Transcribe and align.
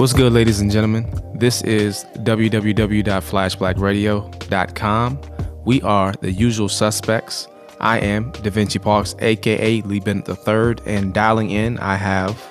What's 0.00 0.14
good, 0.14 0.32
ladies 0.32 0.62
and 0.62 0.70
gentlemen? 0.70 1.04
This 1.34 1.60
is 1.60 2.06
www.flashblackradio.com. 2.20 5.20
We 5.66 5.82
are 5.82 6.14
the 6.22 6.32
usual 6.32 6.70
suspects. 6.70 7.46
I 7.80 7.98
am 7.98 8.30
Da 8.30 8.48
Vinci 8.48 8.78
Parks, 8.78 9.14
aka 9.18 9.82
Lee 9.82 10.00
Bennett 10.00 10.26
III, 10.26 10.76
and 10.86 11.12
dialing 11.12 11.50
in, 11.50 11.76
I 11.80 11.96
have. 11.96 12.42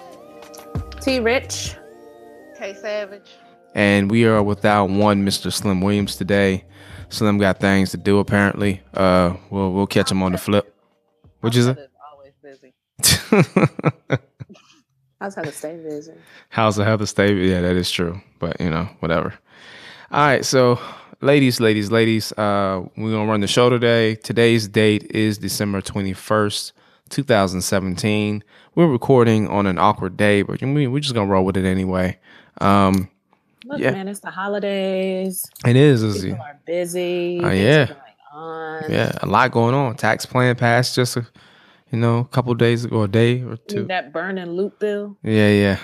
T 1.01 1.19
Rich. 1.19 1.75
K 2.55 2.75
Savage. 2.75 3.31
And 3.73 4.11
we 4.11 4.25
are 4.25 4.43
without 4.43 4.91
one 4.91 5.25
Mr. 5.25 5.51
Slim 5.51 5.81
Williams 5.81 6.17
today. 6.17 6.65
Slim 7.09 7.39
got 7.39 7.59
things 7.59 7.89
to 7.89 7.97
do 7.97 8.19
apparently. 8.19 8.83
Uh, 8.93 9.33
we'll 9.49 9.73
we'll 9.73 9.87
catch 9.87 10.11
him 10.11 10.21
on 10.21 10.33
the 10.33 10.37
flip. 10.37 10.71
What'd 11.39 11.55
you 11.55 11.63
say? 11.63 11.75
Always 12.13 12.33
busy. 12.43 12.75
How's 15.19 15.35
stay 15.53 15.75
busy? 15.75 16.13
How's 16.49 16.75
the 16.77 16.85
health 16.85 17.07
stay? 17.09 17.33
Yeah, 17.33 17.61
that 17.61 17.75
is 17.75 17.91
true. 17.91 18.21
But 18.39 18.59
you 18.61 18.69
know, 18.69 18.87
whatever. 18.99 19.33
All 20.11 20.25
right, 20.25 20.45
so 20.45 20.79
ladies, 21.21 21.59
ladies, 21.59 21.91
ladies, 21.91 22.31
uh, 22.33 22.83
we're 22.97 23.11
gonna 23.11 23.29
run 23.29 23.41
the 23.41 23.47
show 23.47 23.69
today. 23.69 24.15
Today's 24.15 24.67
date 24.67 25.11
is 25.11 25.37
December 25.37 25.81
twenty 25.81 26.13
first, 26.13 26.71
two 27.09 27.23
thousand 27.23 27.61
seventeen. 27.61 28.43
We're 28.75 28.87
recording 28.87 29.47
on 29.49 29.65
an 29.67 29.77
awkward 29.77 30.15
day, 30.15 30.41
but 30.41 30.61
we're 30.61 30.99
just 30.99 31.13
gonna 31.13 31.29
roll 31.29 31.43
with 31.43 31.57
it 31.57 31.65
anyway. 31.65 32.17
Um, 32.61 33.09
Look, 33.65 33.79
Yeah. 33.79 33.91
man, 33.91 34.07
it's 34.07 34.21
the 34.21 34.31
holidays. 34.31 35.45
it 35.67 35.75
is, 35.75 36.01
is 36.01 36.23
People 36.23 36.41
are 36.41 36.59
busy. 36.65 37.41
Oh, 37.43 37.51
yeah. 37.51 37.91
Yeah, 38.89 39.11
a 39.21 39.25
lot 39.27 39.51
going 39.51 39.75
on. 39.75 39.95
Tax 39.95 40.25
plan 40.25 40.55
passed 40.55 40.95
just 40.95 41.17
a, 41.17 41.27
you 41.91 41.99
know, 41.99 42.19
a 42.19 42.25
couple 42.25 42.53
days 42.55 42.85
ago, 42.85 43.03
a 43.03 43.07
day 43.07 43.41
or 43.43 43.57
two. 43.57 43.85
That 43.85 44.13
burning 44.13 44.51
loot 44.51 44.77
bill. 44.79 45.17
Yeah, 45.23 45.49
yeah. 45.49 45.79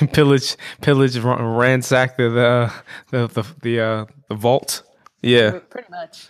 pillage, 0.12 0.56
pillage, 0.82 1.18
ra- 1.18 1.42
ransack 1.58 2.16
the 2.16 2.28
the 2.30 2.72
the 3.10 3.26
the, 3.28 3.46
the, 3.62 3.80
uh, 3.80 4.04
the 4.28 4.34
vault. 4.34 4.82
Yeah, 5.22 5.58
Pretty 5.70 5.88
much. 5.90 6.28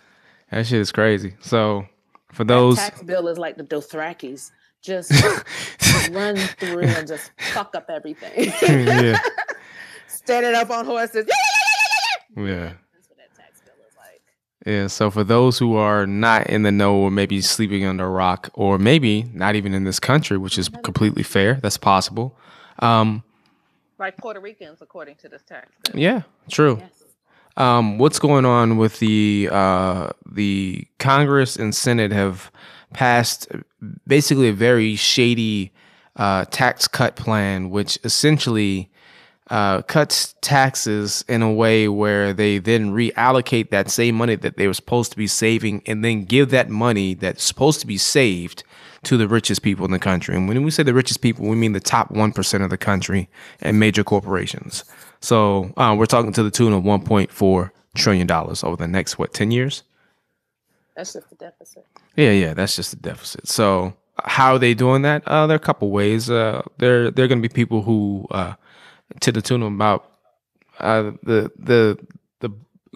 that 0.50 0.67
shit 0.67 0.80
is 0.80 0.92
crazy. 0.92 1.34
So 1.41 1.86
for 2.33 2.44
That 2.44 2.55
those, 2.55 2.77
tax 2.77 3.02
bill 3.02 3.28
is 3.28 3.39
like 3.39 3.56
the 3.56 3.64
Dothrakis. 3.64 4.50
Just 4.83 5.11
run 6.12 6.36
through 6.36 6.80
and 6.83 7.08
just 7.08 7.33
fuck 7.52 7.74
up 7.74 7.91
everything. 7.91 8.52
yeah, 8.62 9.19
Standing 10.06 10.55
up 10.55 10.70
on 10.70 10.84
horses. 10.86 11.27
yeah, 12.36 12.44
That's 12.94 13.08
what 13.08 13.19
that 13.19 13.34
tax 13.36 13.61
bill 13.64 13.74
is 13.89 13.97
like. 13.97 14.22
Yeah. 14.67 14.89
So 14.89 15.11
for 15.11 15.25
those 15.25 15.59
who 15.59 15.77
are 15.77 16.06
not 16.06 16.48
in 16.48 16.62
the 16.62 16.72
know, 16.72 16.97
or 16.97 17.11
maybe 17.11 17.41
sleeping 17.41 17.86
under 17.86 18.05
a 18.05 18.11
rock, 18.11 18.50
or 18.55 18.78
maybe 18.78 19.25
not 19.33 19.55
even 19.55 19.73
in 19.73 19.84
this 19.84 19.98
country, 20.00 20.36
which 20.36 20.58
is 20.58 20.69
completely 20.69 21.23
fair. 21.23 21.55
That's 21.62 21.78
possible. 21.78 22.36
Um, 22.81 23.23
Like 23.98 24.19
Puerto 24.19 24.41
Ricans, 24.41 24.83
according 24.83 25.17
to 25.17 25.28
this 25.28 25.42
tax 25.42 25.73
yeah, 25.95 26.23
true. 26.50 26.78
Yes. 26.81 27.05
um, 27.56 27.97
what's 27.98 28.19
going 28.19 28.45
on 28.45 28.77
with 28.77 28.98
the 28.98 29.48
uh, 29.50 30.11
the 30.31 30.86
Congress 30.98 31.56
and 31.56 31.75
Senate 31.75 32.13
have 32.13 32.51
passed 32.92 33.48
basically 34.07 34.48
a 34.48 34.52
very 34.52 34.96
shady 34.96 35.73
uh, 36.17 36.45
tax 36.51 36.89
cut 36.89 37.17
plan, 37.17 37.70
which 37.70 37.98
essentially 38.05 38.90
uh, 39.48 39.83
cuts 39.83 40.34
taxes 40.40 41.24
in 41.29 41.42
a 41.42 41.52
way 41.52 41.89
where 41.89 42.33
they 42.33 42.58
then 42.58 42.92
reallocate 42.92 43.70
that 43.70 43.90
same 43.90 44.14
money 44.17 44.34
that 44.34 44.57
they 44.57 44.67
were 44.67 44.74
supposed 44.74 45.12
to 45.12 45.17
be 45.17 45.27
saving 45.27 45.83
and 45.86 46.05
then 46.05 46.24
give 46.24 46.51
that 46.51 46.68
money 46.68 47.14
that's 47.14 47.45
supposed 47.45 47.80
to 47.80 47.86
be 47.86 47.96
saved 47.96 48.64
to 49.05 49.17
the 49.17 49.29
richest 49.29 49.62
people 49.62 49.84
in 49.84 49.92
the 49.92 49.98
country. 50.01 50.34
And 50.34 50.48
when 50.48 50.64
we 50.64 50.70
say 50.70 50.83
the 50.83 50.95
richest 50.95 51.20
people, 51.20 51.46
we 51.46 51.55
mean 51.55 51.73
the 51.73 51.80
top 51.80 52.12
1% 52.12 52.64
of 52.64 52.70
the 52.70 52.77
country 52.77 53.29
and 53.61 53.79
major 53.79 54.02
corporations. 54.02 54.84
So 55.20 55.73
uh, 55.77 55.95
we're 55.96 56.07
talking 56.07 56.33
to 56.33 56.42
the 56.42 56.51
tune 56.51 56.73
of 56.73 56.83
$1.4 56.83 57.70
trillion 57.95 58.30
over 58.30 58.77
the 58.77 58.89
next, 58.89 59.18
what, 59.18 59.33
10 59.33 59.52
years? 59.52 59.84
That's 60.96 61.13
just 61.13 61.30
the 61.30 61.36
deficit. 61.36 61.86
Yeah, 62.17 62.33
yeah, 62.33 62.55
that's 62.55 62.74
just 62.74 62.95
a 62.95 62.96
deficit. 62.96 63.46
So 63.46 63.95
how 64.24 64.55
are 64.55 64.58
they 64.58 64.74
doing 64.74 65.02
that? 65.02 65.23
Uh, 65.27 65.46
there 65.46 65.55
are 65.55 65.57
a 65.57 65.61
couple 65.61 65.90
ways. 65.90 66.28
Uh, 66.28 66.63
there, 66.78 67.11
there 67.11 67.27
are 67.27 67.28
going 67.28 67.40
to 67.40 67.48
be 67.48 67.52
people 67.52 67.83
who, 67.83 68.27
uh, 68.30 68.55
to 69.20 69.33
the 69.33 69.42
tune 69.42 69.62
of 69.62 69.72
about 69.72 70.11
uh, 70.78 71.12
the 71.22 71.50
the 71.58 71.98
the 72.40 72.50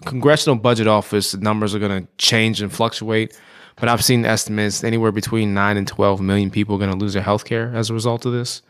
congressional 0.05 0.55
budget 0.55 0.87
office 0.87 1.35
numbers 1.35 1.73
are 1.73 1.79
going 1.79 2.03
to 2.03 2.11
change 2.17 2.61
and 2.61 2.71
fluctuate. 2.71 3.37
But 3.77 3.89
I've 3.89 4.03
seen 4.03 4.25
estimates 4.25 4.83
anywhere 4.83 5.11
between 5.11 5.53
nine 5.53 5.77
and 5.77 5.87
twelve 5.87 6.21
million 6.21 6.51
people 6.51 6.75
are 6.75 6.79
going 6.79 6.91
to 6.91 6.97
lose 6.97 7.13
their 7.13 7.23
health 7.23 7.45
care 7.45 7.73
as 7.75 7.89
a 7.89 7.93
result 7.93 8.25
of 8.25 8.33
this 8.33 8.61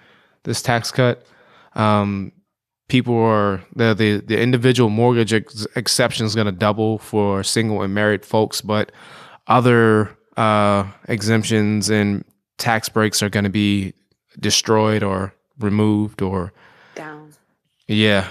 this 0.43 0.61
tax 0.61 0.91
cut. 0.91 1.25
Um, 1.75 2.31
people 2.87 3.17
are 3.17 3.63
the 3.75 3.93
the, 3.93 4.17
the 4.17 4.39
individual 4.39 4.89
mortgage 4.89 5.33
ex- 5.33 5.67
exception 5.75 6.25
is 6.25 6.35
going 6.35 6.45
to 6.45 6.51
double 6.51 6.97
for 6.99 7.43
single 7.43 7.81
and 7.81 7.93
married 7.93 8.25
folks, 8.25 8.61
but 8.61 8.91
other 9.47 10.15
uh, 10.37 10.89
exemptions 11.07 11.89
and 11.89 12.23
tax 12.57 12.87
breaks 12.87 13.21
are 13.21 13.29
going 13.29 13.43
to 13.43 13.49
be 13.49 13.93
destroyed 14.39 15.03
or 15.03 15.33
removed 15.59 16.21
or. 16.21 16.53
Yeah. 17.91 18.27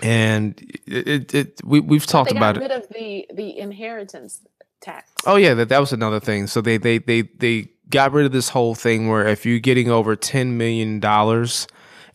And 0.00 0.60
it, 0.86 1.08
it, 1.08 1.34
it 1.34 1.60
we 1.64 1.80
we've 1.80 2.06
talked 2.06 2.30
they 2.30 2.36
about 2.36 2.54
got 2.54 2.62
it. 2.62 2.68
rid 2.68 2.72
of 2.72 2.88
the 2.90 3.26
the 3.34 3.58
inheritance 3.58 4.42
tax. 4.80 5.10
Oh 5.26 5.36
yeah, 5.36 5.54
that, 5.54 5.68
that 5.70 5.80
was 5.80 5.92
another 5.92 6.20
thing. 6.20 6.46
So 6.46 6.60
they 6.60 6.76
they 6.76 6.98
they 6.98 7.22
they 7.22 7.70
got 7.90 8.12
rid 8.12 8.26
of 8.26 8.32
this 8.32 8.50
whole 8.50 8.74
thing 8.74 9.08
where 9.08 9.26
if 9.26 9.44
you're 9.44 9.58
getting 9.58 9.90
over 9.90 10.14
ten 10.14 10.56
million 10.56 11.00
dollars 11.00 11.66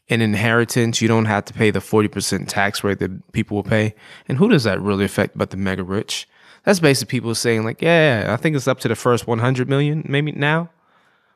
in 0.08 0.22
inheritance, 0.22 1.02
you 1.02 1.08
don't 1.08 1.26
have 1.26 1.46
to 1.46 1.54
pay 1.54 1.72
the 1.72 1.82
forty 1.82 2.08
percent 2.08 2.48
tax 2.48 2.84
rate 2.84 3.00
that 3.00 3.32
people 3.34 3.56
will 3.56 3.64
pay. 3.64 3.96
And 4.30 4.38
who 4.38 4.48
does 4.50 4.64
that 4.64 4.80
really 4.80 5.06
affect 5.06 5.38
but 5.38 5.50
the 5.50 5.58
mega 5.58 5.84
rich? 5.84 6.28
That's 6.64 6.80
basically 6.80 7.12
people 7.12 7.36
saying 7.36 7.66
like, 7.66 7.82
yeah, 7.82 8.28
I 8.30 8.38
think 8.38 8.56
it's 8.56 8.68
up 8.68 8.80
to 8.82 8.88
the 8.88 8.96
first 8.96 9.28
one 9.28 9.40
hundred 9.40 9.68
million 9.68 10.06
maybe 10.08 10.32
now. 10.32 10.70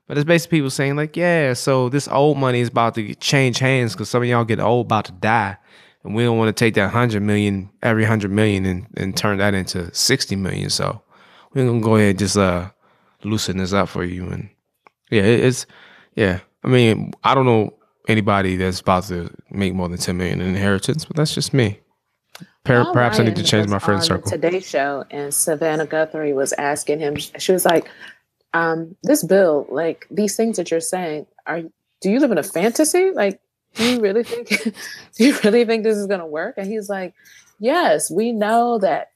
But 0.08 0.18
it's 0.18 0.26
basically 0.26 0.60
people 0.60 0.70
saying 0.70 0.96
like, 0.96 1.18
yeah, 1.18 1.54
so 1.54 1.90
this 1.90 2.08
old 2.08 2.38
money 2.38 2.62
is 2.62 2.70
about 2.70 2.96
to 2.96 3.14
change 3.16 3.60
hands 3.60 3.94
because 3.94 4.10
some 4.10 4.22
of 4.24 4.28
y'all 4.28 4.46
get 4.46 4.60
old, 4.60 4.86
about 4.88 5.06
to 5.06 5.12
die, 5.12 5.58
and 6.04 6.16
we 6.16 6.24
don't 6.24 6.38
want 6.38 6.48
to 6.48 6.58
take 6.58 6.76
that 6.76 6.92
hundred 6.92 7.22
million, 7.24 7.70
every 7.84 8.06
hundred 8.06 8.32
million, 8.32 8.66
and, 8.66 8.88
and 8.96 9.18
turn 9.18 9.38
that 9.40 9.54
into 9.54 9.94
sixty 9.94 10.38
million. 10.38 10.70
So 10.70 11.02
we're 11.54 11.66
gonna 11.66 11.82
go 11.82 11.98
ahead 11.98 12.12
and 12.12 12.20
just 12.20 12.38
uh 12.38 12.70
loosen 13.24 13.58
this 13.58 13.74
up 13.74 13.90
for 13.90 14.06
you. 14.06 14.28
And 14.30 14.50
yeah, 15.12 15.24
it, 15.24 15.44
it's 15.44 15.66
yeah. 16.16 16.40
I 16.64 16.70
mean, 16.70 17.14
I 17.24 17.36
don't 17.36 17.46
know 17.46 17.74
anybody 18.08 18.56
that's 18.56 18.80
about 18.80 19.04
to 19.06 19.30
make 19.52 19.74
more 19.74 19.90
than 19.90 19.98
ten 19.98 20.18
million 20.18 20.40
in 20.40 20.48
inheritance, 20.48 21.04
but 21.04 21.18
that's 21.18 21.36
just 21.36 21.54
me. 21.54 21.82
Per- 22.64 22.92
perhaps 22.92 23.20
I 23.20 23.24
need 23.24 23.36
to 23.38 23.44
change 23.44 23.68
my 23.70 23.80
friend 23.80 24.04
circle. 24.04 24.30
The 24.30 24.38
Today 24.38 24.60
Show 24.60 25.06
and 25.10 25.34
Savannah 25.34 25.86
Guthrie 25.86 26.34
was 26.34 26.54
asking 26.54 27.00
him. 27.00 27.16
She 27.16 27.54
was 27.54 27.66
like, 27.66 27.90
um, 28.58 28.96
"This 29.04 29.24
bill, 29.24 29.68
like 29.70 30.08
these 30.10 30.36
things 30.36 30.58
that 30.58 30.72
you're 30.72 30.80
saying, 30.80 31.28
are 31.46 31.62
do 32.02 32.12
you 32.12 32.20
live 32.20 32.32
in 32.32 32.38
a 32.38 32.44
fantasy? 32.44 33.12
Like, 33.12 33.40
do 33.76 33.84
you 33.86 34.00
really 34.00 34.24
think 34.24 34.50
do 35.16 35.26
you 35.26 35.38
really 35.44 35.66
think 35.66 35.84
this 35.84 35.98
is 35.98 36.08
to 36.20 36.26
work?" 36.26 36.56
And 36.58 36.68
he's 36.68 36.90
like, 36.90 37.14
"Yes, 37.60 38.10
we 38.10 38.32
know 38.32 38.80
that 38.80 39.12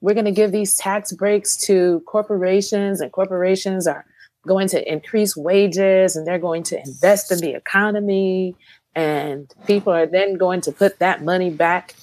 we're 0.00 0.14
to 0.26 0.40
give 0.40 0.52
these 0.52 0.76
tax 0.76 1.12
breaks 1.12 1.56
to 1.66 2.02
corporations, 2.06 3.00
and 3.00 3.12
corporations 3.12 3.86
are 3.86 4.04
going 4.46 4.68
to 4.68 4.92
increase 4.92 5.36
wages, 5.36 6.16
and 6.16 6.26
they're 6.26 6.38
going 6.38 6.62
to 6.64 6.80
invest 6.80 7.30
in 7.30 7.38
the 7.38 7.54
economy." 7.54 8.56
And 8.94 9.52
people 9.66 9.92
are 9.92 10.06
then 10.06 10.38
going 10.38 10.62
to 10.62 10.72
put 10.72 11.00
that 11.00 11.22
money 11.22 11.50
back 11.50 11.94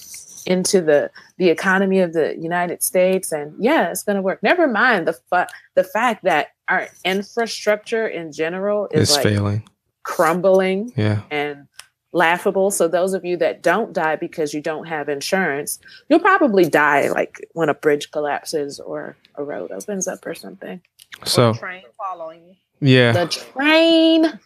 into 0.45 0.81
the 0.81 1.09
the 1.37 1.49
economy 1.49 1.99
of 1.99 2.13
the 2.13 2.35
United 2.37 2.83
States, 2.83 3.31
and 3.31 3.55
yeah, 3.57 3.89
it's 3.89 4.03
going 4.03 4.15
to 4.15 4.21
work. 4.21 4.43
Never 4.43 4.67
mind 4.67 5.07
the 5.07 5.13
fa- 5.13 5.47
the 5.75 5.83
fact 5.83 6.23
that 6.23 6.49
our 6.73 6.87
infrastructure 7.05 8.07
in 8.07 8.31
general 8.31 8.87
is 8.91 9.09
It's 9.09 9.15
like 9.17 9.23
failing. 9.23 9.67
crumbling 10.03 10.91
Yeah. 10.95 11.21
and 11.31 11.67
laughable. 12.11 12.71
So 12.71 12.87
those 12.87 13.13
of 13.13 13.23
you 13.25 13.37
that 13.37 13.61
don't 13.61 13.93
die 13.93 14.15
because 14.15 14.53
you 14.53 14.61
don't 14.61 14.85
have 14.87 15.09
insurance, 15.09 15.79
you'll 16.09 16.19
probably 16.19 16.65
die 16.69 17.09
like 17.09 17.47
when 17.53 17.69
a 17.69 17.73
bridge 17.73 18.11
collapses 18.11 18.79
or 18.79 19.15
a 19.35 19.43
road 19.43 19.71
opens 19.71 20.07
up 20.07 20.25
or 20.25 20.33
something. 20.35 20.81
So 21.25 21.49
Or 21.49 21.53
the 21.53 21.59
train 21.59 21.83
following 21.97 22.41
you. 22.47 22.55
yeah. 22.79 23.11
The 23.13 23.27
train 23.27 24.39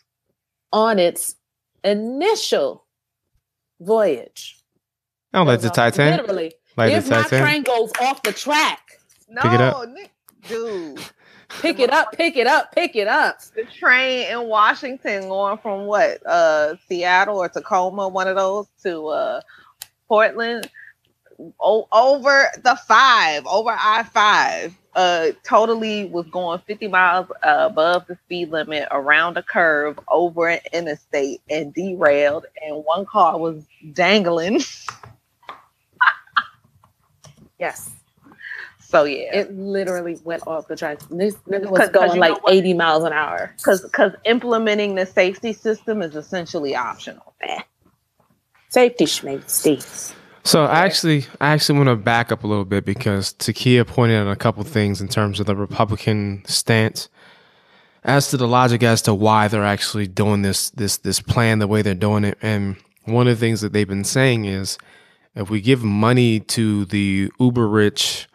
on 0.74 1.00
its 1.00 1.35
initial 1.83 2.85
voyage. 3.79 4.57
Oh, 5.33 5.44
like 5.44 5.62
the 5.62 5.68
Goes 5.69 5.75
Titanic. 5.75 6.21
Literally. 6.21 6.53
Like 6.75 6.94
if 6.94 7.06
the 7.06 7.09
my 7.12 7.21
Titanic. 7.24 7.44
train 7.45 7.63
goes 7.63 7.91
off 8.01 8.21
the 8.24 8.31
track, 8.33 8.79
No, 9.29 9.41
Pick 9.41 9.51
it 9.53 9.62
up. 9.62 9.89
Nick- 9.89 10.12
dude. 10.47 11.00
Pick 11.50 11.80
it 11.80 11.92
up, 11.92 12.12
pick 12.14 12.38
it 12.38 12.48
up, 12.48 12.74
pick 12.74 12.96
it 12.96 13.08
up. 13.08 13.40
The 13.56 13.66
train 13.66 14.32
in 14.32 14.48
Washington 14.48 15.30
going 15.30 15.58
from 15.60 15.86
what, 15.86 16.26
uh, 16.26 16.76
Seattle 16.88 17.38
or 17.40 17.50
Tacoma, 17.50 18.08
one 18.08 18.28
of 18.28 18.36
those, 18.36 18.68
to 18.84 19.08
uh, 19.08 19.42
Portland, 20.08 20.70
o- 21.60 21.88
over 21.92 22.48
the 22.64 22.78
five, 22.88 23.46
over 23.48 23.72
I 23.72 24.04
five, 24.04 24.76
uh, 24.96 25.30
totally 25.44 26.06
was 26.06 26.26
going 26.28 26.60
50 26.68 26.88
miles 26.88 27.28
uh, 27.44 27.68
above 27.70 28.08
the 28.08 28.18
speed 28.26 28.50
limit 28.52 28.88
around 28.92 29.38
a 29.38 29.44
curve 29.44 30.00
over 30.10 30.50
an 30.50 30.60
interstate 30.74 31.42
and 31.50 31.74
derailed, 31.74 32.46
and 32.66 32.84
one 32.86 33.06
car 33.06 33.38
was 33.40 33.64
dangling. 33.94 34.62
Yes. 37.60 37.90
So 38.89 39.04
yeah, 39.04 39.36
It 39.36 39.54
literally 39.54 40.18
went 40.24 40.48
off 40.48 40.69
the 40.69 40.75
track. 40.78 41.00
This 41.10 41.36
nigga 41.50 41.63
Cause- 41.63 41.72
was 41.72 41.80
'cause 41.80 41.89
going 41.89 42.19
like 42.19 42.38
80 42.48 42.74
miles 42.74 43.04
an 43.04 43.12
hour. 43.12 43.51
because 43.57 43.81
because 43.81 44.13
implementing 44.24 44.95
the 44.95 45.06
safety 45.06 45.51
system 45.51 46.01
is 46.01 46.16
essentially 46.16 46.74
optional. 46.75 47.34
Safety 48.69 49.06
schmafety. 49.06 50.13
So 50.44 50.63
I 50.63 50.86
actually, 50.86 51.25
I 51.42 51.50
actually 51.50 51.78
want 51.80 51.89
to 51.89 51.95
back 51.98 52.31
up 52.31 52.44
a 52.45 52.48
little 52.48 52.63
bit 52.66 52.86
because 52.86 53.34
Takia 53.34 53.86
pointed 53.86 54.16
out 54.25 54.31
a 54.31 54.36
couple 54.38 54.63
things 54.63 55.01
in 55.01 55.10
terms 55.10 55.39
of 55.42 55.45
the 55.45 55.56
Republican 55.56 56.44
stance, 56.45 57.10
as 58.06 58.30
to 58.30 58.38
the 58.38 58.48
logic 58.48 58.84
as 58.84 59.01
to 59.04 59.13
why 59.13 59.50
they're 59.50 59.66
actually 59.66 60.07
doing 60.07 60.44
this, 60.44 60.69
this, 60.69 60.98
this 60.98 61.19
plan 61.19 61.60
the 61.60 61.68
way 61.68 61.81
they're 61.81 61.94
doing 61.94 62.24
it. 62.24 62.38
And 62.42 62.78
one 63.04 63.28
of 63.28 63.38
the 63.38 63.45
things 63.45 63.60
that 63.62 63.74
they've 63.74 63.88
been 63.88 64.06
saying 64.06 64.45
is, 64.45 64.78
if 65.36 65.50
we 65.50 65.60
give 65.60 65.84
money 65.84 66.39
to 66.42 66.86
the 66.86 67.30
uber 67.39 67.68
rich 67.68 68.28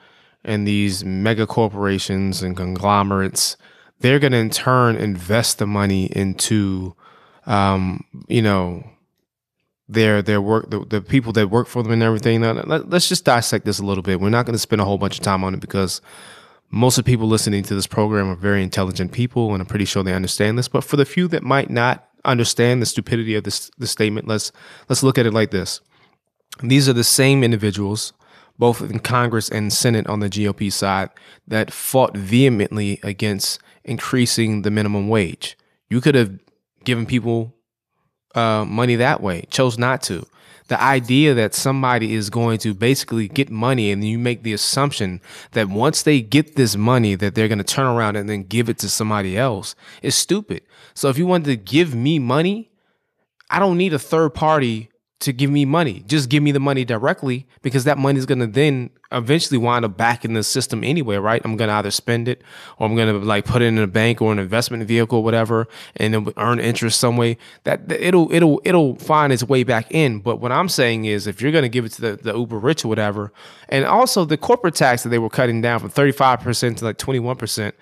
and 0.44 0.66
these 0.66 1.04
mega 1.04 1.46
corporations 1.46 2.42
and 2.42 2.56
conglomerates, 2.56 3.56
they're 4.00 4.18
going 4.18 4.32
to 4.32 4.38
in 4.38 4.50
turn 4.50 4.96
invest 4.96 5.58
the 5.58 5.66
money 5.66 6.06
into, 6.06 6.94
um, 7.46 8.04
you 8.28 8.42
know, 8.42 8.84
their 9.88 10.22
their 10.22 10.40
work 10.40 10.70
the, 10.70 10.84
the 10.86 11.00
people 11.00 11.32
that 11.32 11.50
work 11.50 11.68
for 11.68 11.82
them 11.82 11.92
and 11.92 12.02
everything. 12.02 12.40
Now, 12.40 12.52
let, 12.52 12.90
let's 12.90 13.08
just 13.08 13.24
dissect 13.24 13.64
this 13.64 13.78
a 13.78 13.84
little 13.84 14.02
bit. 14.02 14.20
We're 14.20 14.30
not 14.30 14.46
going 14.46 14.54
to 14.54 14.58
spend 14.58 14.80
a 14.80 14.84
whole 14.84 14.98
bunch 14.98 15.18
of 15.18 15.24
time 15.24 15.44
on 15.44 15.54
it 15.54 15.60
because 15.60 16.00
most 16.70 16.98
of 16.98 17.04
the 17.04 17.10
people 17.10 17.28
listening 17.28 17.62
to 17.64 17.74
this 17.74 17.86
program 17.86 18.28
are 18.28 18.34
very 18.34 18.62
intelligent 18.62 19.12
people 19.12 19.52
and 19.52 19.60
i'm 19.60 19.66
pretty 19.66 19.84
sure 19.84 20.02
they 20.02 20.14
understand 20.14 20.58
this. 20.58 20.68
But 20.68 20.84
for 20.84 20.96
the 20.96 21.04
few 21.04 21.28
that 21.28 21.42
might 21.42 21.70
not 21.70 22.08
understand 22.24 22.80
the 22.80 22.86
stupidity 22.86 23.34
of 23.34 23.42
this 23.42 23.68
this 23.78 23.90
statement 23.90 24.28
let's 24.28 24.52
let's 24.88 25.02
look 25.02 25.18
at 25.18 25.26
it 25.26 25.34
like 25.34 25.50
this. 25.50 25.80
These 26.62 26.88
are 26.88 26.92
the 26.92 27.04
same 27.04 27.42
individuals 27.44 28.12
both 28.58 28.81
in 28.82 28.99
congress 28.99 29.49
and 29.49 29.72
senate 29.72 30.06
on 30.06 30.20
the 30.20 30.28
gop 30.28 30.72
side 30.72 31.10
that 31.46 31.72
fought 31.72 32.16
vehemently 32.16 33.00
against 33.02 33.60
increasing 33.84 34.62
the 34.62 34.70
minimum 34.70 35.08
wage 35.08 35.56
you 35.88 36.00
could 36.00 36.14
have 36.14 36.38
given 36.84 37.06
people 37.06 37.54
uh, 38.34 38.64
money 38.64 38.96
that 38.96 39.20
way, 39.20 39.44
chose 39.50 39.78
not 39.78 40.02
to. 40.02 40.26
The 40.69 40.81
idea 40.81 41.34
that 41.34 41.54
somebody 41.54 42.14
is 42.14 42.31
going 42.31 42.58
to 42.60 42.72
basically 42.72 43.28
get 43.28 43.50
money 43.50 43.90
and 43.90 44.02
you 44.02 44.19
make 44.19 44.43
the 44.43 44.54
assumption 44.54 45.20
that 45.50 45.69
once 45.69 46.02
they 46.02 46.22
get 46.22 46.56
this 46.56 46.76
money 46.76 47.14
that 47.16 47.34
they're 47.34 47.49
going 47.49 47.58
to 47.58 47.64
turn 47.64 47.87
around 47.87 48.16
and 48.16 48.28
then 48.28 48.44
give 48.44 48.70
it 48.70 48.78
to 48.78 48.88
somebody 48.88 49.37
else 49.37 49.75
is 50.00 50.14
stupid. 50.14 50.62
So 50.94 51.08
if 51.08 51.19
you 51.19 51.26
wanted 51.26 51.46
to 51.46 51.56
give 51.56 51.94
me 51.94 52.19
money, 52.19 52.70
I 53.50 53.58
don't 53.58 53.76
need 53.76 53.93
a 53.93 53.99
third 53.99 54.32
party 54.32 54.88
to 55.22 55.32
give 55.32 55.50
me 55.50 55.64
money. 55.64 56.02
Just 56.06 56.28
give 56.28 56.42
me 56.42 56.50
the 56.50 56.60
money 56.60 56.84
directly 56.84 57.46
because 57.62 57.84
that 57.84 57.96
money 57.96 58.19
is 58.19 58.26
going 58.26 58.40
to 58.40 58.46
then 58.46 58.90
eventually 59.12 59.56
wind 59.56 59.84
up 59.84 59.96
back 59.96 60.24
in 60.24 60.32
the 60.32 60.42
system 60.42 60.82
anyway, 60.82 61.16
right? 61.16 61.40
I'm 61.44 61.56
going 61.56 61.69
to 61.69 61.74
either 61.74 61.92
spend 61.92 62.28
it 62.28 62.42
or 62.78 62.88
I'm 62.88 62.96
going 62.96 63.08
to 63.08 63.24
like 63.24 63.44
put 63.44 63.62
it 63.62 63.66
in 63.66 63.78
a 63.78 63.86
bank 63.86 64.20
or 64.20 64.32
an 64.32 64.40
investment 64.40 64.84
vehicle 64.84 65.19
or 65.19 65.24
whatever 65.24 65.69
and 65.96 66.12
then 66.12 66.32
earn 66.36 66.58
interest 66.58 66.98
some 66.98 67.16
way. 67.16 67.38
That 67.62 67.90
it'll 67.90 68.32
it'll 68.32 68.60
it'll 68.64 68.96
find 68.96 69.32
its 69.32 69.44
way 69.44 69.62
back 69.62 69.86
in. 69.90 70.19
But 70.19 70.40
what 70.40 70.50
I'm 70.50 70.69
saying 70.69 71.04
is 71.04 71.26
if 71.28 71.40
you're 71.40 71.52
going 71.52 71.62
to 71.62 71.68
give 71.68 71.84
it 71.84 71.92
to 71.92 72.00
the, 72.00 72.16
the 72.16 72.36
uber 72.36 72.58
rich 72.58 72.84
or 72.84 72.88
whatever, 72.88 73.32
and 73.68 73.84
also 73.84 74.25
the 74.25 74.36
corporate 74.36 74.75
tax 74.75 75.04
that 75.04 75.10
they 75.10 75.18
were 75.18 75.30
cutting 75.30 75.60
down 75.60 75.78
from 75.78 75.90
35% 75.90 76.78
to 76.78 76.84
like 76.84 76.98
21%, 76.98 77.72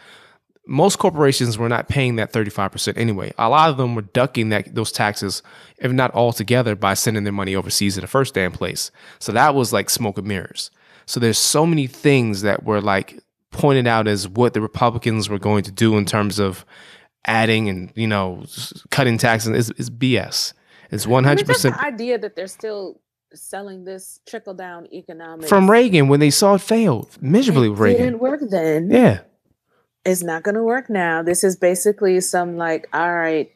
most 0.71 1.01
corporations 1.01 1.59
were 1.59 1.69
not 1.69 1.89
paying 1.89 2.15
that 2.17 2.33
35% 2.33 2.97
anyway. 2.97 3.33
A 3.37 3.49
lot 3.49 3.71
of 3.71 3.77
them 3.77 3.97
were 3.97 4.03
ducking 4.03 4.51
that 4.51 4.73
those 4.73 4.93
taxes, 4.93 5.43
if 5.79 5.91
not 5.91 6.15
altogether, 6.15 6.77
by 6.77 6.95
sending 6.95 7.25
their 7.25 7.33
money 7.33 7.57
overseas 7.57 7.97
in 7.97 8.03
the 8.03 8.07
first 8.07 8.35
damn 8.35 8.53
place. 8.53 8.93
So 9.19 9.33
that 9.33 9.57
was 9.57 9.73
like 9.73 9.91
smoke 9.91 10.17
and 10.19 10.29
mirrors. 10.29 10.71
So 11.07 11.19
there's 11.19 11.39
so 11.39 11.67
many 11.67 11.89
things 11.89 12.43
that 12.43 12.63
were 12.63 12.81
like 12.81 13.19
pointed 13.51 13.89
out 13.89 14.07
as 14.07 14.29
what 14.29 14.55
the 14.55 14.61
Republicans 14.61 15.29
were 15.29 15.41
going 15.41 15.65
to 15.65 15.73
do 15.73 15.99
in 15.99 16.05
terms 16.05 16.39
of 16.39 16.65
adding 17.27 17.69
and 17.69 17.93
you 17.97 18.07
know 18.07 18.45
cutting 18.91 19.19
taxes 19.19 19.51
is, 19.69 19.71
is 19.77 19.91
BS. 19.91 20.53
It's 20.93 21.05
one 21.05 21.27
I 21.27 21.35
mean, 21.35 21.45
percent. 21.47 21.75
the 21.75 21.85
idea 21.85 22.17
that 22.19 22.37
they're 22.37 22.47
still 22.47 23.01
selling 23.35 23.85
this 23.85 24.21
trickle 24.29 24.55
down 24.55 24.87
economics 24.93 25.49
from 25.49 25.69
Reagan 25.69 26.07
when 26.09 26.21
they 26.21 26.31
saw 26.31 26.55
it 26.55 26.61
failed 26.61 27.17
miserably 27.21 27.67
It 27.67 27.71
with 27.71 27.79
Reagan. 27.81 28.03
didn't 28.05 28.21
work 28.21 28.41
then. 28.49 28.89
Yeah, 28.91 29.21
It's 30.05 30.23
not 30.23 30.43
going 30.43 30.55
to 30.55 30.63
work 30.63 30.89
now. 30.89 31.23
This 31.23 31.45
is 31.45 31.57
basically 31.57 32.21
some 32.21 32.57
like, 32.57 32.89
all 32.93 33.13
right, 33.15 33.51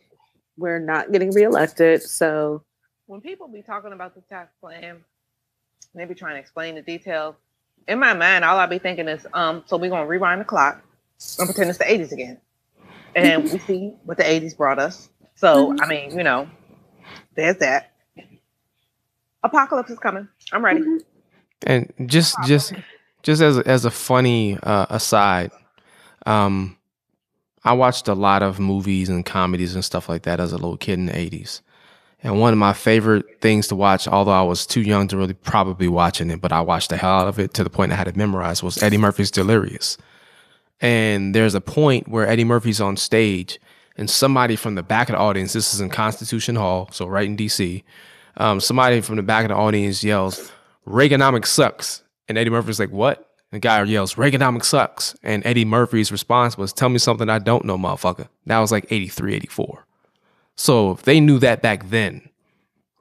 we're 0.56 0.78
not 0.78 1.10
getting 1.12 1.32
reelected, 1.32 2.02
so 2.02 2.62
when 3.06 3.20
people 3.20 3.48
be 3.48 3.62
talking 3.62 3.92
about 3.92 4.14
the 4.14 4.22
tax 4.22 4.52
plan, 4.60 4.84
and 4.84 5.02
they 5.94 6.04
be 6.04 6.14
trying 6.14 6.34
to 6.34 6.40
explain 6.40 6.74
the 6.74 6.82
details. 6.82 7.34
In 7.88 7.98
my 7.98 8.14
mind, 8.14 8.44
all 8.44 8.58
I 8.58 8.66
be 8.66 8.78
thinking 8.78 9.08
is, 9.08 9.26
um, 9.34 9.62
so 9.66 9.76
we're 9.76 9.90
gonna 9.90 10.06
rewind 10.06 10.40
the 10.40 10.44
clock 10.44 10.82
and 11.38 11.46
pretend 11.48 11.70
it's 11.70 11.78
the 11.78 11.84
'80s 11.84 12.12
again, 12.12 12.40
and 13.14 13.44
we 13.44 13.58
see 13.58 13.94
what 14.04 14.16
the 14.16 14.24
'80s 14.24 14.56
brought 14.56 14.78
us. 14.78 15.10
So, 15.34 15.76
I 15.80 15.86
mean, 15.86 16.16
you 16.16 16.24
know, 16.24 16.48
there's 17.34 17.56
that. 17.58 17.92
Apocalypse 19.42 19.90
is 19.90 19.98
coming. 19.98 20.28
I'm 20.52 20.64
ready. 20.64 20.82
and 21.66 21.92
just 22.06 22.36
just 22.46 22.72
just 23.22 23.42
as 23.42 23.58
as 23.60 23.84
a 23.84 23.90
funny 23.90 24.58
uh, 24.62 24.86
aside, 24.88 25.50
um, 26.26 26.76
I 27.64 27.72
watched 27.72 28.08
a 28.08 28.14
lot 28.14 28.42
of 28.42 28.60
movies 28.60 29.08
and 29.08 29.24
comedies 29.24 29.74
and 29.74 29.84
stuff 29.84 30.08
like 30.08 30.22
that 30.22 30.40
as 30.40 30.52
a 30.52 30.56
little 30.56 30.76
kid 30.76 30.94
in 30.94 31.06
the 31.06 31.12
'80s. 31.12 31.60
And 32.22 32.40
one 32.40 32.54
of 32.54 32.58
my 32.58 32.72
favorite 32.72 33.42
things 33.42 33.68
to 33.68 33.76
watch, 33.76 34.08
although 34.08 34.32
I 34.32 34.42
was 34.42 34.66
too 34.66 34.80
young 34.80 35.08
to 35.08 35.16
really 35.16 35.34
probably 35.34 35.88
watching 35.88 36.30
it, 36.30 36.40
but 36.40 36.52
I 36.52 36.62
watched 36.62 36.88
the 36.88 36.96
hell 36.96 37.20
out 37.20 37.28
of 37.28 37.38
it 37.38 37.52
to 37.54 37.64
the 37.64 37.68
point 37.68 37.92
I 37.92 37.96
had 37.96 38.08
it 38.08 38.16
memorized, 38.16 38.62
was 38.62 38.82
Eddie 38.82 38.96
Murphy's 38.96 39.30
Delirious. 39.30 39.98
And 40.80 41.34
there's 41.34 41.54
a 41.54 41.60
point 41.60 42.08
where 42.08 42.26
Eddie 42.26 42.44
Murphy's 42.44 42.80
on 42.80 42.96
stage 42.96 43.60
and 43.96 44.08
somebody 44.08 44.56
from 44.56 44.74
the 44.74 44.82
back 44.82 45.10
of 45.10 45.14
the 45.14 45.18
audience, 45.18 45.52
this 45.52 45.74
is 45.74 45.82
in 45.82 45.90
Constitution 45.90 46.56
Hall, 46.56 46.88
so 46.92 47.06
right 47.06 47.26
in 47.26 47.36
DC, 47.36 47.84
um, 48.38 48.58
somebody 48.58 49.02
from 49.02 49.16
the 49.16 49.22
back 49.22 49.44
of 49.44 49.50
the 49.50 49.56
audience 49.56 50.02
yells, 50.02 50.50
Reaganomics 50.86 51.46
sucks. 51.46 52.02
And 52.26 52.38
Eddie 52.38 52.50
Murphy's 52.50 52.80
like, 52.80 52.90
what? 52.90 53.33
The 53.54 53.60
guy 53.60 53.80
yells, 53.84 54.16
Reaganomics 54.16 54.64
sucks. 54.64 55.14
And 55.22 55.46
Eddie 55.46 55.64
Murphy's 55.64 56.10
response 56.10 56.58
was, 56.58 56.72
tell 56.72 56.88
me 56.88 56.98
something 56.98 57.30
I 57.30 57.38
don't 57.38 57.64
know, 57.64 57.78
motherfucker. 57.78 58.26
That 58.46 58.58
was 58.58 58.72
like 58.72 58.84
83, 58.90 59.32
84. 59.32 59.86
So 60.56 60.90
if 60.90 61.02
they 61.02 61.20
knew 61.20 61.38
that 61.38 61.62
back 61.62 61.88
then, 61.88 62.28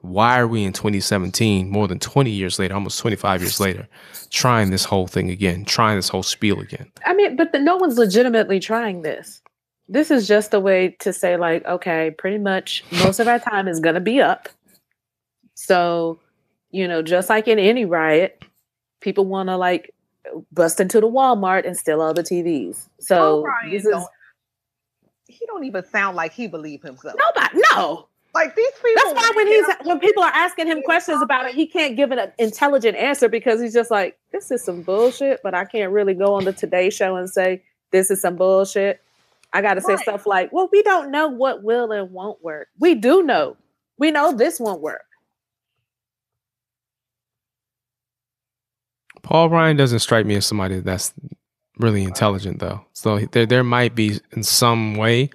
why 0.02 0.38
are 0.38 0.46
we 0.46 0.62
in 0.62 0.72
2017, 0.72 1.68
more 1.68 1.88
than 1.88 1.98
20 1.98 2.30
years 2.30 2.60
later, 2.60 2.72
almost 2.72 3.00
25 3.00 3.42
years 3.42 3.58
later, 3.58 3.88
trying 4.30 4.70
this 4.70 4.84
whole 4.84 5.08
thing 5.08 5.28
again, 5.28 5.64
trying 5.64 5.96
this 5.96 6.08
whole 6.08 6.22
spiel 6.22 6.60
again? 6.60 6.88
I 7.04 7.14
mean, 7.14 7.34
but 7.34 7.50
the, 7.50 7.58
no 7.58 7.74
one's 7.74 7.98
legitimately 7.98 8.60
trying 8.60 9.02
this. 9.02 9.42
This 9.88 10.12
is 10.12 10.28
just 10.28 10.54
a 10.54 10.60
way 10.60 10.90
to 11.00 11.12
say, 11.12 11.36
like, 11.36 11.66
okay, 11.66 12.12
pretty 12.16 12.38
much 12.38 12.84
most 13.02 13.18
of 13.18 13.26
our 13.26 13.40
time 13.40 13.66
is 13.66 13.80
going 13.80 13.96
to 13.96 14.00
be 14.00 14.20
up. 14.20 14.48
So, 15.54 16.20
you 16.70 16.86
know, 16.86 17.02
just 17.02 17.28
like 17.28 17.48
in 17.48 17.58
any 17.58 17.84
riot, 17.84 18.44
people 19.00 19.24
want 19.24 19.48
to 19.48 19.56
like 19.56 19.90
bust 20.52 20.80
into 20.80 21.00
the 21.00 21.08
Walmart 21.08 21.66
and 21.66 21.76
steal 21.76 22.00
all 22.00 22.14
the 22.14 22.22
TVs. 22.22 22.88
So 23.00 23.38
O'Brien 23.40 23.70
this 23.70 23.84
is 23.84 23.90
don't- 23.90 24.08
he 25.26 25.46
don't 25.46 25.64
even 25.64 25.84
sound 25.86 26.16
like 26.16 26.32
he 26.32 26.46
believe 26.46 26.82
himself. 26.82 27.16
nobody. 27.18 27.60
No, 27.74 28.08
Like 28.34 28.54
these 28.54 28.70
people. 28.84 29.02
that's 29.12 29.14
why 29.14 29.32
when 29.34 29.46
he's 29.46 29.64
when 29.84 29.98
people 30.00 30.22
are 30.22 30.32
asking 30.34 30.66
him 30.66 30.82
questions 30.82 31.22
about 31.22 31.46
it, 31.46 31.54
he 31.54 31.66
can't 31.66 31.96
give 31.96 32.12
an 32.12 32.32
intelligent 32.38 32.96
answer 32.96 33.28
because 33.28 33.60
he's 33.60 33.72
just 33.72 33.90
like, 33.90 34.18
this 34.32 34.50
is 34.50 34.62
some 34.62 34.82
bullshit. 34.82 35.40
But 35.42 35.54
I 35.54 35.64
can't 35.64 35.92
really 35.92 36.14
go 36.14 36.34
on 36.34 36.44
the 36.44 36.52
Today 36.52 36.90
Show 36.90 37.16
and 37.16 37.28
say 37.28 37.62
this 37.90 38.10
is 38.10 38.20
some 38.20 38.36
bullshit. 38.36 39.00
I 39.52 39.62
got 39.62 39.74
to 39.74 39.80
say 39.80 39.94
Right. 39.94 40.02
stuff 40.02 40.26
like, 40.26 40.52
well, 40.52 40.68
we 40.72 40.82
don't 40.82 41.10
know 41.10 41.28
what 41.28 41.62
will 41.62 41.92
and 41.92 42.10
won't 42.12 42.42
work. 42.42 42.68
We 42.80 42.94
do 42.96 43.22
know. 43.22 43.56
We 43.98 44.10
know 44.10 44.32
this 44.32 44.58
won't 44.58 44.80
work. 44.80 45.04
Paul 49.24 49.50
Ryan 49.50 49.76
doesn't 49.76 49.98
strike 50.00 50.26
me 50.26 50.36
as 50.36 50.46
somebody 50.46 50.80
that's 50.80 51.12
really 51.78 52.04
intelligent, 52.04 52.60
though. 52.60 52.84
So 52.92 53.18
there, 53.18 53.46
there 53.46 53.64
might 53.64 53.94
be 53.94 54.20
in 54.32 54.42
some 54.42 54.94
way 54.94 55.30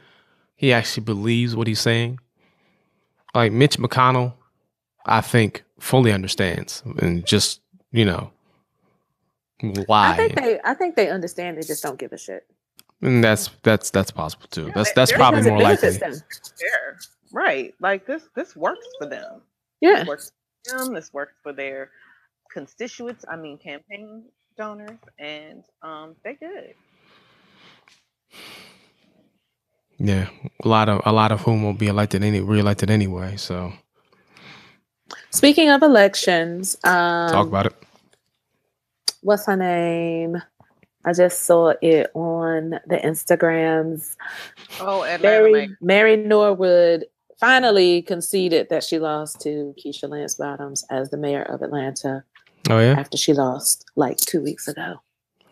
he 0.56 0.72
actually 0.72 1.04
believes 1.04 1.56
what 1.56 1.68
he's 1.68 1.82
saying. 1.82 2.20
Like 3.34 3.52
Mitch 3.52 3.78
McConnell, 3.78 4.34
I 5.06 5.22
think, 5.22 5.64
fully 5.80 6.12
understands 6.12 6.84
and 7.00 7.26
just 7.26 7.62
you 7.92 8.06
know 8.06 8.32
lie. 9.88 10.12
I 10.12 10.16
think 10.16 10.36
they 10.36 10.60
I 10.64 10.74
think 10.74 10.96
they 10.96 11.10
understand. 11.10 11.58
They 11.58 11.62
just 11.62 11.82
don't 11.82 11.98
give 11.98 12.14
a 12.14 12.18
shit. 12.18 12.46
And 13.02 13.24
that's 13.24 13.50
that's 13.64 13.90
that's 13.90 14.12
possible 14.12 14.48
too. 14.52 14.68
Yeah, 14.68 14.74
that's 14.76 14.92
that's 14.94 15.12
probably 15.12 15.44
more 15.50 15.62
likely. 15.62 15.98
benefits 15.98 16.20
them. 16.20 16.58
Fair. 16.60 17.00
Right. 17.32 17.74
Like 17.80 18.06
this 18.06 18.30
this 18.36 18.56
works 18.56 18.88
for 19.00 19.08
them. 19.08 19.42
Yeah. 19.82 20.00
This 20.00 20.08
works 20.08 20.32
for 20.68 20.78
them, 20.78 20.94
this 20.94 21.14
works 21.14 21.34
for 21.42 21.54
their 21.54 21.92
constituents, 22.52 23.26
I 23.30 23.36
mean 23.38 23.58
campaign 23.58 24.26
donors, 24.58 25.00
and 25.20 25.64
um 25.82 26.16
they're 26.24 26.36
good. 26.36 26.76
Yeah, 30.00 30.30
a 30.64 30.68
lot 30.68 30.90
of 30.90 31.02
a 31.06 31.12
lot 31.12 31.32
of 31.32 31.42
whom 31.42 31.64
will 31.64 31.74
be 31.74 31.88
elected 31.88 32.24
any 32.24 32.40
reelected 32.42 32.90
anyway. 32.90 33.36
So 33.38 33.74
Speaking 35.32 35.70
of 35.70 35.84
elections, 35.84 36.76
um, 36.84 37.30
talk 37.30 37.48
about 37.48 37.68
it. 37.68 37.76
what's 39.22 39.46
her 39.48 39.58
name? 39.58 40.38
I 41.06 41.14
just 41.14 41.44
saw 41.44 41.74
it 41.82 42.12
on 42.14 42.72
the 42.88 42.98
Instagrams. 42.98 44.16
Oh, 44.80 45.04
Atlanta 45.04 45.22
Mary 45.24 45.52
Mayor. 45.52 45.78
Mary 45.82 46.18
Norwood 46.18 47.06
finally 47.40 48.02
conceded 48.02 48.70
that 48.70 48.84
she 48.84 49.00
lost 49.00 49.42
to 49.42 49.74
Keisha 49.80 50.10
Lance 50.10 50.36
Bottoms 50.36 50.86
as 50.90 51.10
the 51.10 51.18
mayor 51.18 51.44
of 51.44 51.62
Atlanta 51.62 52.24
Oh 52.70 52.80
yeah. 52.80 52.96
after 53.00 53.18
she 53.18 53.34
lost 53.34 53.86
like 53.96 54.18
two 54.18 54.42
weeks 54.42 54.68
ago. 54.68 55.02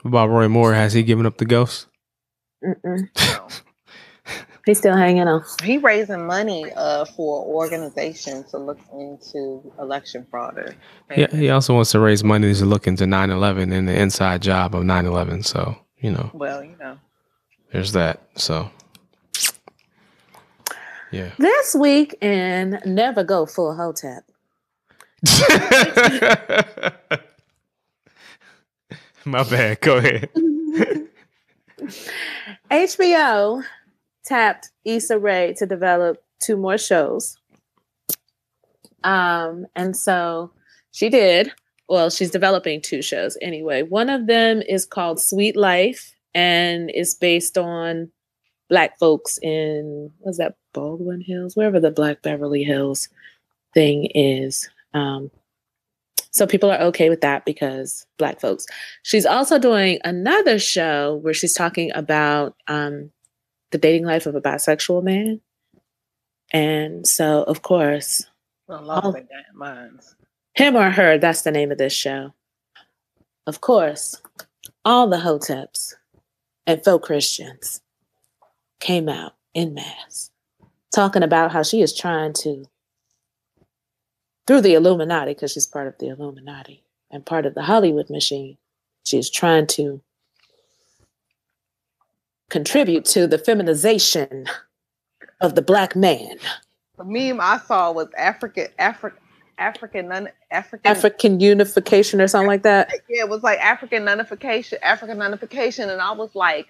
About 0.05 0.29
Roy 0.29 0.47
Moore? 0.47 0.73
Has 0.73 0.93
he 0.93 1.03
given 1.03 1.25
up 1.25 1.37
the 1.37 1.45
ghost? 1.45 1.87
Mm-mm. 2.63 3.09
He's 4.65 4.77
still 4.79 4.97
hanging 4.97 5.27
on. 5.27 5.43
He 5.63 5.77
raising 5.77 6.27
money 6.27 6.65
uh 6.75 7.05
for 7.05 7.43
an 7.45 7.49
organization 7.53 8.43
to 8.51 8.57
look 8.57 8.79
into 8.93 9.63
election 9.79 10.27
fraud. 10.29 10.75
Yeah, 11.15 11.27
he 11.31 11.49
also 11.49 11.73
wants 11.73 11.91
to 11.91 11.99
raise 11.99 12.23
money 12.23 12.53
to 12.53 12.65
look 12.65 12.85
into 12.85 13.05
9/11 13.05 13.71
and 13.73 13.87
the 13.87 13.97
inside 13.97 14.41
job 14.41 14.75
of 14.75 14.83
9/11. 14.83 15.45
So 15.45 15.77
you 15.99 16.11
know, 16.11 16.29
Well, 16.33 16.63
you 16.63 16.75
know. 16.79 16.97
there's 17.71 17.93
that. 17.93 18.21
So 18.35 18.69
yeah. 21.11 21.31
This 21.37 21.73
week 21.73 22.15
in 22.21 22.79
Never 22.85 23.23
Go 23.23 23.45
Full 23.45 23.73
Hotep. 23.75 24.23
My 29.25 29.43
bad. 29.43 29.81
Go 29.81 29.97
ahead. 29.97 30.29
HBO 32.71 33.63
tapped 34.25 34.71
Issa 34.85 35.19
Rae 35.19 35.53
to 35.57 35.65
develop 35.65 36.23
two 36.39 36.57
more 36.57 36.77
shows. 36.77 37.37
Um, 39.03 39.65
and 39.75 39.95
so 39.95 40.51
she 40.91 41.09
did. 41.09 41.51
Well, 41.89 42.09
she's 42.09 42.31
developing 42.31 42.81
two 42.81 43.01
shows 43.01 43.37
anyway. 43.41 43.81
One 43.83 44.09
of 44.09 44.27
them 44.27 44.61
is 44.61 44.85
called 44.85 45.19
Sweet 45.19 45.55
Life 45.55 46.13
and 46.35 46.91
is 46.91 47.15
based 47.15 47.57
on 47.57 48.11
black 48.69 48.99
folks 48.99 49.39
in 49.41 50.11
what's 50.19 50.37
that 50.37 50.55
Baldwin 50.73 51.21
Hills, 51.21 51.55
wherever 51.55 51.79
the 51.79 51.91
Black 51.91 52.21
Beverly 52.21 52.63
Hills 52.63 53.07
thing 53.73 54.05
is. 54.13 54.69
Um, 54.97 55.31
so 56.31 56.45
people 56.45 56.69
are 56.71 56.79
okay 56.81 57.09
with 57.09 57.21
that 57.21 57.45
because 57.45 58.05
black 58.17 58.39
folks. 58.39 58.65
She's 59.03 59.25
also 59.25 59.57
doing 59.59 59.99
another 60.03 60.59
show 60.59 61.15
where 61.21 61.33
she's 61.33 61.53
talking 61.53 61.91
about 61.95 62.55
um, 62.67 63.11
the 63.71 63.77
dating 63.77 64.05
life 64.05 64.25
of 64.25 64.35
a 64.35 64.41
bisexual 64.41 65.03
man. 65.03 65.41
And 66.51 67.05
so, 67.07 67.43
of 67.43 67.61
course, 67.61 68.25
Well, 68.67 68.81
lost 68.83 69.13
their 69.13 69.45
minds. 69.53 70.15
him 70.53 70.75
or 70.75 70.91
her, 70.91 71.17
that's 71.17 71.41
the 71.41 71.51
name 71.51 71.71
of 71.71 71.77
this 71.77 71.93
show. 71.93 72.33
Of 73.45 73.61
course, 73.61 74.21
all 74.85 75.07
the 75.07 75.17
hoteps 75.17 75.93
and 76.65 76.83
faux 76.83 77.05
Christians 77.05 77.81
came 78.79 79.09
out 79.09 79.33
in 79.53 79.73
mass 79.73 80.29
talking 80.93 81.23
about 81.23 81.51
how 81.51 81.63
she 81.63 81.81
is 81.81 81.93
trying 81.95 82.33
to, 82.33 82.65
through 84.47 84.61
the 84.61 84.73
Illuminati, 84.73 85.33
because 85.33 85.51
she's 85.51 85.67
part 85.67 85.87
of 85.87 85.97
the 85.99 86.07
Illuminati 86.07 86.83
and 87.11 87.25
part 87.25 87.45
of 87.45 87.53
the 87.53 87.61
Hollywood 87.61 88.09
machine, 88.09 88.57
she 89.03 89.17
is 89.17 89.29
trying 89.29 89.67
to 89.67 90.01
contribute 92.49 93.05
to 93.05 93.27
the 93.27 93.37
feminization 93.37 94.45
of 95.41 95.55
the 95.55 95.61
black 95.61 95.95
man, 95.95 96.37
The 96.97 97.03
meme 97.03 97.39
I 97.41 97.59
saw 97.59 97.91
was 97.91 98.07
African 98.17 98.67
African 98.79 99.19
African 99.59 100.29
African 100.51 100.91
African 100.91 101.39
unification 101.39 102.21
or 102.21 102.27
something 102.27 102.47
like 102.47 102.63
that. 102.63 102.91
yeah, 103.09 103.23
it 103.23 103.29
was 103.29 103.43
like 103.43 103.59
African 103.59 104.05
nullification, 104.05 104.79
African 104.81 105.17
nullification, 105.17 105.89
and 105.89 106.01
I 106.01 106.11
was 106.11 106.33
like, 106.35 106.67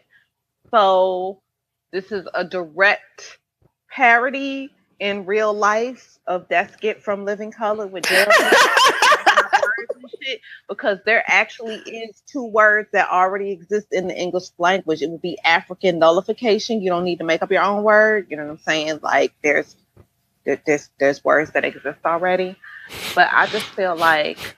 so 0.72 1.42
this 1.92 2.12
is 2.12 2.28
a 2.34 2.44
direct 2.44 3.40
parody 3.90 4.70
in 5.00 5.26
real 5.26 5.54
life 5.54 6.18
of 6.28 6.48
that 6.50 6.74
skit 6.74 7.04
from 7.04 7.26
Living 7.26 7.52
Color 7.52 7.88
with 7.88 8.04
Gerald 8.10 8.34
because 10.68 11.00
there 11.06 11.24
actually 11.28 11.76
is 11.76 12.22
two 12.28 12.46
words 12.46 12.90
that 12.94 13.10
already 13.10 13.52
exist 13.52 13.88
in 13.92 14.08
the 14.08 14.18
English 14.18 14.46
language. 14.58 15.02
It 15.02 15.10
would 15.10 15.22
be 15.22 15.38
African 15.44 16.00
nullification. 16.00 16.82
You 16.82 16.90
don't 16.90 17.04
need 17.04 17.20
to 17.20 17.24
make 17.24 17.42
up 17.42 17.52
your 17.52 17.64
own 17.64 17.84
word. 17.84 18.28
You 18.30 18.38
know 18.38 18.44
what 18.46 18.52
I'm 18.52 18.58
saying? 18.60 19.00
Like 19.02 19.34
there's 19.44 19.76
there, 20.46 20.62
there's 20.66 20.90
there's 21.00 21.24
words 21.24 21.52
that 21.52 21.66
exist 21.66 22.00
already. 22.06 22.56
But 23.16 23.30
I 23.32 23.48
just 23.48 23.66
feel 23.66 23.96
like 23.96 24.58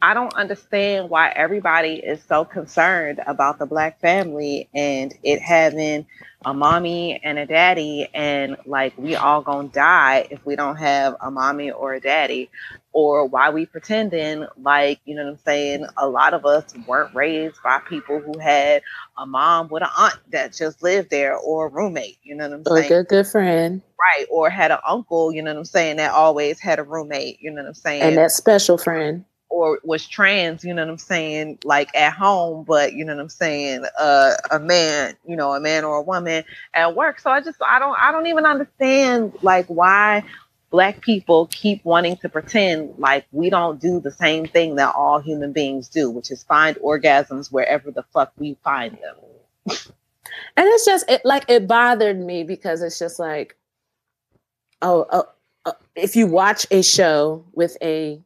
I 0.00 0.14
don't 0.14 0.34
understand 0.34 1.10
why 1.10 1.30
everybody 1.30 1.94
is 1.94 2.22
so 2.22 2.44
concerned 2.44 3.20
about 3.26 3.58
the 3.58 3.66
black 3.66 4.00
family 4.00 4.68
and 4.74 5.12
it 5.22 5.40
having 5.40 6.06
a 6.44 6.54
mommy 6.54 7.20
and 7.24 7.36
a 7.38 7.46
daddy 7.46 8.08
and 8.14 8.56
like 8.64 8.96
we 8.96 9.16
all 9.16 9.42
gonna 9.42 9.68
die 9.68 10.28
if 10.30 10.44
we 10.46 10.54
don't 10.54 10.76
have 10.76 11.16
a 11.20 11.30
mommy 11.32 11.72
or 11.72 11.94
a 11.94 12.00
daddy 12.00 12.48
or 12.92 13.26
why 13.26 13.50
we 13.50 13.66
pretending 13.66 14.46
like 14.62 15.00
you 15.04 15.16
know 15.16 15.24
what 15.24 15.30
i'm 15.32 15.38
saying 15.44 15.84
a 15.96 16.08
lot 16.08 16.34
of 16.34 16.46
us 16.46 16.64
weren't 16.86 17.12
raised 17.12 17.56
by 17.64 17.80
people 17.88 18.20
who 18.20 18.38
had 18.38 18.82
a 19.18 19.26
mom 19.26 19.68
with 19.68 19.82
an 19.82 19.88
aunt 19.98 20.18
that 20.30 20.52
just 20.52 20.80
lived 20.80 21.10
there 21.10 21.36
or 21.36 21.66
a 21.66 21.70
roommate 21.70 22.18
you 22.22 22.36
know 22.36 22.48
what 22.48 22.54
i'm 22.58 22.64
saying? 22.64 22.92
Or 22.92 23.00
a 23.00 23.04
good 23.04 23.26
friend. 23.26 23.82
right 24.00 24.26
or 24.30 24.48
had 24.48 24.70
an 24.70 24.78
uncle 24.86 25.32
you 25.32 25.42
know 25.42 25.52
what 25.52 25.58
i'm 25.58 25.64
saying 25.64 25.96
that 25.96 26.12
always 26.12 26.60
had 26.60 26.78
a 26.78 26.84
roommate 26.84 27.40
you 27.40 27.50
know 27.50 27.62
what 27.62 27.68
i'm 27.68 27.74
saying 27.74 28.02
And 28.02 28.16
that 28.16 28.30
special 28.30 28.78
friend. 28.78 29.24
Or 29.58 29.80
was 29.82 30.06
trans, 30.06 30.62
you 30.62 30.72
know 30.72 30.84
what 30.84 30.92
I'm 30.92 30.98
saying, 30.98 31.58
like 31.64 31.92
at 31.96 32.12
home, 32.12 32.64
but 32.64 32.92
you 32.92 33.04
know 33.04 33.16
what 33.16 33.22
I'm 33.22 33.28
saying, 33.28 33.84
uh, 33.98 34.34
a 34.52 34.60
man, 34.60 35.16
you 35.26 35.34
know, 35.34 35.52
a 35.52 35.60
man 35.60 35.82
or 35.82 35.96
a 35.96 36.02
woman 36.02 36.44
at 36.74 36.94
work. 36.94 37.18
So 37.18 37.30
I 37.30 37.40
just 37.40 37.60
I 37.60 37.80
don't 37.80 37.98
I 37.98 38.12
don't 38.12 38.28
even 38.28 38.46
understand 38.46 39.32
like 39.42 39.66
why 39.66 40.22
black 40.70 41.00
people 41.00 41.48
keep 41.50 41.84
wanting 41.84 42.16
to 42.18 42.28
pretend 42.28 42.94
like 42.98 43.26
we 43.32 43.50
don't 43.50 43.80
do 43.80 43.98
the 43.98 44.12
same 44.12 44.46
thing 44.46 44.76
that 44.76 44.94
all 44.94 45.18
human 45.18 45.52
beings 45.52 45.88
do, 45.88 46.08
which 46.08 46.30
is 46.30 46.44
find 46.44 46.76
orgasms 46.76 47.50
wherever 47.50 47.90
the 47.90 48.04
fuck 48.14 48.32
we 48.38 48.56
find 48.62 48.96
them. 49.02 49.16
And 50.56 50.66
it's 50.68 50.84
just 50.84 51.10
it, 51.10 51.22
like 51.24 51.46
it 51.48 51.66
bothered 51.66 52.20
me 52.20 52.44
because 52.44 52.80
it's 52.80 52.98
just 52.98 53.18
like, 53.18 53.56
oh, 54.82 55.04
oh, 55.10 55.24
oh, 55.64 55.72
if 55.96 56.14
you 56.14 56.28
watch 56.28 56.64
a 56.70 56.82
show 56.82 57.44
with 57.54 57.76
a 57.82 58.22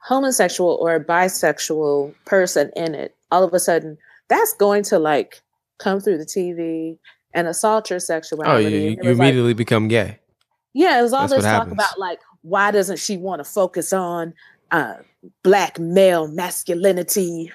homosexual 0.00 0.78
or 0.80 0.94
a 0.94 1.04
bisexual 1.04 2.14
person 2.24 2.70
in 2.76 2.94
it, 2.94 3.14
all 3.30 3.42
of 3.44 3.52
a 3.54 3.60
sudden 3.60 3.98
that's 4.28 4.52
going 4.54 4.82
to 4.84 4.98
like 4.98 5.42
come 5.78 6.00
through 6.00 6.18
the 6.18 6.24
TV 6.26 6.98
and 7.34 7.46
assault 7.48 7.88
your 7.90 7.96
Oh, 7.96 7.98
sexuality. 7.98 8.64
you, 8.70 8.78
you, 8.78 8.90
you 8.90 9.08
was 9.10 9.18
like- 9.18 9.26
immediately 9.28 9.54
become 9.54 9.88
gay. 9.88 10.18
yeah, 10.74 10.98
it 10.98 11.02
was 11.02 11.12
all 11.12 11.22
That's 11.28 11.34
this 11.34 11.44
talk 11.44 11.52
happens. 11.52 11.72
about 11.72 11.98
like 11.98 12.20
why 12.42 12.70
doesn't 12.70 12.98
she 12.98 13.16
want 13.16 13.40
to 13.40 13.44
focus 13.44 13.92
on 13.92 14.34
uh 14.70 14.94
black 15.42 15.78
male 15.78 16.28
masculinity? 16.28 17.50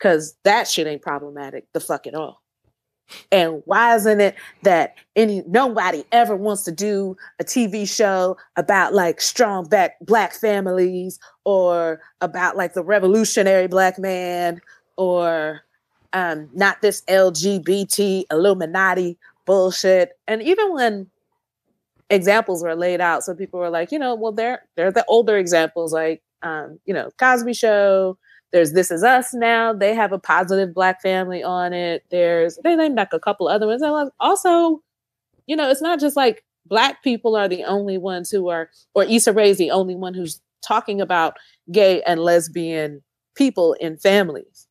Cause 0.00 0.36
that 0.44 0.66
shit 0.68 0.86
ain't 0.86 1.02
problematic 1.02 1.66
the 1.72 1.80
fuck 1.80 2.06
at 2.06 2.14
all. 2.14 2.42
And 3.30 3.62
why 3.66 3.94
isn't 3.96 4.20
it 4.20 4.34
that 4.62 4.96
any 5.14 5.42
nobody 5.46 6.04
ever 6.10 6.36
wants 6.36 6.62
to 6.64 6.72
do 6.72 7.16
a 7.38 7.44
TV 7.44 7.88
show 7.88 8.36
about 8.56 8.94
like 8.94 9.20
strong 9.20 9.68
back 9.68 9.96
black 10.00 10.32
families 10.32 11.18
or 11.44 12.00
about 12.20 12.56
like 12.56 12.74
the 12.74 12.82
revolutionary 12.82 13.66
black 13.68 13.98
man 13.98 14.60
or 14.96 15.62
um 16.12 16.48
not 16.54 16.80
this 16.80 17.02
LGBT 17.08 18.24
Illuminati 18.30 19.18
bullshit. 19.44 20.18
And 20.26 20.42
even 20.42 20.72
when 20.72 21.10
examples 22.10 22.62
were 22.62 22.74
laid 22.74 23.00
out, 23.00 23.22
so 23.24 23.34
people 23.34 23.60
were 23.60 23.70
like, 23.70 23.92
you 23.92 23.98
know, 23.98 24.14
well, 24.14 24.32
they're 24.32 24.62
they're 24.76 24.92
the 24.92 25.04
older 25.08 25.36
examples, 25.36 25.92
like 25.92 26.22
um, 26.42 26.78
you 26.84 26.94
know, 26.94 27.10
Cosby 27.18 27.54
Show. 27.54 28.18
There's 28.54 28.72
This 28.72 28.92
Is 28.92 29.02
Us 29.02 29.34
now. 29.34 29.72
They 29.72 29.96
have 29.96 30.12
a 30.12 30.18
positive 30.18 30.72
black 30.72 31.02
family 31.02 31.42
on 31.42 31.72
it. 31.72 32.04
There's 32.10 32.56
they 32.62 32.76
named 32.76 32.94
like 32.94 33.12
a 33.12 33.18
couple 33.18 33.48
other 33.48 33.66
ones. 33.66 33.82
And 33.82 34.12
also, 34.20 34.80
you 35.48 35.56
know, 35.56 35.68
it's 35.68 35.82
not 35.82 35.98
just 35.98 36.14
like 36.14 36.44
black 36.64 37.02
people 37.02 37.34
are 37.34 37.48
the 37.48 37.64
only 37.64 37.98
ones 37.98 38.30
who 38.30 38.48
are, 38.50 38.70
or 38.94 39.02
Issa 39.02 39.32
Rae's 39.32 39.58
the 39.58 39.72
only 39.72 39.96
one 39.96 40.14
who's 40.14 40.40
talking 40.64 41.00
about 41.00 41.36
gay 41.72 42.00
and 42.02 42.20
lesbian 42.20 43.02
people 43.34 43.72
in 43.80 43.96
families. 43.96 44.68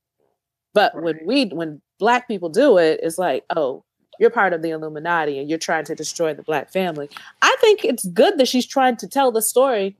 But 0.73 0.95
when 1.03 1.19
we 1.25 1.47
when 1.47 1.81
black 1.99 2.29
people 2.29 2.47
do 2.47 2.77
it, 2.77 3.01
it's 3.03 3.17
like, 3.17 3.43
oh, 3.53 3.83
you're 4.17 4.29
part 4.29 4.53
of 4.53 4.61
the 4.61 4.69
Illuminati 4.69 5.39
and 5.39 5.49
you're 5.49 5.59
trying 5.59 5.83
to 5.83 5.93
destroy 5.93 6.33
the 6.33 6.43
black 6.43 6.71
family. 6.71 7.09
I 7.41 7.53
think 7.59 7.83
it's 7.83 8.05
good 8.05 8.37
that 8.37 8.47
she's 8.47 8.65
trying 8.65 8.95
to 8.95 9.09
tell 9.09 9.33
the 9.33 9.41
story 9.41 9.97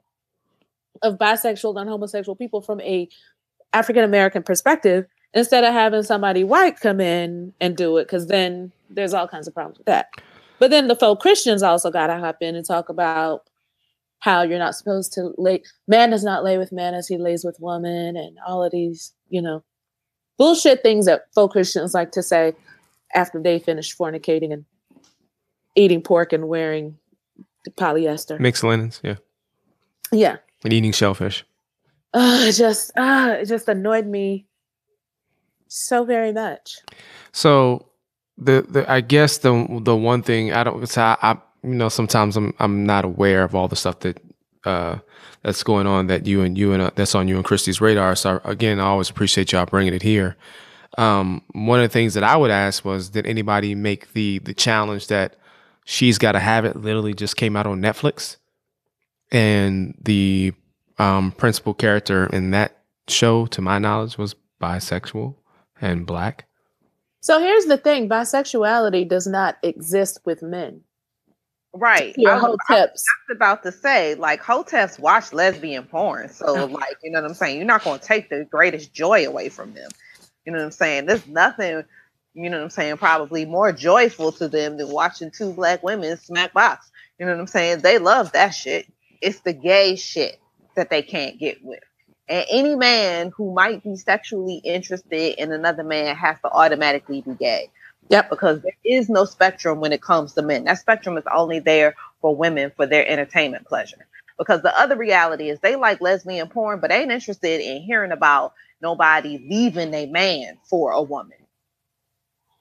of 1.01 1.17
bisexual 1.17 1.79
and 1.79 1.89
homosexual 1.89 2.35
people 2.35 2.61
from 2.61 2.79
a 2.79 3.09
African 3.73 4.03
American 4.03 4.43
perspective 4.43 5.05
instead 5.33 5.63
of 5.63 5.73
having 5.73 6.03
somebody 6.03 6.43
white 6.43 6.79
come 6.79 7.01
in 7.01 7.53
and 7.59 7.75
do 7.75 7.97
it 7.97 8.05
because 8.05 8.27
then 8.27 8.71
there's 8.89 9.13
all 9.13 9.27
kinds 9.27 9.47
of 9.47 9.53
problems 9.53 9.77
with 9.77 9.87
that. 9.87 10.09
But 10.59 10.69
then 10.69 10.87
the 10.87 10.95
faux 10.95 11.21
Christians 11.21 11.63
also 11.63 11.91
got 11.91 12.07
to 12.07 12.19
hop 12.19 12.37
in 12.41 12.55
and 12.55 12.65
talk 12.65 12.89
about 12.89 13.49
how 14.19 14.41
you're 14.43 14.59
not 14.59 14.75
supposed 14.75 15.11
to 15.13 15.33
lay 15.37 15.61
man 15.87 16.11
does 16.11 16.23
not 16.23 16.43
lay 16.43 16.57
with 16.57 16.71
man 16.71 16.93
as 16.93 17.07
he 17.07 17.17
lays 17.17 17.43
with 17.43 17.59
woman 17.59 18.15
and 18.15 18.37
all 18.47 18.63
of 18.63 18.71
these, 18.71 19.13
you 19.29 19.41
know, 19.41 19.63
bullshit 20.37 20.81
things 20.81 21.05
that 21.05 21.25
faux 21.35 21.51
Christians 21.51 21.93
like 21.93 22.11
to 22.11 22.23
say 22.23 22.53
after 23.13 23.41
they 23.41 23.59
finish 23.59 23.95
fornicating 23.95 24.53
and 24.53 24.65
eating 25.75 26.01
pork 26.01 26.31
and 26.31 26.47
wearing 26.47 26.97
polyester. 27.71 28.39
Mixed 28.39 28.63
linens, 28.63 29.01
yeah. 29.03 29.15
Yeah. 30.11 30.37
And 30.63 30.71
eating 30.71 30.91
shellfish. 30.91 31.43
Uh, 32.13 32.45
it 32.47 32.53
just 32.53 32.91
uh, 32.95 33.37
it 33.39 33.45
just 33.45 33.67
annoyed 33.67 34.05
me 34.05 34.45
so 35.67 36.05
very 36.05 36.31
much. 36.31 36.77
So 37.31 37.87
the 38.37 38.65
the 38.67 38.89
I 38.91 39.01
guess 39.01 39.39
the 39.39 39.79
the 39.81 39.95
one 39.95 40.21
thing 40.21 40.53
I 40.53 40.63
don't 40.63 40.97
I, 40.97 41.17
I 41.21 41.37
you 41.63 41.73
know 41.73 41.89
sometimes 41.89 42.37
I'm 42.37 42.53
I'm 42.59 42.85
not 42.85 43.05
aware 43.05 43.43
of 43.43 43.55
all 43.55 43.67
the 43.67 43.75
stuff 43.75 43.99
that 43.99 44.21
uh 44.65 44.97
that's 45.41 45.63
going 45.63 45.87
on 45.87 46.07
that 46.07 46.25
you 46.25 46.41
and 46.41 46.57
you 46.57 46.71
and 46.73 46.81
uh, 46.81 46.91
that's 46.95 47.15
on 47.15 47.27
you 47.27 47.35
and 47.35 47.45
Christy's 47.45 47.81
radar. 47.81 48.15
So 48.15 48.39
again, 48.43 48.79
I 48.79 48.83
always 48.83 49.09
appreciate 49.09 49.51
y'all 49.51 49.65
bringing 49.65 49.93
it 49.93 50.01
here. 50.01 50.37
Um, 50.97 51.41
one 51.53 51.79
of 51.79 51.89
the 51.89 51.93
things 51.93 52.13
that 52.13 52.23
I 52.23 52.37
would 52.37 52.51
ask 52.51 52.85
was, 52.85 53.09
did 53.09 53.25
anybody 53.25 53.75
make 53.75 54.13
the 54.13 54.39
the 54.39 54.53
challenge 54.53 55.07
that 55.07 55.35
she's 55.85 56.17
got 56.17 56.33
to 56.33 56.39
have 56.39 56.65
it? 56.65 56.75
Literally, 56.75 57.13
just 57.13 57.35
came 57.35 57.55
out 57.55 57.65
on 57.67 57.81
Netflix, 57.81 58.37
and 59.31 59.95
the 60.01 60.53
um, 60.97 61.31
principal 61.31 61.73
character 61.73 62.27
in 62.27 62.51
that 62.51 62.77
show, 63.07 63.45
to 63.47 63.61
my 63.61 63.79
knowledge, 63.79 64.17
was 64.17 64.35
bisexual 64.61 65.35
and 65.81 66.05
black. 66.05 66.47
So 67.21 67.39
here's 67.39 67.65
the 67.65 67.77
thing: 67.77 68.09
bisexuality 68.09 69.07
does 69.07 69.27
not 69.27 69.57
exist 69.63 70.19
with 70.25 70.41
men. 70.41 70.81
Right. 71.75 72.13
Your 72.17 72.33
I 72.33 72.35
was, 72.35 72.57
I 72.69 72.81
was 72.81 72.91
just 72.91 73.35
about 73.35 73.63
to 73.63 73.71
say, 73.71 74.13
like, 74.15 74.43
hoteps 74.43 74.99
watch 74.99 75.33
lesbian 75.33 75.85
porn. 75.85 76.29
So, 76.29 76.65
like, 76.65 76.97
you 77.01 77.11
know 77.11 77.21
what 77.21 77.31
I'm 77.31 77.35
saying? 77.35 77.57
You're 77.57 77.65
not 77.65 77.83
going 77.83 77.99
to 77.99 78.05
take 78.05 78.29
the 78.29 78.45
greatest 78.49 78.93
joy 78.93 79.27
away 79.27 79.49
from 79.49 79.73
them. 79.73 79.89
You 80.45 80.51
know 80.51 80.59
what 80.59 80.65
I'm 80.65 80.71
saying? 80.71 81.07
There's 81.07 81.25
nothing, 81.25 81.83
you 82.35 82.49
know 82.49 82.57
what 82.57 82.63
I'm 82.65 82.69
saying, 82.69 82.97
probably 82.97 83.45
more 83.45 83.71
joyful 83.71 84.31
to 84.33 84.47
them 84.47 84.77
than 84.77 84.89
watching 84.91 85.31
two 85.31 85.51
black 85.53 85.81
women 85.81 86.17
smack 86.17 86.53
box. 86.53 86.91
You 87.17 87.25
know 87.25 87.31
what 87.31 87.41
I'm 87.41 87.47
saying? 87.47 87.79
They 87.79 87.97
love 87.97 88.33
that 88.33 88.49
shit. 88.49 88.85
It's 89.21 89.39
the 89.39 89.53
gay 89.53 89.95
shit 89.95 90.39
that 90.75 90.89
they 90.89 91.01
can't 91.01 91.39
get 91.39 91.63
with. 91.63 91.83
And 92.27 92.45
any 92.49 92.75
man 92.75 93.31
who 93.35 93.53
might 93.53 93.83
be 93.83 93.95
sexually 93.95 94.55
interested 94.63 95.41
in 95.41 95.51
another 95.51 95.83
man 95.83 96.15
has 96.15 96.37
to 96.41 96.49
automatically 96.49 97.21
be 97.21 97.33
gay. 97.35 97.69
Yep. 98.09 98.29
Because 98.29 98.61
there 98.61 98.77
is 98.83 99.09
no 99.09 99.25
spectrum 99.25 99.79
when 99.79 99.93
it 99.93 100.01
comes 100.01 100.33
to 100.33 100.41
men. 100.41 100.65
That 100.65 100.79
spectrum 100.79 101.17
is 101.17 101.23
only 101.33 101.59
there 101.59 101.95
for 102.21 102.35
women 102.35 102.71
for 102.75 102.85
their 102.85 103.07
entertainment 103.07 103.67
pleasure. 103.67 104.07
Because 104.37 104.61
the 104.61 104.77
other 104.77 104.95
reality 104.95 105.49
is 105.49 105.59
they 105.59 105.75
like 105.75 106.01
lesbian 106.01 106.49
porn, 106.49 106.79
but 106.79 106.91
ain't 106.91 107.11
interested 107.11 107.61
in 107.61 107.81
hearing 107.81 108.11
about 108.11 108.53
nobody 108.81 109.37
leaving 109.49 109.93
a 109.93 110.05
man 110.07 110.57
for 110.63 110.91
a 110.91 111.01
woman. 111.01 111.37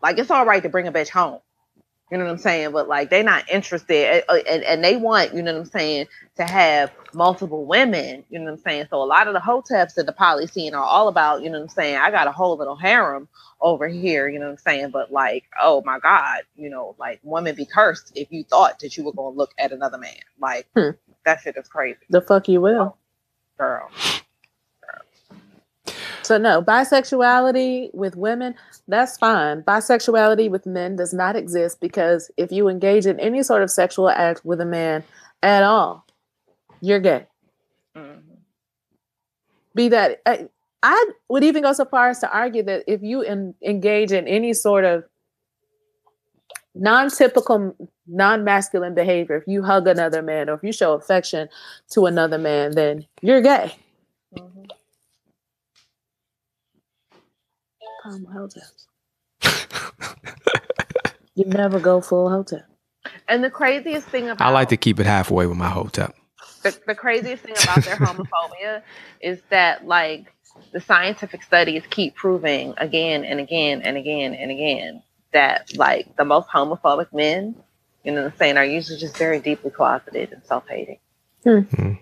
Like 0.03 0.19
it's 0.19 0.31
all 0.31 0.47
right 0.47 0.63
to 0.63 0.69
bring 0.69 0.89
a 0.89 0.93
bitch 0.93 1.09
home. 1.09 1.41
You 2.13 2.19
know 2.19 2.27
what 2.27 2.33
I'm 2.33 2.39
saying? 2.39 2.73
But 2.73 2.89
like 2.89 3.11
they're 3.11 3.25
not 3.25 3.51
interested 3.51 4.25
uh, 4.31 4.37
and, 4.51 4.65
and 4.65 4.85
they 4.85 4.97
want, 4.97 5.35
you 5.35 5.43
know 5.43 5.55
what 5.55 5.61
I'm 5.63 5.67
saying, 5.67 6.09
to 6.37 6.47
have 6.47 6.93
multiple 7.15 7.67
women. 7.67 8.25
You 8.31 8.41
know 8.41 8.47
what 8.47 8.53
I'm 8.55 8.59
saying? 8.61 8.89
So 8.91 9.03
a 9.03 9.07
lot 9.07 9.29
of 9.29 9.35
the 9.35 9.41
hoteps 9.41 9.99
in 9.99 10.07
the 10.07 10.13
poly 10.15 10.47
scene 10.49 10.75
are 10.77 10.85
all 10.85 11.09
about, 11.09 11.43
you 11.43 11.51
know 11.51 11.59
what 11.59 11.65
I'm 11.65 11.71
saying, 11.71 11.97
I 11.99 12.13
got 12.13 12.29
a 12.29 12.33
whole 12.33 12.59
little 12.59 12.77
harem 12.77 13.29
over 13.61 13.89
here, 13.89 14.29
you 14.29 14.39
know 14.41 14.47
what 14.47 14.53
I'm 14.53 14.59
saying? 14.59 14.93
But 14.93 15.13
like, 15.13 15.47
oh 15.63 15.83
my 15.87 15.99
God, 16.01 16.43
you 16.57 16.71
know, 16.71 16.97
like 17.01 17.21
women 17.25 17.57
be 17.57 17.67
cursed 17.67 18.13
if 18.17 18.33
you 18.33 18.45
thought 18.45 18.81
that 18.81 18.97
you 18.97 19.05
were 19.05 19.15
gonna 19.15 19.37
look 19.37 19.53
at 19.59 19.73
another 19.73 19.99
man. 19.99 20.15
Like 20.41 20.69
Hmm. 20.77 20.91
that 21.27 21.41
shit 21.43 21.57
is 21.59 21.69
crazy, 21.69 21.99
The 22.11 22.23
fuck 22.23 22.49
you 22.49 22.61
will. 22.63 22.99
girl. 23.59 23.91
So 26.23 26.39
no, 26.39 26.63
bisexuality 26.63 27.95
with 27.95 28.17
women, 28.17 28.57
that's 28.89 29.17
fine. 29.19 29.63
Bisexuality 29.63 30.51
with 30.51 30.67
men 30.67 30.97
does 30.97 31.13
not 31.15 31.37
exist 31.37 31.81
because 31.81 32.31
if 32.37 32.51
you 32.53 32.69
engage 32.69 33.07
in 33.07 33.19
any 33.21 33.43
sort 33.43 33.63
of 33.63 33.71
sexual 33.71 34.09
act 34.11 34.45
with 34.45 34.61
a 34.61 34.67
man 34.67 35.05
at 35.43 35.63
all, 35.63 36.05
you're 36.81 37.01
gay. 37.01 37.27
Mhm. 37.97 38.23
Be 39.75 39.89
that 39.89 40.21
I, 40.27 40.49
I 40.83 41.11
would 41.29 41.45
even 41.45 41.63
go 41.63 41.73
so 41.73 41.85
far 41.85 42.11
as 42.11 42.19
to 42.21 42.31
argue 42.33 42.63
that 42.65 42.85
if 42.87 43.03
you 43.03 43.23
en- 43.23 43.55
engage 43.63 44.13
in 44.13 44.27
any 44.27 44.53
sort 44.53 44.85
of 44.85 45.05
non-typical 46.75 47.77
non-masculine 48.07 48.95
behavior, 48.95 49.37
if 49.37 49.45
you 49.47 49.63
hug 49.63 49.87
another 49.87 50.23
man 50.23 50.49
or 50.49 50.55
if 50.55 50.63
you 50.63 50.73
show 50.73 50.95
affection 50.95 51.49
to 51.91 52.07
another 52.07 52.39
man, 52.39 52.73
then 52.75 53.07
you're 53.21 53.43
gay. 53.43 53.75
Mhm. 54.37 54.69
Palm 58.03 58.27
hoteps. 58.27 58.87
You 61.35 61.47
never 61.47 61.81
go 61.81 62.01
full 62.01 62.29
hotep. 62.29 62.67
And 63.29 63.43
the 63.43 63.51
craziest 63.51 64.07
thing 64.09 64.29
about 64.29 64.47
I 64.47 64.51
like 64.51 64.69
to 64.69 64.77
keep 64.77 65.01
it 65.01 65.07
halfway 65.07 65.47
with 65.47 65.57
my 65.57 65.69
hotep. 65.69 66.15
the, 66.63 66.79
the 66.87 66.95
craziest 66.95 67.43
thing 67.43 67.55
about 67.63 67.85
their 67.85 67.97
homophobia 68.07 68.83
is 69.21 69.41
that 69.49 69.87
like 69.87 70.33
the 70.73 70.81
scientific 70.81 71.43
studies 71.43 71.83
keep 71.89 72.15
proving 72.15 72.75
again 72.77 73.25
and 73.25 73.41
again 73.41 73.83
and 73.83 73.97
again 73.97 74.35
and 74.35 74.51
again 74.51 75.03
that 75.33 75.75
like 75.77 76.15
the 76.17 76.25
most 76.25 76.49
homophobic 76.49 77.13
men, 77.13 77.57
you 78.05 78.13
know 78.13 78.25
what 78.25 78.33
I'm 78.33 78.39
saying, 78.39 78.57
are 78.59 78.65
usually 78.65 78.99
just 78.99 79.17
very 79.17 79.41
deeply 79.41 79.71
closeted 79.71 80.33
and 80.33 80.45
self-hating. 80.45 80.99
Hmm. 81.45 81.61
Hmm. 81.61 81.93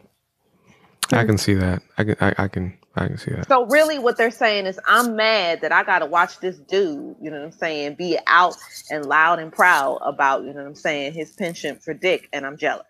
I 1.13 1.25
can 1.25 1.39
see 1.39 1.55
that. 1.55 1.83
I 1.97 2.05
can. 2.05 2.17
I, 2.21 2.35
I 2.37 2.49
can. 2.49 2.77
I 2.97 3.07
can 3.07 3.19
see 3.19 3.31
that. 3.33 3.49
So 3.49 3.67
really 3.67 3.99
what 3.99 4.17
they're 4.17 4.31
saying 4.31 4.67
is 4.67 4.81
I'm 4.87 5.15
mad 5.15 5.61
that 5.61 5.73
I 5.73 5.85
gotta 5.85 6.07
watch 6.07 6.41
this 6.41 6.59
dude, 6.59 7.17
you 7.21 7.31
know 7.31 7.39
what 7.39 7.47
I'm 7.47 7.53
saying, 7.53 7.95
be 7.95 8.19
out 8.27 8.57
and 8.91 9.07
loud 9.07 9.39
and 9.39 9.53
proud 9.53 9.99
about, 10.03 10.43
you 10.43 10.49
know 10.49 10.61
what 10.61 10.67
I'm 10.67 10.75
saying, 10.75 11.15
his 11.15 11.33
penchant 11.33 11.83
for 11.83 11.95
dick 11.95 12.29
and 12.33 12.45
I'm 12.45 12.57
jealous. 12.57 12.87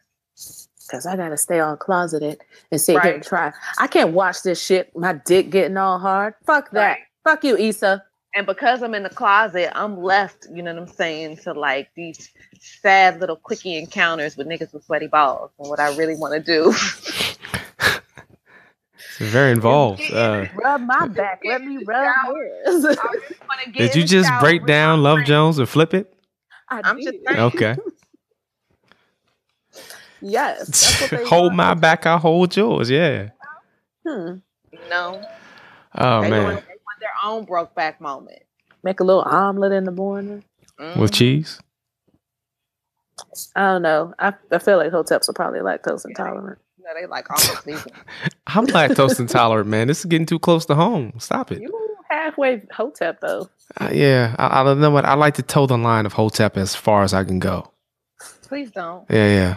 Cause 0.90 1.06
I 1.06 1.16
gotta 1.16 1.36
stay 1.36 1.60
all 1.60 1.76
closeted 1.76 2.40
and 2.72 2.80
sit 2.80 3.00
here 3.00 3.14
and 3.14 3.22
try. 3.22 3.52
I 3.78 3.86
can't 3.86 4.12
watch 4.12 4.42
this 4.42 4.64
shit. 4.64 4.96
My 4.96 5.12
dick 5.12 5.50
getting 5.50 5.76
all 5.76 5.98
hard. 5.98 6.34
Fuck 6.46 6.70
that. 6.72 6.86
Right. 6.86 6.98
Fuck 7.22 7.44
you, 7.44 7.56
Issa. 7.56 8.02
And 8.34 8.46
because 8.46 8.82
I'm 8.82 8.94
in 8.94 9.02
the 9.02 9.10
closet, 9.10 9.70
I'm 9.76 10.00
left, 10.00 10.46
you 10.52 10.62
know 10.62 10.72
what 10.72 10.82
I'm 10.82 10.88
saying, 10.88 11.38
to 11.38 11.52
like 11.52 11.90
these 11.96 12.30
sad 12.60 13.20
little 13.20 13.36
quickie 13.36 13.76
encounters 13.76 14.36
with 14.36 14.46
niggas 14.46 14.72
with 14.72 14.84
sweaty 14.84 15.08
balls. 15.08 15.50
And 15.58 15.68
what 15.68 15.80
I 15.80 15.94
really 15.96 16.14
want 16.14 16.34
to 16.34 16.40
do. 16.40 16.72
It's 19.08 19.18
very 19.18 19.52
involved. 19.52 20.02
Uh, 20.12 20.46
Rub 20.54 20.80
my 20.82 21.06
back. 21.08 21.40
Let 21.44 21.62
me 21.64 21.78
rub 21.84 22.14
yours. 22.26 22.84
I 22.84 22.94
just 22.94 22.98
wanna 23.48 23.72
get 23.72 23.74
did 23.92 23.94
you 23.96 24.04
just 24.04 24.30
break 24.40 24.66
down 24.66 25.02
Love 25.02 25.16
friends. 25.16 25.28
Jones 25.28 25.58
and 25.58 25.68
flip 25.68 25.94
it? 25.94 26.12
I 26.68 26.80
I'm 26.84 26.96
just 27.00 27.18
saying. 27.26 27.38
Okay. 27.40 27.76
Yes. 30.22 30.66
That's 30.66 31.00
what 31.00 31.10
they 31.10 31.24
hold 31.28 31.54
my 31.54 31.72
back, 31.74 32.04
I'll 32.04 32.18
hold 32.18 32.54
yours. 32.54 32.90
Yeah. 32.90 33.30
Hmm. 34.06 34.34
You 34.72 34.78
know, 34.90 35.22
Oh 35.94 36.20
they, 36.22 36.30
man, 36.30 36.42
want, 36.44 36.66
they 36.66 36.74
want 36.84 37.00
their 37.00 37.10
own 37.24 37.44
broke 37.44 37.74
back 37.74 38.00
moment. 38.02 38.42
Make 38.82 39.00
a 39.00 39.04
little 39.04 39.22
omelet 39.22 39.72
in 39.72 39.84
the 39.84 39.90
morning. 39.92 40.44
with 40.78 41.10
Mhm. 41.10 41.14
cheese. 41.14 41.60
I 43.56 43.60
don't 43.72 43.82
know. 43.82 44.14
I, 44.18 44.34
I 44.50 44.58
feel 44.58 44.76
like 44.76 44.92
hoteps 44.92 45.28
are 45.28 45.32
probably 45.34 45.60
lactose 45.60 46.04
intolerant. 46.06 46.58
You 46.80 46.86
know, 46.86 47.00
they 47.00 47.06
like 47.06 47.28
almost 47.30 47.64
season. 47.64 47.92
I'm 48.46 48.66
lactose 48.66 49.20
intolerant, 49.20 49.68
man. 49.68 49.88
This 49.88 49.98
is 50.00 50.06
getting 50.06 50.24
too 50.26 50.38
close 50.38 50.64
to 50.66 50.74
home. 50.74 51.12
Stop 51.18 51.52
it. 51.52 51.60
You 51.60 51.96
halfway 52.08 52.62
hotep 52.72 53.20
though. 53.20 53.50
Uh, 53.78 53.90
yeah, 53.92 54.34
I, 54.38 54.60
I 54.60 54.64
don't 54.64 54.80
know 54.80 54.90
what 54.90 55.04
I 55.04 55.14
like 55.14 55.34
to 55.34 55.42
toe 55.42 55.66
the 55.66 55.76
line 55.76 56.06
of 56.06 56.14
hotep 56.14 56.56
as 56.56 56.74
far 56.74 57.02
as 57.02 57.12
I 57.12 57.22
can 57.24 57.38
go. 57.38 57.70
Please 58.42 58.70
don't. 58.70 59.04
Yeah, 59.10 59.26
yeah. 59.26 59.56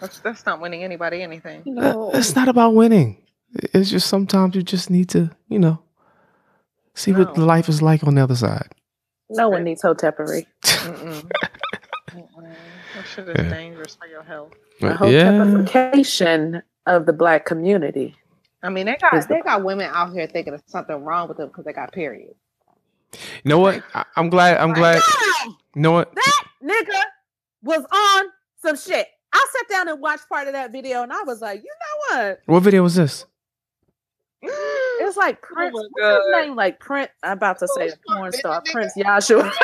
That's, 0.00 0.20
that's 0.20 0.46
not 0.46 0.60
winning 0.60 0.84
anybody 0.84 1.22
anything. 1.22 1.62
Uh, 1.78 2.10
It's 2.14 2.36
not 2.36 2.48
about 2.48 2.74
winning. 2.74 3.18
It's 3.72 3.90
just 3.90 4.06
sometimes 4.08 4.54
you 4.54 4.62
just 4.62 4.90
need 4.90 5.08
to, 5.10 5.30
you 5.48 5.58
know, 5.58 5.80
see 6.94 7.12
what 7.12 7.36
life 7.36 7.68
is 7.68 7.82
like 7.82 8.04
on 8.04 8.14
the 8.14 8.22
other 8.22 8.36
side. 8.36 8.68
No 9.28 9.48
one 9.48 9.64
needs 9.64 9.82
hotepery. 9.82 10.46
Mm-mm. 10.62 11.30
Mm-mm. 12.10 12.54
That 12.94 13.06
shit 13.12 13.28
is 13.28 13.34
Yeah. 13.38 13.50
dangerous 13.50 13.94
for 13.96 14.06
your 14.06 14.22
health. 14.22 14.52
A 14.82 14.86
yeah, 15.10 15.30
hotepification 15.30 16.62
of 16.86 17.06
the 17.06 17.12
black 17.12 17.44
community. 17.46 18.16
I 18.62 18.70
mean, 18.70 18.86
they 18.86 18.96
got 18.96 19.14
Is 19.14 19.26
the- 19.26 19.34
they 19.34 19.40
got 19.42 19.62
women 19.64 19.90
out 19.92 20.12
here 20.12 20.26
thinking 20.26 20.52
there's 20.52 20.62
something 20.66 21.04
wrong 21.04 21.28
with 21.28 21.36
them 21.36 21.48
because 21.48 21.64
they 21.64 21.72
got 21.72 21.92
periods. 21.92 22.34
You 23.12 23.48
know 23.50 23.58
what? 23.58 23.82
I, 23.94 24.04
I'm 24.16 24.28
glad. 24.28 24.56
I'm 24.58 24.72
glad. 24.72 25.00
Damn, 25.44 25.50
You 25.76 25.82
know 25.82 25.92
what? 25.92 26.12
that 26.14 26.42
nigga 26.62 27.00
was 27.62 27.84
on 27.84 28.24
some 28.62 28.76
shit. 28.76 29.06
I 29.32 29.46
sat 29.52 29.68
down 29.68 29.88
and 29.88 30.00
watched 30.00 30.28
part 30.28 30.46
of 30.48 30.52
that 30.54 30.72
video, 30.72 31.02
and 31.02 31.12
I 31.12 31.22
was 31.22 31.40
like, 31.40 31.62
you 31.62 31.70
know 32.12 32.18
what? 32.24 32.40
What 32.46 32.60
video 32.60 32.82
was 32.82 32.94
this? 32.96 33.26
Mm. 34.44 34.48
It's 35.00 35.16
like 35.16 35.38
oh 35.42 35.54
Prince. 35.54 35.74
my 35.74 35.82
what's 35.90 36.26
his 36.26 36.32
name? 36.46 36.56
Like 36.56 36.80
Prince. 36.80 37.10
I'm 37.22 37.32
about 37.32 37.58
to 37.60 37.68
say 37.68 37.90
Oh, 38.08 38.16
porn 38.16 38.32
star, 38.32 38.60
nigga. 38.62 38.72
Prince 38.72 38.92
Yashua. 38.96 39.52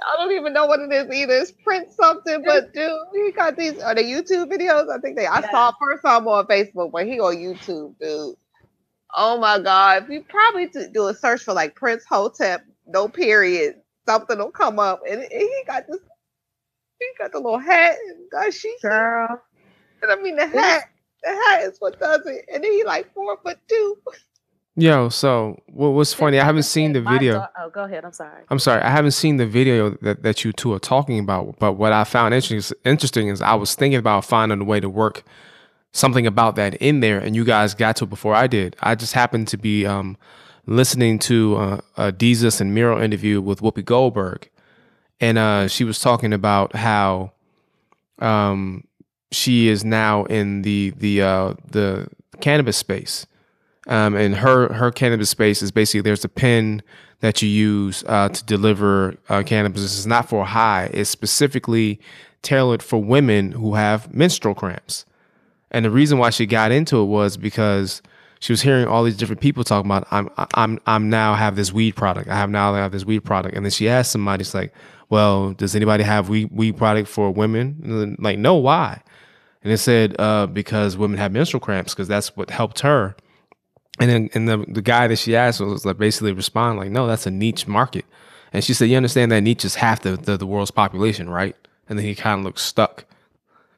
I 0.00 0.16
don't 0.16 0.32
even 0.32 0.52
know 0.52 0.66
what 0.66 0.80
it 0.80 0.92
is 0.92 1.12
either. 1.12 1.34
It's 1.34 1.52
Prince 1.52 1.96
something, 1.96 2.42
but 2.44 2.72
dude, 2.72 2.92
he 3.14 3.32
got 3.32 3.56
these. 3.56 3.80
Are 3.80 3.94
they 3.94 4.04
YouTube 4.04 4.50
videos? 4.50 4.94
I 4.94 4.98
think 5.00 5.16
they. 5.16 5.26
I 5.26 5.40
saw 5.50 5.72
first 5.80 6.02
saw 6.02 6.18
him 6.18 6.28
on 6.28 6.46
Facebook, 6.46 6.92
but 6.92 7.06
he 7.06 7.18
on 7.20 7.36
YouTube, 7.36 7.94
dude. 8.00 8.36
Oh 9.14 9.38
my 9.38 9.58
god! 9.58 10.04
If 10.04 10.10
you 10.10 10.24
probably 10.28 10.68
do 10.92 11.08
a 11.08 11.14
search 11.14 11.42
for 11.42 11.54
like 11.54 11.74
Prince 11.74 12.04
Hotep, 12.04 12.64
no 12.86 13.08
period, 13.08 13.76
something 14.06 14.38
will 14.38 14.50
come 14.50 14.78
up, 14.78 15.00
and, 15.08 15.20
and 15.20 15.30
he 15.32 15.62
got 15.66 15.86
this. 15.88 16.00
He 17.00 17.06
got 17.18 17.32
the 17.32 17.38
little 17.38 17.58
hat 17.58 17.96
and 18.08 18.30
got 18.30 18.52
she. 18.52 18.74
Girl, 18.82 19.40
And 20.02 20.12
I 20.12 20.16
mean 20.16 20.36
the 20.36 20.46
hat. 20.46 20.90
The 21.22 21.30
hat 21.30 21.62
is 21.62 21.78
what 21.80 21.98
does 21.98 22.26
it. 22.26 22.44
And 22.52 22.62
then 22.62 22.72
he 22.72 22.84
like 22.84 23.12
four 23.14 23.38
foot 23.42 23.58
two. 23.68 23.98
Yo, 24.78 25.08
so 25.08 25.60
what 25.66 25.88
was 25.88 26.14
funny? 26.14 26.38
I 26.38 26.44
haven't 26.44 26.62
seen 26.62 26.92
the 26.92 27.00
video. 27.00 27.44
oh, 27.58 27.68
go 27.68 27.82
ahead. 27.82 28.04
I'm 28.04 28.12
sorry. 28.12 28.44
I'm 28.48 28.60
sorry, 28.60 28.80
I 28.80 28.90
haven't 28.90 29.10
seen 29.10 29.36
the 29.36 29.46
video 29.46 29.90
that, 30.02 30.22
that 30.22 30.44
you 30.44 30.52
two 30.52 30.72
are 30.72 30.78
talking 30.78 31.18
about. 31.18 31.58
But 31.58 31.72
what 31.72 31.92
I 31.92 32.04
found 32.04 32.32
interesting 32.32 32.76
interesting 32.84 33.26
is 33.26 33.42
I 33.42 33.56
was 33.56 33.74
thinking 33.74 33.98
about 33.98 34.24
finding 34.24 34.60
a 34.60 34.64
way 34.64 34.78
to 34.78 34.88
work 34.88 35.24
something 35.90 36.28
about 36.28 36.54
that 36.56 36.74
in 36.76 37.00
there, 37.00 37.18
and 37.18 37.34
you 37.34 37.44
guys 37.44 37.74
got 37.74 37.96
to 37.96 38.04
it 38.04 38.10
before 38.10 38.36
I 38.36 38.46
did. 38.46 38.76
I 38.78 38.94
just 38.94 39.14
happened 39.14 39.48
to 39.48 39.56
be 39.56 39.84
um, 39.84 40.16
listening 40.66 41.18
to 41.20 41.56
uh, 41.56 41.80
a 41.96 42.12
Desus 42.12 42.60
and 42.60 42.72
Mero 42.72 43.02
interview 43.02 43.40
with 43.40 43.60
Whoopi 43.60 43.84
Goldberg, 43.84 44.48
and 45.18 45.38
uh, 45.38 45.66
she 45.66 45.82
was 45.82 45.98
talking 45.98 46.32
about 46.32 46.76
how 46.76 47.32
um, 48.20 48.84
she 49.32 49.66
is 49.66 49.84
now 49.84 50.22
in 50.26 50.62
the 50.62 50.92
the 50.96 51.22
uh, 51.22 51.54
the 51.68 52.06
cannabis 52.40 52.76
space. 52.76 53.26
Um, 53.88 54.14
and 54.14 54.36
her 54.36 54.72
her 54.72 54.90
cannabis 54.90 55.30
space 55.30 55.62
is 55.62 55.70
basically 55.72 56.02
there's 56.02 56.24
a 56.24 56.28
pen 56.28 56.82
that 57.20 57.42
you 57.42 57.48
use 57.48 58.04
uh, 58.06 58.28
to 58.28 58.44
deliver 58.44 59.16
uh, 59.28 59.42
cannabis. 59.44 59.82
It's 59.82 60.06
not 60.06 60.28
for 60.28 60.44
high. 60.44 60.90
It's 60.92 61.10
specifically 61.10 62.00
tailored 62.42 62.82
for 62.82 63.02
women 63.02 63.52
who 63.52 63.74
have 63.74 64.12
menstrual 64.14 64.54
cramps. 64.54 65.04
And 65.70 65.84
the 65.84 65.90
reason 65.90 66.18
why 66.18 66.30
she 66.30 66.46
got 66.46 66.70
into 66.70 67.00
it 67.00 67.06
was 67.06 67.36
because 67.36 68.02
she 68.40 68.52
was 68.52 68.62
hearing 68.62 68.86
all 68.86 69.04
these 69.04 69.16
different 69.16 69.40
people 69.40 69.64
talking 69.64 69.90
about 69.90 70.06
I'm 70.10 70.30
I'm 70.54 70.78
I'm 70.86 71.10
now 71.10 71.34
have 71.34 71.56
this 71.56 71.72
weed 71.72 71.96
product. 71.96 72.28
I 72.28 72.36
have 72.36 72.50
now 72.50 72.74
have 72.74 72.92
this 72.92 73.04
weed 73.04 73.20
product. 73.20 73.56
And 73.56 73.64
then 73.64 73.70
she 73.70 73.88
asked 73.88 74.12
somebody, 74.12 74.42
it's 74.42 74.54
like, 74.54 74.72
well, 75.08 75.52
does 75.52 75.74
anybody 75.74 76.04
have 76.04 76.28
weed 76.28 76.50
weed 76.52 76.76
product 76.76 77.08
for 77.08 77.30
women? 77.30 77.76
Then, 77.80 78.16
like, 78.18 78.38
no, 78.38 78.54
why? 78.54 79.02
And 79.64 79.72
it 79.72 79.78
said 79.78 80.14
uh, 80.18 80.46
because 80.46 80.96
women 80.96 81.18
have 81.18 81.32
menstrual 81.32 81.60
cramps 81.60 81.94
because 81.94 82.08
that's 82.08 82.36
what 82.36 82.50
helped 82.50 82.80
her. 82.80 83.16
And 84.00 84.10
then 84.10 84.30
and 84.34 84.48
the 84.48 84.64
the 84.68 84.82
guy 84.82 85.08
that 85.08 85.16
she 85.16 85.34
asked 85.36 85.60
was 85.60 85.84
like 85.84 85.98
basically 85.98 86.32
respond 86.32 86.78
like, 86.78 86.90
no, 86.90 87.06
that's 87.06 87.26
a 87.26 87.30
niche 87.30 87.66
market. 87.66 88.04
And 88.52 88.64
she 88.64 88.72
said, 88.72 88.88
you 88.88 88.96
understand 88.96 89.30
that 89.32 89.42
niche 89.42 89.64
is 89.64 89.74
half 89.74 90.02
the 90.02 90.16
the, 90.16 90.36
the 90.36 90.46
world's 90.46 90.70
population, 90.70 91.28
right? 91.28 91.56
And 91.88 91.98
then 91.98 92.06
he 92.06 92.14
kind 92.14 92.40
of 92.40 92.44
looked 92.44 92.60
stuck. 92.60 93.04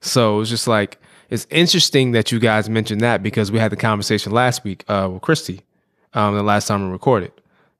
So 0.00 0.36
it 0.36 0.38
was 0.38 0.50
just 0.50 0.66
like 0.66 0.98
it's 1.30 1.46
interesting 1.48 2.10
that 2.12 2.32
you 2.32 2.40
guys 2.40 2.68
mentioned 2.68 3.00
that 3.02 3.22
because 3.22 3.52
we 3.52 3.58
had 3.58 3.70
the 3.70 3.76
conversation 3.76 4.32
last 4.32 4.64
week 4.64 4.84
uh, 4.88 5.08
with 5.12 5.22
Christy, 5.22 5.62
um, 6.12 6.34
the 6.34 6.42
last 6.42 6.66
time 6.66 6.84
we 6.84 6.90
recorded. 6.90 7.32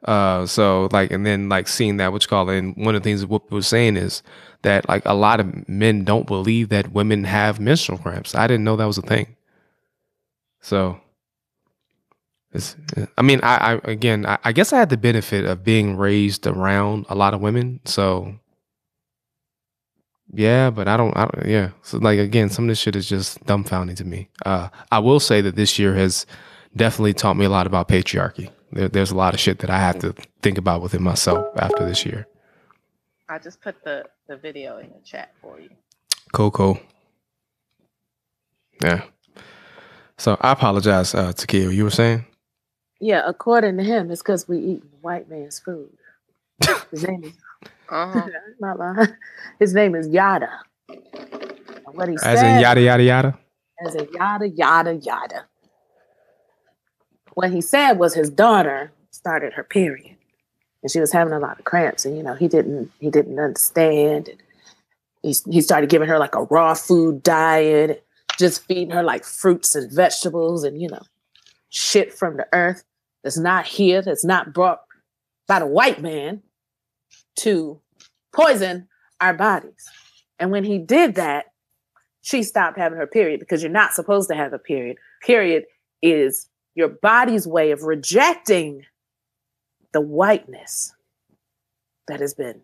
Uh, 0.04 0.46
so 0.46 0.88
like, 0.92 1.10
and 1.10 1.26
then 1.26 1.48
like 1.48 1.68
seeing 1.68 1.98
that, 1.98 2.12
what 2.12 2.22
you 2.22 2.28
call 2.28 2.48
it, 2.48 2.58
and 2.58 2.76
one 2.76 2.94
of 2.94 3.02
the 3.02 3.08
things 3.08 3.24
Whoopi 3.24 3.50
was 3.50 3.66
saying 3.66 3.96
is 3.96 4.22
that 4.62 4.88
like 4.88 5.02
a 5.04 5.14
lot 5.14 5.40
of 5.40 5.68
men 5.68 6.04
don't 6.04 6.26
believe 6.26 6.68
that 6.68 6.92
women 6.92 7.24
have 7.24 7.60
menstrual 7.60 7.98
cramps. 7.98 8.34
I 8.34 8.46
didn't 8.46 8.64
know 8.64 8.76
that 8.76 8.86
was 8.86 8.98
a 8.98 9.02
thing. 9.02 9.36
So 10.60 11.00
it's, 12.52 12.76
I 13.16 13.22
mean, 13.22 13.40
I, 13.42 13.74
I 13.74 13.80
again, 13.84 14.26
I, 14.26 14.38
I 14.44 14.52
guess 14.52 14.72
I 14.72 14.78
had 14.78 14.90
the 14.90 14.96
benefit 14.96 15.44
of 15.44 15.62
being 15.62 15.96
raised 15.96 16.46
around 16.46 17.06
a 17.08 17.14
lot 17.14 17.34
of 17.34 17.40
women, 17.40 17.80
so 17.84 18.34
yeah, 20.32 20.70
but 20.70 20.88
I 20.88 20.96
don't, 20.96 21.16
I 21.16 21.26
don't, 21.26 21.46
yeah. 21.46 21.70
So 21.82 21.98
like 21.98 22.18
again, 22.18 22.50
some 22.50 22.64
of 22.64 22.68
this 22.68 22.78
shit 22.78 22.96
is 22.96 23.08
just 23.08 23.44
dumbfounding 23.44 23.96
to 23.96 24.04
me. 24.04 24.28
Uh, 24.44 24.68
I 24.90 24.98
will 24.98 25.20
say 25.20 25.40
that 25.40 25.56
this 25.56 25.78
year 25.78 25.94
has 25.94 26.26
definitely 26.76 27.14
taught 27.14 27.36
me 27.36 27.44
a 27.44 27.50
lot 27.50 27.66
about 27.66 27.88
patriarchy. 27.88 28.50
There, 28.72 28.88
there's 28.88 29.10
a 29.10 29.16
lot 29.16 29.34
of 29.34 29.40
shit 29.40 29.58
that 29.60 29.70
I 29.70 29.78
have 29.78 29.98
to 30.00 30.14
think 30.42 30.58
about 30.58 30.82
within 30.82 31.02
myself 31.02 31.46
after 31.56 31.84
this 31.84 32.06
year. 32.06 32.26
I 33.28 33.38
just 33.38 33.60
put 33.60 33.82
the, 33.84 34.04
the 34.28 34.36
video 34.36 34.78
in 34.78 34.90
the 34.90 35.00
chat 35.04 35.32
for 35.40 35.60
you. 35.60 35.70
Coco. 36.32 36.80
Yeah. 38.82 39.02
So 40.18 40.36
I 40.40 40.52
apologize, 40.52 41.14
uh, 41.14 41.32
Takia. 41.32 41.74
You 41.74 41.84
were 41.84 41.90
saying? 41.90 42.26
Yeah, 43.00 43.22
according 43.26 43.76
to 43.78 43.82
him, 43.84 44.10
it's 44.10 44.22
because 44.22 44.48
we 44.48 44.58
eat 44.58 44.82
white 45.00 45.28
man's 45.30 45.58
food. 45.58 45.90
His 46.90 47.06
name 47.06 47.24
is 47.24 47.32
Uh-huh. 47.88 48.26
not 48.60 48.78
lying. 48.78 49.08
His 49.58 49.74
name 49.74 49.94
is 49.94 50.06
Yada. 50.08 50.50
And 50.88 50.98
what 51.94 52.08
he 52.08 52.14
As 52.16 52.20
said, 52.22 52.56
in 52.56 52.60
yada 52.60 52.80
yada 52.80 53.02
yada. 53.02 53.38
as 53.86 53.94
in 53.94 54.08
yada 54.12 54.48
yada 54.48 54.94
yada. 54.94 55.44
What 57.34 57.50
he 57.50 57.60
said 57.60 57.94
was 57.94 58.14
his 58.14 58.28
daughter 58.30 58.92
started 59.10 59.54
her 59.54 59.64
period, 59.64 60.16
and 60.82 60.90
she 60.90 61.00
was 61.00 61.12
having 61.12 61.32
a 61.32 61.38
lot 61.38 61.58
of 61.58 61.64
cramps, 61.64 62.04
and 62.04 62.16
you 62.16 62.22
know 62.22 62.34
he 62.34 62.48
didn't 62.48 62.90
he 63.00 63.10
didn't 63.10 63.38
understand. 63.38 64.28
And 64.28 64.42
he 65.22 65.34
he 65.50 65.60
started 65.60 65.88
giving 65.90 66.08
her 66.08 66.18
like 66.18 66.34
a 66.34 66.42
raw 66.44 66.74
food 66.74 67.22
diet, 67.22 68.04
just 68.38 68.66
feeding 68.66 68.90
her 68.90 69.02
like 69.02 69.24
fruits 69.24 69.74
and 69.74 69.90
vegetables, 69.90 70.64
and 70.64 70.80
you 70.80 70.88
know 70.88 71.02
shit 71.70 72.12
from 72.12 72.36
the 72.36 72.46
earth 72.52 72.84
that's 73.22 73.38
not 73.38 73.66
here, 73.66 74.02
that's 74.02 74.24
not 74.24 74.52
brought 74.52 74.80
by 75.46 75.58
the 75.58 75.66
white 75.66 76.00
man 76.00 76.42
to 77.36 77.80
poison 78.32 78.88
our 79.20 79.34
bodies. 79.34 79.88
And 80.38 80.50
when 80.50 80.64
he 80.64 80.78
did 80.78 81.16
that, 81.16 81.46
she 82.22 82.42
stopped 82.42 82.78
having 82.78 82.98
her 82.98 83.06
period 83.06 83.40
because 83.40 83.62
you're 83.62 83.72
not 83.72 83.92
supposed 83.92 84.28
to 84.30 84.34
have 84.36 84.52
a 84.52 84.58
period. 84.58 84.96
Period 85.22 85.64
is 86.02 86.48
your 86.74 86.88
body's 86.88 87.46
way 87.46 87.70
of 87.72 87.82
rejecting 87.82 88.84
the 89.92 90.00
whiteness 90.00 90.92
that 92.06 92.20
has 92.20 92.34
been 92.34 92.60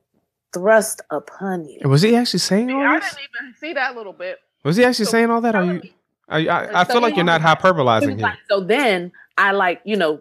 thrust 0.53 1.01
upon 1.11 1.65
you. 1.67 1.81
Was 1.89 2.03
he 2.03 2.15
actually 2.15 2.39
saying 2.41 2.71
all 2.71 2.81
I 2.83 3.01
this? 3.01 3.11
didn't 3.15 3.29
even 3.43 3.55
see 3.59 3.73
that 3.75 3.97
little 3.97 4.13
bit. 4.13 4.39
Was 4.65 4.77
he 4.77 4.85
actually 4.85 5.07
So 5.07 5.11
saying 5.13 5.31
all 5.31 5.41
that? 5.41 5.55
Are 5.55 5.65
you? 5.65 5.73
me- 5.81 5.95
I, 6.29 6.47
I, 6.49 6.81
I 6.81 6.85
So 6.85 6.95
feel 6.95 7.03
like 7.03 7.15
you're 7.17 7.25
not 7.25 7.41
hyperbolizing 7.41 8.07
was 8.07 8.15
here. 8.17 8.23
like, 8.23 8.39
so 8.49 8.61
then 8.61 9.13
I 9.39 9.53
like, 9.53 9.81
you 9.85 9.97
know, 9.97 10.21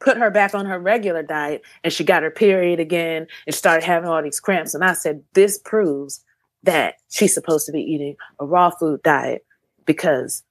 put 0.00 0.16
her 0.16 0.30
back 0.30 0.54
on 0.54 0.66
her 0.66 0.78
regular 0.78 1.22
diet 1.22 1.62
and 1.84 1.92
she 1.92 2.04
got 2.04 2.22
her 2.22 2.30
period 2.30 2.80
again 2.80 3.26
and 3.46 3.54
started 3.54 3.84
having 3.84 4.08
all 4.08 4.22
these 4.22 4.40
cramps. 4.40 4.74
And 4.74 4.82
I 4.84 4.94
said, 4.94 5.22
this 5.34 5.58
proves 5.58 6.24
that 6.62 6.94
she's 7.10 7.34
supposed 7.34 7.66
to 7.66 7.72
be 7.72 7.80
eating 7.82 8.16
a 8.38 8.44
raw 8.46 8.70
food 8.70 9.02
diet 9.02 9.44
because 9.86 10.42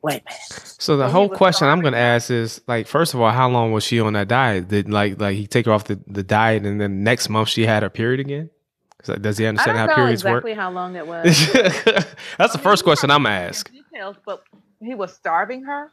white 0.00 0.24
man. 0.24 0.36
So 0.50 0.96
the 0.96 1.04
So 1.04 1.06
he 1.08 1.12
whole 1.12 1.28
question 1.28 1.68
I'm 1.68 1.80
going 1.80 1.92
to 1.94 1.98
ask 1.98 2.30
is 2.30 2.60
like, 2.66 2.86
first 2.86 3.14
of 3.14 3.20
all, 3.20 3.30
how 3.30 3.48
long 3.48 3.72
was 3.72 3.84
she 3.84 4.00
on 4.00 4.12
that 4.14 4.28
diet? 4.28 4.68
Did 4.68 4.88
like 4.90 5.20
like 5.20 5.36
he 5.36 5.46
take 5.46 5.66
her 5.66 5.72
off 5.72 5.84
the, 5.84 5.98
the 6.06 6.22
diet 6.22 6.64
and 6.64 6.80
then 6.80 7.02
next 7.02 7.28
month 7.28 7.48
she 7.48 7.66
had 7.66 7.82
her 7.82 7.90
period 7.90 8.20
again? 8.20 8.50
'Cause, 8.98 9.08
like, 9.10 9.22
Does 9.22 9.38
he 9.38 9.44
I 9.46 9.48
understand 9.50 9.76
don't 9.76 9.80
how 9.80 9.86
know 9.86 9.94
periods 9.96 10.22
exactly 10.22 10.54
how 10.54 10.70
long 10.70 10.94
it 10.96 11.06
was. 11.06 11.24
work? 11.54 12.06
That's 12.38 12.52
the 12.52 12.58
first 12.60 12.84
question 12.84 13.10
I'm 13.10 13.22
gonna 13.24 13.34
ask. 13.34 13.70
Details, 13.70 14.16
but 14.24 14.42
he 14.80 14.94
was 14.94 15.12
starving 15.12 15.64
her. 15.64 15.90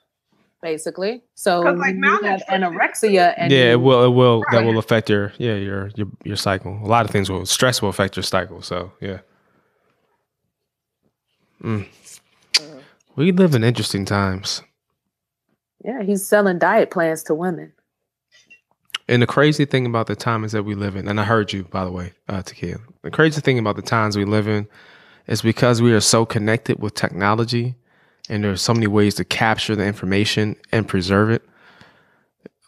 Basically. 0.62 1.24
So 1.36 1.62
like, 1.62 1.96
you 1.96 2.20
have 2.24 2.44
anorexia 2.50 3.34
and 3.38 3.52
yeah, 3.52 3.72
it 3.72 3.82
will. 3.82 4.04
It 4.06 4.10
will. 4.10 4.44
That 4.52 4.64
will 4.64 4.78
affect 4.78 5.10
your 5.10 5.34
yeah 5.38 5.56
your 5.56 5.90
your 5.96 6.08
your 6.24 6.36
cycle. 6.38 6.80
A 6.84 6.88
lot 6.88 7.06
of 7.06 7.12
things 7.12 7.30
will. 7.30 7.46
Stress 7.46 7.82
will 7.82 7.90
affect 7.90 8.16
your 8.16 8.24
cycle. 8.24 8.62
So 8.62 8.92
yeah. 9.02 9.20
Mm. 11.64 11.88
Mm. 12.54 12.82
We 13.16 13.32
live 13.32 13.56
in 13.56 13.64
interesting 13.64 14.06
times. 14.06 14.64
yeah, 15.84 16.02
he's 16.04 16.26
selling 16.26 16.60
diet 16.60 16.90
plans 16.92 17.24
to 17.24 17.34
women. 17.36 17.74
And 19.08 19.22
the 19.22 19.28
crazy 19.28 19.66
thing 19.66 19.86
about 19.86 20.08
the 20.08 20.16
time 20.16 20.44
is 20.44 20.54
that 20.54 20.64
we 20.64 20.74
live 20.74 20.96
in, 20.96 21.08
and 21.08 21.20
I 21.20 21.24
heard 21.24 21.52
you, 21.52 21.64
by 21.66 21.84
the 21.84 21.92
way, 21.92 22.14
uh, 22.30 22.42
Takia. 22.44 22.80
The 23.02 23.12
crazy 23.12 23.42
thing 23.42 23.60
about 23.60 23.76
the 23.76 23.82
times 23.82 24.16
we 24.16 24.26
live 24.26 24.48
in 24.48 24.68
is 25.28 25.42
because 25.42 25.82
we 25.82 25.92
are 25.94 26.00
so 26.00 26.26
connected 26.26 26.80
with 26.82 26.94
technology 26.94 27.76
and 28.32 28.46
there's 28.46 28.62
so 28.62 28.74
many 28.74 28.88
ways 28.88 29.16
to 29.16 29.26
capture 29.26 29.76
the 29.76 29.86
information 29.86 30.56
and 30.72 30.88
preserve 30.88 31.30
it. 31.30 31.44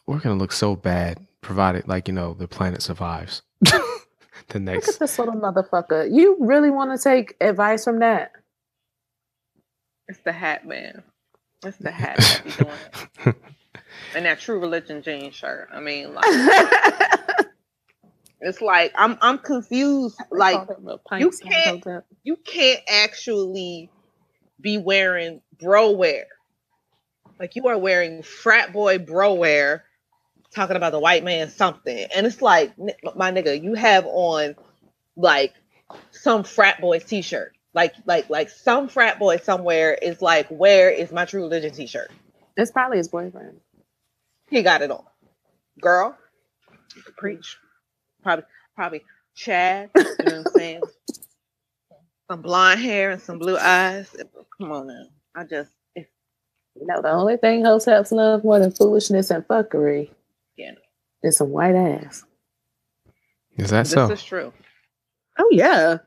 We're 0.06 0.20
going 0.20 0.38
to 0.38 0.40
look 0.40 0.52
so 0.52 0.76
bad, 0.76 1.26
provided, 1.40 1.88
like, 1.88 2.10
you 2.10 2.14
know, 2.14 2.34
the 2.34 2.50
planet 2.50 2.82
survives. 2.82 3.44
the 3.62 4.60
next 4.60 4.88
Look 4.88 4.96
at 4.96 5.00
this 5.00 5.18
little 5.18 5.36
motherfucker. 5.36 6.14
You 6.14 6.36
really 6.42 6.70
want 6.70 6.92
to 6.92 7.02
take 7.02 7.38
advice 7.40 7.86
from 7.86 8.00
that? 8.00 8.34
It's 10.10 10.20
the 10.26 10.34
hat, 10.34 10.68
man. 10.68 11.02
It's 11.66 11.78
the 11.78 11.92
hat 11.92 12.18
that 12.18 12.42
be 12.44 12.52
doing 12.52 12.76
it. 13.26 13.36
and 14.16 14.26
that 14.26 14.42
true 14.42 14.60
religion 14.60 15.02
jean 15.02 15.32
shirt. 15.32 15.70
I 15.72 15.80
mean, 15.80 16.14
like 16.14 16.26
it's 18.42 18.60
like 18.60 18.92
I'm 18.96 19.18
I'm 19.22 19.38
confused. 19.38 20.20
Like 20.30 20.68
you 21.18 21.32
can't 21.32 21.86
you 22.24 22.36
can't 22.36 22.82
actually 22.90 23.90
be 24.60 24.78
wearing 24.78 25.42
bro 25.60 25.92
wear. 25.92 26.26
Like 27.40 27.56
you 27.56 27.68
are 27.68 27.78
wearing 27.78 28.24
frat 28.24 28.74
boy 28.74 29.00
bro 29.00 29.34
wear, 29.34 29.84
talking 30.54 30.76
about 30.76 30.92
the 30.92 31.00
white 31.00 31.24
man 31.24 31.50
something, 31.50 32.08
and 32.16 32.26
it's 32.26 32.42
like 32.42 32.78
my 33.16 33.32
nigga, 33.32 33.62
you 33.62 33.74
have 33.76 34.06
on 34.08 34.56
like 35.16 35.54
some 36.12 36.44
frat 36.44 36.82
boy 36.82 37.00
t-shirt. 37.00 37.54
Like 37.74 37.96
like 38.06 38.30
like 38.30 38.50
some 38.50 38.88
frat 38.88 39.20
boy 39.20 39.38
somewhere 39.38 39.94
is 39.94 40.22
like, 40.22 40.48
where 40.50 40.90
is 40.90 41.12
my 41.12 41.26
true 41.26 41.44
religion 41.44 41.74
t-shirt? 41.74 42.12
It's 42.56 42.72
probably 42.72 42.98
his 42.98 43.10
boyfriend. 43.10 43.60
He 44.50 44.62
got 44.64 44.82
it 44.82 44.92
on. 44.92 45.04
Girl, 45.82 46.18
preach. 47.18 47.58
Probably 48.24 48.46
probably 48.76 49.02
Chad, 49.36 49.90
you 50.20 50.30
know 50.30 50.38
what 50.38 50.48
I'm 50.48 50.54
saying? 50.56 50.82
Some 52.34 52.42
blonde 52.42 52.80
hair 52.80 53.12
and 53.12 53.22
some 53.22 53.38
blue 53.38 53.60
eyes. 53.60 54.10
Come 54.58 54.72
on 54.72 54.88
now. 54.88 55.06
I 55.36 55.44
just 55.44 55.70
if, 55.94 56.08
you 56.74 56.88
know 56.88 57.00
the 57.00 57.12
only 57.12 57.38
thing 57.38 57.62
hoteps 57.62 58.12
love 58.12 58.44
more 58.44 58.58
than 58.58 58.72
foolishness 58.72 59.30
and 59.30 59.48
fuckery. 59.48 60.10
Yeah. 60.58 60.72
Is 61.22 61.38
some 61.38 61.52
white 61.52 61.76
ass. 61.76 62.24
Is 63.56 63.70
that 63.70 63.84
this 63.84 63.92
so? 63.92 64.08
This 64.08 64.22
is 64.22 64.26
true. 64.26 64.52
Oh 65.38 65.48
yeah. 65.52 65.98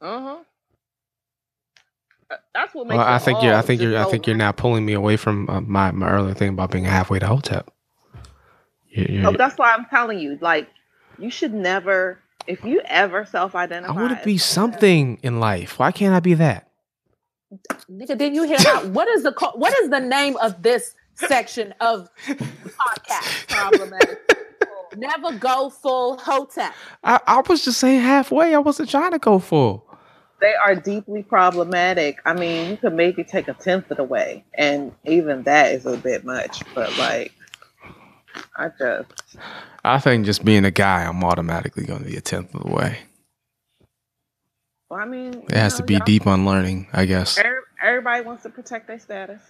Uh-huh. 0.00 0.38
Uh, 2.30 2.36
that's 2.54 2.74
what 2.74 2.86
makes. 2.86 2.96
Well, 2.96 3.06
I 3.06 3.18
think 3.18 3.42
you're. 3.42 3.54
I 3.54 3.60
think 3.60 3.82
you're. 3.82 3.98
I 3.98 4.04
think 4.10 4.26
you're 4.26 4.36
now 4.36 4.52
pulling 4.52 4.86
me 4.86 4.94
away 4.94 5.18
from 5.18 5.50
uh, 5.50 5.60
my 5.60 5.90
my 5.90 6.08
earlier 6.08 6.32
thing 6.32 6.48
about 6.48 6.70
being 6.70 6.84
halfway 6.84 7.18
to 7.18 7.26
Hotep. 7.26 7.70
You're, 8.88 9.06
you're, 9.06 9.28
Oh, 9.28 9.36
that's 9.36 9.58
why 9.58 9.74
I'm 9.74 9.84
telling 9.90 10.18
you. 10.18 10.38
Like, 10.40 10.70
you 11.18 11.28
should 11.28 11.52
never. 11.52 12.21
If 12.46 12.64
you 12.64 12.82
ever 12.86 13.24
self-identify, 13.24 13.92
I 13.92 13.96
want 13.96 14.18
to 14.18 14.24
be 14.24 14.38
something 14.38 15.18
in 15.22 15.38
life. 15.40 15.78
Why 15.78 15.92
can't 15.92 16.14
I 16.14 16.20
be 16.20 16.34
that? 16.34 16.68
Nigga, 17.90 18.16
did 18.16 18.34
you 18.34 18.44
hear 18.44 18.58
that? 18.58 18.86
what 18.86 19.08
is 19.08 19.22
the 19.22 19.32
co- 19.32 19.52
what 19.56 19.76
is 19.80 19.90
the 19.90 20.00
name 20.00 20.36
of 20.38 20.62
this 20.62 20.94
section 21.14 21.74
of 21.80 22.08
podcast? 22.26 23.48
problematic. 23.48 24.18
Never 24.96 25.32
go 25.38 25.70
full 25.70 26.18
hotep. 26.18 26.74
I, 27.02 27.18
I 27.26 27.42
was 27.48 27.64
just 27.64 27.78
saying 27.80 28.00
halfway. 28.00 28.54
I 28.54 28.58
wasn't 28.58 28.90
trying 28.90 29.12
to 29.12 29.18
go 29.18 29.38
full. 29.38 29.86
they 30.40 30.54
are 30.54 30.74
deeply 30.74 31.22
problematic. 31.22 32.18
I 32.26 32.34
mean, 32.34 32.70
you 32.70 32.76
could 32.76 32.94
maybe 32.94 33.24
take 33.24 33.48
a 33.48 33.54
tenth 33.54 33.90
of 33.90 33.96
the 33.98 34.04
way, 34.04 34.44
and 34.54 34.92
even 35.04 35.44
that 35.44 35.72
is 35.72 35.86
a 35.86 35.96
bit 35.96 36.24
much. 36.24 36.62
But 36.74 36.96
like, 36.98 37.32
I 38.56 38.68
just 38.78 39.10
I 39.84 39.98
think 39.98 40.26
just 40.26 40.44
being 40.44 40.64
a 40.64 40.70
guy, 40.70 41.04
I'm 41.04 41.24
automatically 41.24 41.84
going 41.84 42.00
to 42.04 42.10
be 42.10 42.16
a 42.16 42.20
tenth 42.20 42.54
of 42.54 42.62
the 42.64 42.70
way. 42.72 42.98
well, 44.90 45.00
I 45.00 45.06
mean, 45.06 45.34
It 45.48 45.56
has 45.56 45.76
to 45.76 45.82
be 45.84 46.00
deep 46.00 46.26
unlearning, 46.26 46.88
I 46.92 47.06
guess. 47.06 47.38
Everybody 47.82 48.22
wants 48.24 48.44
to 48.44 48.50
protect 48.50 48.86
their 48.88 48.98
status. 48.98 49.42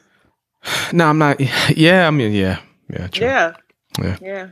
No, 0.93 1.09
I'm 1.09 1.19
not. 1.19 1.41
Yeah, 1.77 2.07
I 2.07 2.11
mean, 2.11 2.33
yeah, 2.33 2.61
yeah, 2.91 3.09
true. 3.09 3.27
Yeah. 3.27 3.55
Yeah. 4.03 4.19
Yeah. 4.21 4.49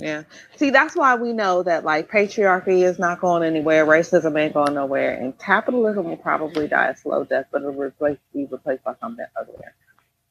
Yeah. 0.00 0.22
See, 0.56 0.70
that's 0.70 0.94
why 0.96 1.16
we 1.16 1.32
know 1.32 1.62
that 1.64 1.84
like 1.84 2.10
patriarchy 2.10 2.82
is 2.82 2.98
not 2.98 3.20
going 3.20 3.42
anywhere, 3.42 3.86
racism 3.86 4.38
ain't 4.40 4.54
going 4.54 4.74
nowhere, 4.74 5.14
and 5.14 5.36
capitalism 5.38 6.06
will 6.06 6.16
probably 6.18 6.68
die 6.68 6.88
a 6.88 6.96
slow 6.96 7.24
death, 7.24 7.46
but 7.52 7.62
it'll 7.62 7.74
replace 7.74 8.18
be 8.34 8.46
replaced 8.46 8.84
by 8.84 8.94
something 9.00 9.26
uglier. 9.40 9.74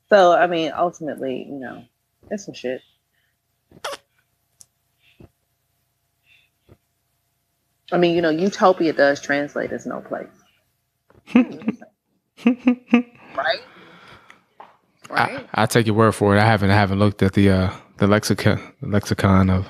So 0.10 0.34
I 0.34 0.48
mean, 0.48 0.72
ultimately, 0.76 1.46
you 1.50 1.60
know, 1.60 1.84
it's 2.32 2.46
some 2.46 2.54
shit. 2.54 2.82
I 7.92 7.98
mean, 7.98 8.16
you 8.16 8.22
know, 8.22 8.30
utopia 8.32 8.94
does 8.94 9.22
translate 9.22 9.72
as 9.74 9.86
no 9.86 10.02
place. 10.02 10.28
right? 11.36 11.46
Right? 15.10 15.48
I, 15.56 15.64
I 15.64 15.66
take 15.68 15.88
your 15.88 15.96
word 15.96 16.14
for 16.14 16.36
it. 16.36 16.40
I 16.42 16.46
haven't 16.46 16.72
I 16.72 16.76
haven't 16.76 17.00
looked 17.00 17.24
at 17.24 17.34
the 17.34 17.50
uh 17.52 17.72
the 17.98 18.08
lexicon 18.08 18.62
lexicon 18.82 19.50
of 19.50 19.68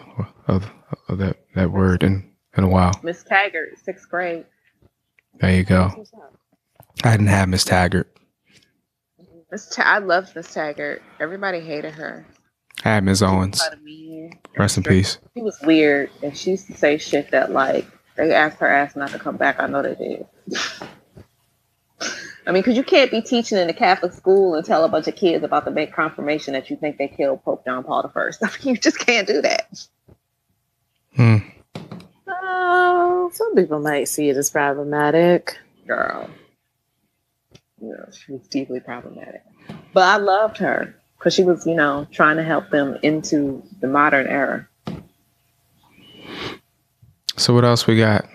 of, 0.47 0.71
of 1.09 1.19
that 1.19 1.37
that 1.55 1.71
word 1.71 2.03
in 2.03 2.31
in 2.57 2.63
a 2.63 2.69
while. 2.69 3.03
Miss 3.03 3.23
Taggart, 3.23 3.79
sixth 3.83 4.09
grade. 4.09 4.45
There 5.41 5.53
you 5.55 5.63
go. 5.65 5.91
I 7.03 7.11
didn't 7.11 7.27
have 7.27 7.49
Miss 7.49 7.65
Taggart. 7.65 8.09
Miss 9.51 9.69
Ta- 9.69 9.83
I 9.83 9.99
loved 9.99 10.35
Miss 10.35 10.53
Taggart. 10.53 11.03
Everybody 11.19 11.61
hated 11.61 11.95
her. 11.95 12.27
I 12.85 12.89
had 12.89 13.03
Miss 13.03 13.21
Owens. 13.21 13.61
Kind 13.61 13.73
of 13.73 13.83
mean. 13.83 14.33
Rest 14.57 14.77
in 14.77 14.83
peace. 14.83 15.19
She 15.35 15.41
was 15.41 15.57
weird, 15.63 16.09
and 16.23 16.35
she 16.35 16.51
used 16.51 16.67
to 16.67 16.73
say 16.73 16.97
shit 16.97 17.31
that 17.31 17.51
like 17.51 17.85
they 18.15 18.33
asked 18.33 18.57
her 18.59 18.67
ass 18.67 18.95
not 18.95 19.11
to 19.11 19.19
come 19.19 19.37
back. 19.37 19.59
I 19.59 19.67
know 19.67 19.81
they 19.83 19.95
did. 19.95 20.25
I 22.47 22.51
mean, 22.53 22.63
because 22.63 22.77
you 22.77 22.83
can't 22.83 23.11
be 23.11 23.21
teaching 23.21 23.57
in 23.57 23.69
a 23.69 23.73
Catholic 23.73 24.13
school 24.13 24.55
and 24.55 24.65
tell 24.65 24.85
a 24.85 24.89
bunch 24.89 25.07
of 25.07 25.15
kids 25.17 25.43
about 25.43 25.65
the 25.65 25.71
big 25.71 25.91
confirmation 25.91 26.53
that 26.53 26.69
you 26.69 26.77
think 26.77 26.97
they 26.97 27.09
killed 27.09 27.43
Pope 27.43 27.65
John 27.65 27.83
Paul 27.83 28.03
the 28.03 28.09
First. 28.09 28.39
I 28.43 28.47
mean, 28.47 28.75
you 28.75 28.77
just 28.77 28.99
can't 28.99 29.27
do 29.27 29.41
that. 29.41 29.87
Hmm. 31.15 31.37
Oh, 32.27 33.29
some 33.33 33.55
people 33.55 33.79
might 33.79 34.07
see 34.07 34.29
it 34.29 34.37
as 34.37 34.49
problematic. 34.49 35.57
girl. 35.85 36.29
You 37.81 37.89
know, 37.89 38.05
she 38.11 38.31
was 38.31 38.47
deeply 38.47 38.79
problematic. 38.79 39.43
But 39.93 40.03
I 40.03 40.17
loved 40.17 40.57
her 40.57 40.95
because 41.17 41.33
she 41.33 41.43
was, 41.43 41.65
you 41.65 41.75
know, 41.75 42.07
trying 42.11 42.37
to 42.37 42.43
help 42.43 42.69
them 42.69 42.97
into 43.03 43.63
the 43.81 43.87
modern 43.87 44.27
era. 44.27 44.67
So 47.37 47.53
what 47.53 47.65
else 47.65 47.87
we 47.87 47.97
got? 47.97 48.25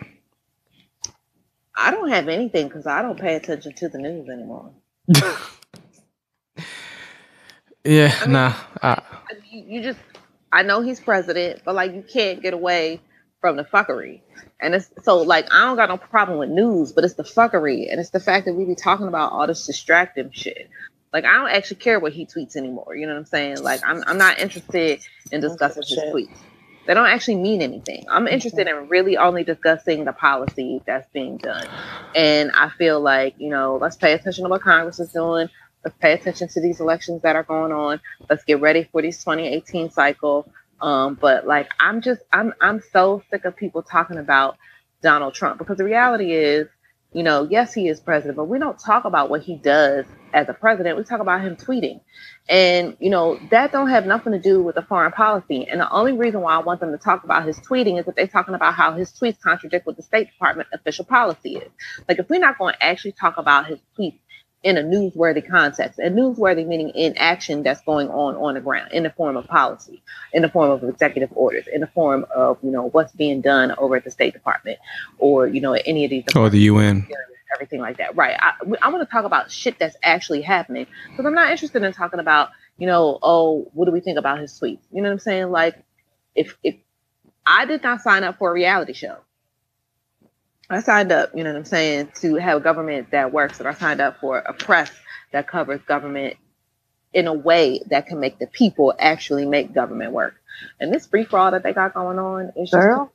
I 1.76 1.90
don't 1.90 2.10
have 2.10 2.28
anything 2.28 2.68
because 2.68 2.86
I 2.86 3.02
don't 3.02 3.18
pay 3.18 3.34
attention 3.36 3.74
to 3.76 3.88
the 3.88 3.98
news 3.98 4.28
anymore. 4.28 4.72
Yeah, 7.84 8.14
I 8.20 8.26
mean- 8.26 8.32
nah. 8.34 8.54
I, 8.82 9.02
You, 9.50 9.64
you 9.66 9.82
just, 9.82 9.98
I 10.52 10.62
know 10.62 10.82
he's 10.82 11.00
president, 11.00 11.62
but 11.64 11.74
like 11.74 11.92
you 11.94 12.02
can't 12.02 12.42
get 12.42 12.54
away 12.54 13.00
from 13.40 13.56
the 13.56 13.64
fuckery. 13.64 14.20
And 14.60 14.74
it's 14.74 14.90
so 15.02 15.22
like 15.22 15.52
I 15.52 15.64
don't 15.66 15.76
got 15.76 15.88
no 15.88 15.96
problem 15.96 16.38
with 16.38 16.50
news, 16.50 16.92
but 16.92 17.04
it's 17.04 17.14
the 17.14 17.24
fuckery 17.24 17.90
and 17.90 18.00
it's 18.00 18.10
the 18.10 18.20
fact 18.20 18.46
that 18.46 18.54
we 18.54 18.64
be 18.64 18.76
talking 18.76 19.08
about 19.08 19.32
all 19.32 19.46
this 19.46 19.66
distracting 19.66 20.30
shit. 20.32 20.70
Like 21.12 21.25
I 21.25 21.35
don't 21.35 21.51
actually 21.51 21.77
care 21.77 22.01
what 22.01 22.12
he 22.12 22.27
tweets 22.27 22.57
anymore. 22.57 22.96
You 22.96 23.07
know 23.07 23.12
what 23.12 23.20
I'm 23.20 23.27
saying? 23.27 23.62
Like 23.62 23.81
I'm 23.87 24.03
I'm 24.07 24.18
not 24.18 24.38
interested 24.38 25.01
in 25.31 25.40
discussing 25.40 25.83
his 25.87 25.98
tweets. 25.98 26.38
They 26.87 26.94
don't 26.94 27.07
actually 27.07 27.37
mean 27.37 27.62
anything. 27.62 28.05
I'm 28.11 28.27
interested 28.27 28.66
in 28.66 28.88
really 28.88 29.16
only 29.16 29.44
discussing 29.44 30.05
the 30.05 30.12
policy 30.12 30.83
that's 30.85 31.09
being 31.12 31.37
done. 31.37 31.68
And 32.14 32.51
I 32.53 32.70
feel 32.70 33.01
like, 33.01 33.35
you 33.38 33.51
know, 33.51 33.79
let's 33.81 33.96
pay 33.96 34.14
attention 34.14 34.44
to 34.44 34.51
what 34.51 34.62
Congress 34.62 34.98
is 34.98 35.12
doing. 35.12 35.48
Let's 35.85 35.96
pay 35.98 36.12
attention 36.12 36.48
to 36.48 36.61
these 36.61 36.81
elections 36.81 37.22
that 37.22 37.37
are 37.37 37.44
going 37.44 37.72
on. 37.72 38.01
Let's 38.29 38.42
get 38.44 38.61
ready 38.61 38.88
for 38.90 39.01
this 39.01 39.18
2018 39.18 39.90
cycle. 39.90 40.51
Um, 40.81 41.16
but 41.20 41.46
like 41.46 41.70
I'm 41.79 42.01
just 42.01 42.22
I'm 42.33 42.53
I'm 42.61 42.83
so 42.92 43.22
sick 43.31 43.44
of 43.44 43.57
people 43.57 43.83
talking 43.83 44.16
about 44.16 44.57
Donald 45.03 45.35
Trump 45.35 45.59
because 45.59 45.79
the 45.79 45.85
reality 45.85 46.33
is, 46.33 46.66
you 47.12 47.22
know, 47.22 47.46
yes, 47.48 47.72
he 47.72 47.88
is 47.88 48.01
president, 48.01 48.37
but 48.37 48.46
we 48.46 48.59
don't 48.59 48.79
talk 48.79 49.05
about 49.05 49.31
what 49.31 49.42
he 49.42 49.55
does 49.57 50.07
as 50.32 50.48
a 50.48 50.54
president. 50.54 50.96
We 50.96 51.04
talk 51.04 51.20
about 51.20 51.42
him 51.42 51.56
tweeting. 51.56 52.00
And 52.48 52.96
you 53.00 53.10
know, 53.10 53.38
that 53.50 53.72
don't 53.72 53.88
have 53.88 54.06
nothing 54.06 54.32
to 54.32 54.38
do 54.38 54.62
with 54.62 54.74
the 54.74 54.82
foreign 54.82 55.12
policy. 55.12 55.66
And 55.68 55.80
the 55.80 55.90
only 55.90 56.12
reason 56.12 56.40
why 56.40 56.54
I 56.54 56.58
want 56.58 56.80
them 56.80 56.92
to 56.92 56.98
talk 56.98 57.24
about 57.24 57.46
his 57.46 57.58
tweeting 57.60 57.98
is 57.98 58.06
that 58.06 58.16
they're 58.16 58.26
talking 58.26 58.54
about 58.54 58.74
how 58.74 58.92
his 58.92 59.12
tweets 59.12 59.40
contradict 59.40 59.86
what 59.86 59.96
the 59.96 60.02
State 60.02 60.28
Department 60.30 60.68
official 60.72 61.04
policy 61.04 61.56
is. 61.56 61.70
Like 62.08 62.18
if 62.18 62.28
we're 62.28 62.40
not 62.40 62.58
going 62.58 62.74
to 62.74 62.84
actually 62.84 63.12
talk 63.12 63.36
about 63.36 63.66
his 63.66 63.78
tweets 63.98 64.18
in 64.62 64.76
a 64.76 64.82
newsworthy 64.82 65.46
context, 65.46 65.98
and 65.98 66.16
newsworthy 66.16 66.66
meaning 66.66 66.90
in 66.90 67.16
action 67.16 67.62
that's 67.62 67.80
going 67.82 68.08
on 68.08 68.36
on 68.36 68.54
the 68.54 68.60
ground 68.60 68.92
in 68.92 69.02
the 69.02 69.10
form 69.10 69.36
of 69.36 69.46
policy, 69.46 70.02
in 70.32 70.42
the 70.42 70.48
form 70.48 70.70
of 70.70 70.84
executive 70.84 71.30
orders, 71.34 71.66
in 71.72 71.80
the 71.80 71.86
form 71.88 72.24
of 72.34 72.58
you 72.62 72.70
know 72.70 72.88
what's 72.90 73.12
being 73.12 73.40
done 73.40 73.74
over 73.78 73.96
at 73.96 74.04
the 74.04 74.10
State 74.10 74.32
Department, 74.32 74.78
or 75.18 75.46
you 75.46 75.60
know 75.60 75.72
any 75.72 76.04
of 76.04 76.10
these 76.10 76.24
or 76.36 76.48
the 76.48 76.60
UN. 76.60 77.06
Everything 77.54 77.80
like 77.80 77.98
that. 77.98 78.16
Right. 78.16 78.36
I, 78.38 78.52
I 78.82 78.90
want 78.90 79.06
to 79.06 79.12
talk 79.12 79.24
about 79.24 79.50
shit 79.50 79.78
that's 79.78 79.96
actually 80.02 80.42
happening 80.42 80.86
because 81.10 81.26
I'm 81.26 81.34
not 81.34 81.50
interested 81.50 81.82
in 81.82 81.92
talking 81.92 82.20
about, 82.20 82.50
you 82.78 82.86
know, 82.86 83.18
oh, 83.22 83.70
what 83.74 83.86
do 83.86 83.92
we 83.92 84.00
think 84.00 84.18
about 84.18 84.40
his 84.40 84.58
tweets? 84.58 84.80
You 84.92 85.02
know 85.02 85.08
what 85.08 85.14
I'm 85.14 85.18
saying? 85.20 85.50
Like, 85.50 85.76
if 86.34 86.56
if 86.62 86.76
I 87.46 87.66
did 87.66 87.82
not 87.82 88.00
sign 88.00 88.24
up 88.24 88.38
for 88.38 88.50
a 88.50 88.54
reality 88.54 88.92
show, 88.94 89.18
I 90.70 90.80
signed 90.80 91.12
up, 91.12 91.30
you 91.34 91.44
know 91.44 91.50
what 91.50 91.58
I'm 91.58 91.64
saying, 91.64 92.12
to 92.20 92.36
have 92.36 92.58
a 92.58 92.60
government 92.60 93.10
that 93.10 93.32
works, 93.32 93.58
and 93.60 93.68
I 93.68 93.74
signed 93.74 94.00
up 94.00 94.20
for 94.20 94.38
a 94.38 94.54
press 94.54 94.90
that 95.32 95.48
covers 95.48 95.80
government 95.82 96.36
in 97.12 97.26
a 97.26 97.34
way 97.34 97.80
that 97.90 98.06
can 98.06 98.20
make 98.20 98.38
the 98.38 98.46
people 98.46 98.94
actually 98.98 99.46
make 99.46 99.74
government 99.74 100.12
work. 100.12 100.34
And 100.80 100.92
this 100.92 101.06
free 101.06 101.24
for 101.24 101.38
all 101.38 101.50
that 101.50 101.62
they 101.62 101.72
got 101.72 101.94
going 101.94 102.18
on 102.18 102.52
is 102.56 102.70
just 102.70 102.88
Girl. 102.88 103.12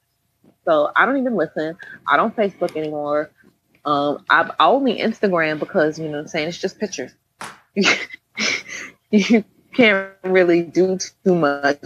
so 0.66 0.92
I 0.96 1.06
don't 1.06 1.18
even 1.18 1.36
listen. 1.36 1.78
I 2.08 2.18
don't 2.18 2.36
Facebook 2.36 2.76
anymore. 2.76 3.32
Um, 3.88 4.26
I 4.30 4.52
only 4.60 5.00
Instagram 5.00 5.60
because 5.60 5.98
you 5.98 6.08
know 6.08 6.18
what 6.18 6.20
I'm 6.20 6.28
saying 6.28 6.50
it's 6.50 6.58
just 6.58 6.78
pictures. 6.78 7.14
you 9.12 9.46
can't 9.74 10.12
really 10.26 10.62
do 10.62 10.98
too 11.24 11.34
much 11.34 11.80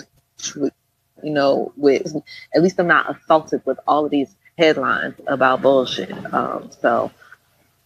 with, 0.56 0.74
you 1.22 1.30
know, 1.30 1.72
with 1.78 2.16
at 2.56 2.64
least 2.64 2.80
I'm 2.80 2.88
not 2.88 3.16
assaulted 3.16 3.62
with 3.66 3.78
all 3.88 4.06
of 4.06 4.12
these 4.12 4.36
headlines 4.58 5.14
about 5.28 5.62
bullshit. 5.62 6.12
Um, 6.34 6.72
so 6.82 7.12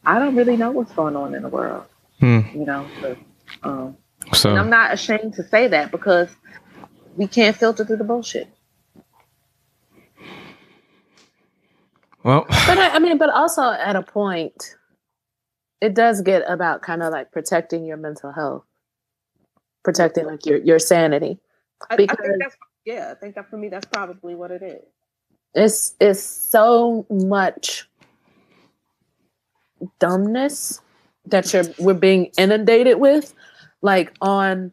I 0.05 0.17
don't 0.17 0.37
really 0.37 0.55
know 0.55 0.71
what's 0.71 0.93
going 0.93 1.17
on 1.17 1.35
in 1.35 1.41
the 1.41 1.49
world. 1.49 1.83
Hmm. 2.21 2.39
You 2.53 2.65
know, 2.65 2.87
so, 3.01 3.17
um, 3.63 3.97
So 4.33 4.55
I'm 4.55 4.69
not 4.69 4.93
ashamed 4.93 5.33
to 5.33 5.43
say 5.43 5.67
that 5.67 5.91
because 5.91 6.29
we 7.17 7.27
can't 7.27 7.57
filter 7.57 7.83
through 7.83 7.97
the 7.97 8.05
bullshit. 8.05 8.47
Well, 12.25 12.45
But 12.49 12.77
I, 12.77 12.89
I 12.95 12.99
mean, 12.99 13.17
but 13.17 13.29
also 13.29 13.71
at 13.71 13.95
a 13.95 14.01
point, 14.01 14.75
it 15.81 15.93
does 15.93 16.21
get 16.21 16.43
about 16.49 16.81
kind 16.81 17.01
of 17.03 17.11
like 17.13 17.31
protecting 17.31 17.85
your 17.85 17.97
mental 17.97 18.31
health, 18.31 18.65
protecting 19.83 20.25
like 20.25 20.45
your 20.45 20.57
your 20.57 20.79
sanity. 20.79 21.39
I, 21.89 21.93
I 21.93 21.97
Because- 21.97 22.17
think 22.25 22.41
that's 22.41 22.57
yeah. 22.85 23.11
I 23.11 23.15
think 23.15 23.35
that 23.35 23.49
for 23.49 23.57
me, 23.57 23.69
that's 23.69 23.85
probably 23.87 24.35
what 24.35 24.51
it 24.51 24.61
is. 24.63 24.81
It's 25.53 25.95
it's 26.01 26.19
so 26.21 27.05
much 27.09 27.87
dumbness 29.99 30.81
that 31.27 31.53
you're 31.53 31.63
we're 31.79 31.93
being 31.93 32.31
inundated 32.37 32.99
with, 32.99 33.33
like 33.81 34.13
on 34.21 34.71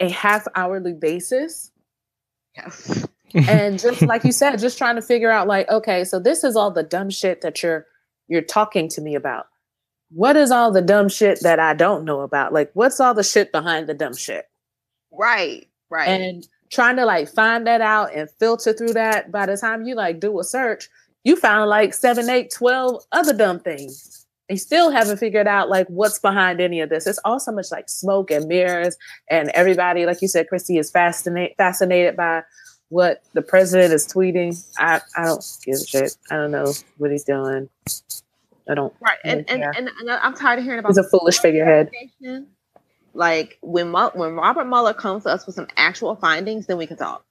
a 0.00 0.08
half 0.08 0.46
hourly 0.54 0.92
basis. 0.94 1.70
Yes. 2.56 3.06
And 3.34 3.78
just 3.78 4.02
like 4.12 4.24
you 4.24 4.32
said 4.32 4.56
just 4.58 4.78
trying 4.78 4.96
to 4.96 5.02
figure 5.02 5.30
out 5.30 5.46
like 5.46 5.68
okay 5.70 6.04
so 6.04 6.18
this 6.18 6.44
is 6.44 6.56
all 6.56 6.70
the 6.70 6.82
dumb 6.82 7.10
shit 7.10 7.40
that 7.40 7.62
you're 7.62 7.86
you're 8.28 8.42
talking 8.42 8.88
to 8.88 9.00
me 9.00 9.14
about 9.14 9.46
what 10.10 10.36
is 10.36 10.50
all 10.50 10.70
the 10.70 10.82
dumb 10.82 11.08
shit 11.08 11.40
that 11.42 11.58
i 11.58 11.72
don't 11.74 12.04
know 12.04 12.20
about 12.20 12.52
like 12.52 12.70
what's 12.74 13.00
all 13.00 13.14
the 13.14 13.22
shit 13.24 13.50
behind 13.52 13.86
the 13.86 13.94
dumb 13.94 14.14
shit 14.14 14.46
Right. 15.10 15.68
Right. 15.90 16.08
and 16.08 16.46
trying 16.70 16.96
to 16.96 17.04
like 17.04 17.28
find 17.28 17.66
that 17.66 17.82
out 17.82 18.14
and 18.14 18.30
filter 18.38 18.72
through 18.72 18.94
that 18.94 19.30
by 19.30 19.44
the 19.44 19.56
time 19.58 19.84
you 19.84 19.94
like 19.94 20.20
do 20.20 20.38
a 20.40 20.44
search 20.44 20.88
you 21.24 21.36
found 21.36 21.68
like 21.68 21.92
seven 21.94 22.30
eight 22.30 22.50
twelve 22.50 23.04
other 23.12 23.34
dumb 23.34 23.60
things 23.60 24.26
you 24.48 24.56
still 24.56 24.90
haven't 24.90 25.18
figured 25.18 25.46
out 25.46 25.68
like 25.70 25.86
what's 25.88 26.18
behind 26.18 26.60
any 26.62 26.80
of 26.80 26.88
this 26.88 27.06
it's 27.06 27.18
all 27.26 27.38
so 27.38 27.52
much 27.52 27.70
like 27.70 27.88
smoke 27.90 28.30
and 28.30 28.46
mirrors 28.48 28.96
and 29.30 29.50
everybody 29.50 30.06
like 30.06 30.22
you 30.22 30.28
said 30.28 30.48
christy 30.48 30.78
is 30.78 30.90
fascinated 30.90 31.54
fascinated 31.58 32.16
by 32.16 32.42
what 32.92 33.22
the 33.32 33.40
president 33.40 33.90
is 33.90 34.06
tweeting 34.06 34.62
i 34.76 35.00
i 35.16 35.24
don't 35.24 35.42
give 35.64 35.76
a 35.76 35.86
shit 35.86 36.14
i 36.30 36.36
don't 36.36 36.50
know 36.50 36.70
what 36.98 37.10
he's 37.10 37.24
doing 37.24 37.66
i 38.68 38.74
don't 38.74 38.92
right. 39.00 39.18
And 39.24 39.48
and, 39.48 39.62
and 39.62 39.88
and 39.88 40.10
I'm 40.10 40.34
tired 40.34 40.58
of 40.58 40.64
hearing 40.64 40.78
about 40.78 40.90
he's 40.90 40.98
a 40.98 41.08
foolish 41.08 41.38
figurehead. 41.38 41.90
Like 43.14 43.58
when 43.62 43.92
when 43.92 44.34
Robert 44.34 44.66
Mueller 44.66 44.94
comes 44.94 45.24
to 45.24 45.30
us 45.30 45.46
with 45.46 45.54
some 45.54 45.68
actual 45.76 46.16
findings, 46.16 46.66
then 46.66 46.76
we 46.76 46.86
can 46.86 46.98
talk. 46.98 47.24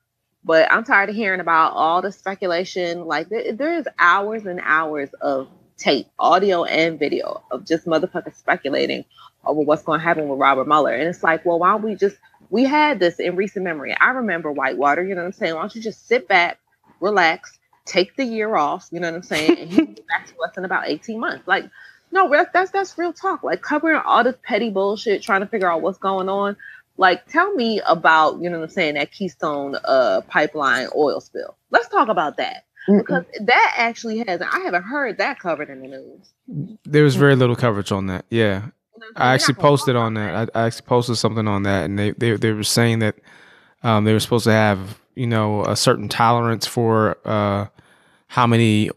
But 0.44 0.72
I'm 0.72 0.84
tired 0.84 1.10
of 1.10 1.16
hearing 1.16 1.40
about 1.40 1.74
all 1.74 2.02
the 2.02 2.12
speculation. 2.12 3.06
Like 3.06 3.30
there, 3.30 3.54
there 3.54 3.78
is 3.78 3.86
hours 4.00 4.48
and 4.48 4.60
hours 4.64 5.10
of 5.22 5.48
tape, 5.78 6.08
audio 6.18 6.64
and 6.64 6.98
video 6.98 7.44
of 7.52 7.66
just 7.66 7.86
motherfuckers 7.86 8.36
speculating 8.36 9.06
over 9.46 9.62
what's 9.62 9.84
going 9.84 10.00
to 10.00 10.04
happen 10.04 10.28
with 10.28 10.40
Robert 10.40 10.68
Mueller. 10.68 10.94
And 10.94 11.08
it's 11.08 11.24
like, 11.24 11.46
well, 11.46 11.60
why 11.60 11.72
don't 11.72 11.84
we 11.84 11.96
just 11.96 12.18
we 12.52 12.66
had 12.66 13.00
this 13.00 13.20
in 13.20 13.36
recent 13.36 13.64
memory. 13.64 13.96
I 14.00 14.12
remember 14.12 14.52
Whitewater. 14.52 15.04
You 15.04 15.16
know 15.16 15.22
what 15.22 15.28
I'm 15.28 15.34
saying? 15.34 15.56
Why 15.56 15.62
don't 15.62 15.76
you 15.76 15.82
just 15.82 16.08
sit 16.08 16.28
back, 16.28 16.60
relax, 17.00 17.58
take 17.86 18.16
the 18.16 18.26
year 18.26 18.56
off? 18.56 18.90
You 18.92 19.00
know 19.00 19.10
what 19.10 19.16
I'm 19.16 19.24
saying? 19.24 19.58
And 19.58 19.74
you 19.74 19.86
get 19.88 20.08
back 20.08 20.28
to 20.28 20.40
us 20.42 20.58
in 20.58 20.66
about 20.66 20.88
18 20.88 21.20
months. 21.20 21.48
Like 21.48 21.66
no, 22.12 22.30
that's 22.54 22.72
that's 22.72 22.98
real 22.98 23.14
talk. 23.14 23.44
Like 23.44 23.62
covering 23.62 24.02
all 24.06 24.24
this 24.24 24.36
petty 24.44 24.70
bullshit, 24.70 25.24
trying 25.24 25.42
to 25.42 25.48
figure 25.48 25.72
out 25.72 25.82
what's 25.82 25.98
going 25.98 26.30
on. 26.30 26.58
Like, 26.98 27.26
tell 27.28 27.54
me 27.54 27.82
about 27.88 28.42
you 28.42 28.50
know 28.50 28.60
what 28.60 28.66
I'm 28.66 28.70
saying 28.70 28.96
that 28.96 29.12
Keystone 29.12 29.76
uh 29.86 30.22
pipeline 30.28 30.88
oil 30.96 31.22
spill. 31.22 31.56
Let's 31.72 31.88
talk 31.88 32.10
about 32.10 32.38
that 32.38 32.66
because 32.86 33.24
that 33.42 33.74
actually 33.78 34.24
has. 34.28 34.42
I 34.42 34.60
haven't 34.60 34.84
heard 34.84 35.18
that 35.20 35.40
covered 35.40 35.70
in 35.70 35.82
the 35.82 35.88
news. 35.88 36.78
there 36.84 37.04
was 37.04 37.16
very 37.16 37.36
little 37.36 37.56
coverage 37.56 37.92
on 37.92 38.08
that. 38.08 38.26
Yeah, 38.30 38.68
You 39.02 39.08
know 39.08 39.14
what 39.14 39.22
I'm 39.22 39.22
saying? 39.22 39.30
I 39.30 39.34
actually 39.34 39.54
posted 39.56 39.96
on 39.96 40.14
that. 40.16 40.50
I, 40.56 40.60
I 40.60 40.66
actually 40.68 40.86
posted 40.88 41.18
something 41.18 41.48
on 41.48 41.64
that, 41.64 41.86
and 41.86 41.98
they 41.98 42.12
they 42.12 42.36
they 42.36 42.52
were 42.52 42.64
saying 42.64 43.00
that 43.00 43.16
um, 43.84 44.04
they 44.04 44.14
were 44.14 44.20
supposed 44.20 44.46
to 44.46 44.52
have 44.52 45.00
you 45.16 45.28
know 45.28 45.64
a 45.66 45.76
certain 45.76 46.08
tolerance 46.10 46.68
for 46.68 47.18
uh, 47.26 47.66
how 48.28 48.48
many 48.48 48.90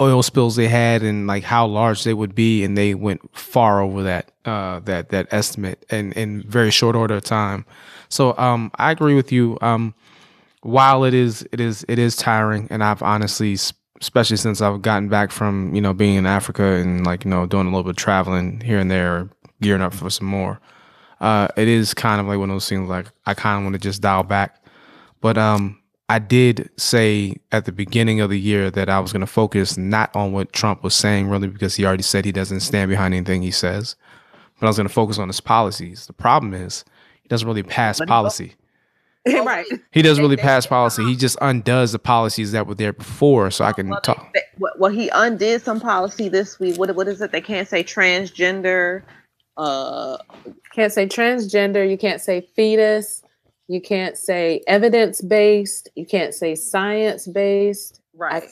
oil 0.00 0.22
spills 0.22 0.56
they 0.56 0.68
had 0.68 1.02
and 1.02 1.26
like 1.26 1.42
how 1.44 1.66
large 1.66 2.04
they 2.04 2.14
would 2.14 2.34
be, 2.34 2.64
and 2.64 2.76
they 2.76 2.94
went 2.94 3.20
far 3.36 3.80
over 3.80 4.02
that 4.02 4.30
uh, 4.44 4.80
that 4.80 5.08
that 5.10 5.26
estimate 5.32 5.84
in 5.90 6.12
in 6.12 6.42
very 6.42 6.70
short 6.70 6.94
order 6.96 7.16
of 7.16 7.24
time. 7.24 7.64
So 8.08 8.36
um, 8.38 8.70
I 8.76 8.90
agree 8.90 9.14
with 9.14 9.32
you. 9.32 9.56
Um, 9.62 9.94
while 10.62 11.04
it 11.04 11.14
is 11.14 11.46
it 11.52 11.60
is 11.60 11.84
it 11.88 11.98
is 11.98 12.16
tiring, 12.16 12.68
and 12.70 12.84
I've 12.84 13.02
honestly. 13.02 13.54
s- 13.54 13.72
Especially 14.00 14.36
since 14.36 14.60
I've 14.60 14.82
gotten 14.82 15.08
back 15.08 15.30
from 15.30 15.74
you 15.74 15.80
know 15.80 15.92
being 15.92 16.16
in 16.16 16.26
Africa 16.26 16.62
and 16.62 17.04
like 17.04 17.24
you 17.24 17.30
know 17.30 17.46
doing 17.46 17.66
a 17.66 17.70
little 17.70 17.84
bit 17.84 17.90
of 17.90 17.96
traveling 17.96 18.60
here 18.60 18.78
and 18.78 18.90
there, 18.90 19.28
gearing 19.60 19.82
up 19.82 19.94
for 19.94 20.10
some 20.10 20.26
more. 20.26 20.60
Uh, 21.20 21.48
it 21.56 21.68
is 21.68 21.92
kind 21.92 22.20
of 22.20 22.26
like 22.26 22.38
one 22.38 22.48
of 22.48 22.54
those 22.54 22.68
things 22.68 22.88
like 22.88 23.06
I 23.26 23.34
kind 23.34 23.58
of 23.58 23.64
want 23.64 23.74
to 23.74 23.78
just 23.78 24.00
dial 24.00 24.22
back. 24.22 24.64
But 25.20 25.36
um, 25.36 25.80
I 26.08 26.18
did 26.18 26.70
say 26.76 27.36
at 27.52 27.66
the 27.66 27.72
beginning 27.72 28.20
of 28.20 28.30
the 28.30 28.40
year 28.40 28.70
that 28.70 28.88
I 28.88 28.98
was 28.98 29.12
going 29.12 29.20
to 29.20 29.26
focus 29.26 29.76
not 29.76 30.14
on 30.16 30.32
what 30.32 30.52
Trump 30.52 30.82
was 30.82 30.94
saying, 30.94 31.28
really, 31.28 31.46
because 31.46 31.76
he 31.76 31.84
already 31.84 32.02
said 32.02 32.24
he 32.24 32.32
doesn't 32.32 32.60
stand 32.60 32.88
behind 32.88 33.14
anything 33.14 33.42
he 33.42 33.52
says. 33.52 33.94
But 34.58 34.66
I 34.66 34.70
was 34.70 34.76
going 34.76 34.88
to 34.88 34.92
focus 34.92 35.18
on 35.18 35.28
his 35.28 35.40
policies. 35.40 36.06
The 36.06 36.12
problem 36.12 36.52
is 36.52 36.84
he 37.22 37.28
doesn't 37.28 37.46
really 37.46 37.62
pass 37.62 38.00
policy. 38.00 38.54
Right 39.44 39.66
He 39.92 40.02
doesn't 40.02 40.22
really 40.22 40.36
pass 40.36 40.66
policy. 40.66 41.04
He 41.04 41.14
just 41.16 41.36
undoes 41.42 41.92
the 41.92 41.98
policies 41.98 42.52
that 42.52 42.66
were 42.66 42.74
there 42.74 42.92
before. 42.92 43.50
So 43.50 43.64
I 43.64 43.72
can 43.72 43.88
Well, 43.90 44.00
talk. 44.00 44.32
they- 44.32 44.40
well, 44.58 44.72
well, 44.78 44.90
he 44.92 45.08
undid 45.12 45.62
some 45.62 45.80
policy 45.80 46.28
this 46.28 46.58
week. 46.60 46.76
What 46.78 46.94
what 46.96 47.06
is 47.08 47.20
it? 47.20 47.32
They 47.32 47.40
can't 47.40 47.68
say 47.68 47.82
transgender. 47.84 49.02
Uh, 49.56 50.16
can't 50.72 50.92
say 50.92 51.06
transgender 51.06 51.88
you 51.88 51.98
can't 51.98 52.20
say 52.22 52.40
fetus 52.56 53.22
you 53.68 53.80
can't 53.80 54.16
say 54.16 54.62
evidence 54.66 55.20
based 55.20 55.88
you 55.96 56.06
can't 56.06 56.32
say 56.32 56.54
science 56.54 57.26
based 57.26 58.00
right. 58.14 58.44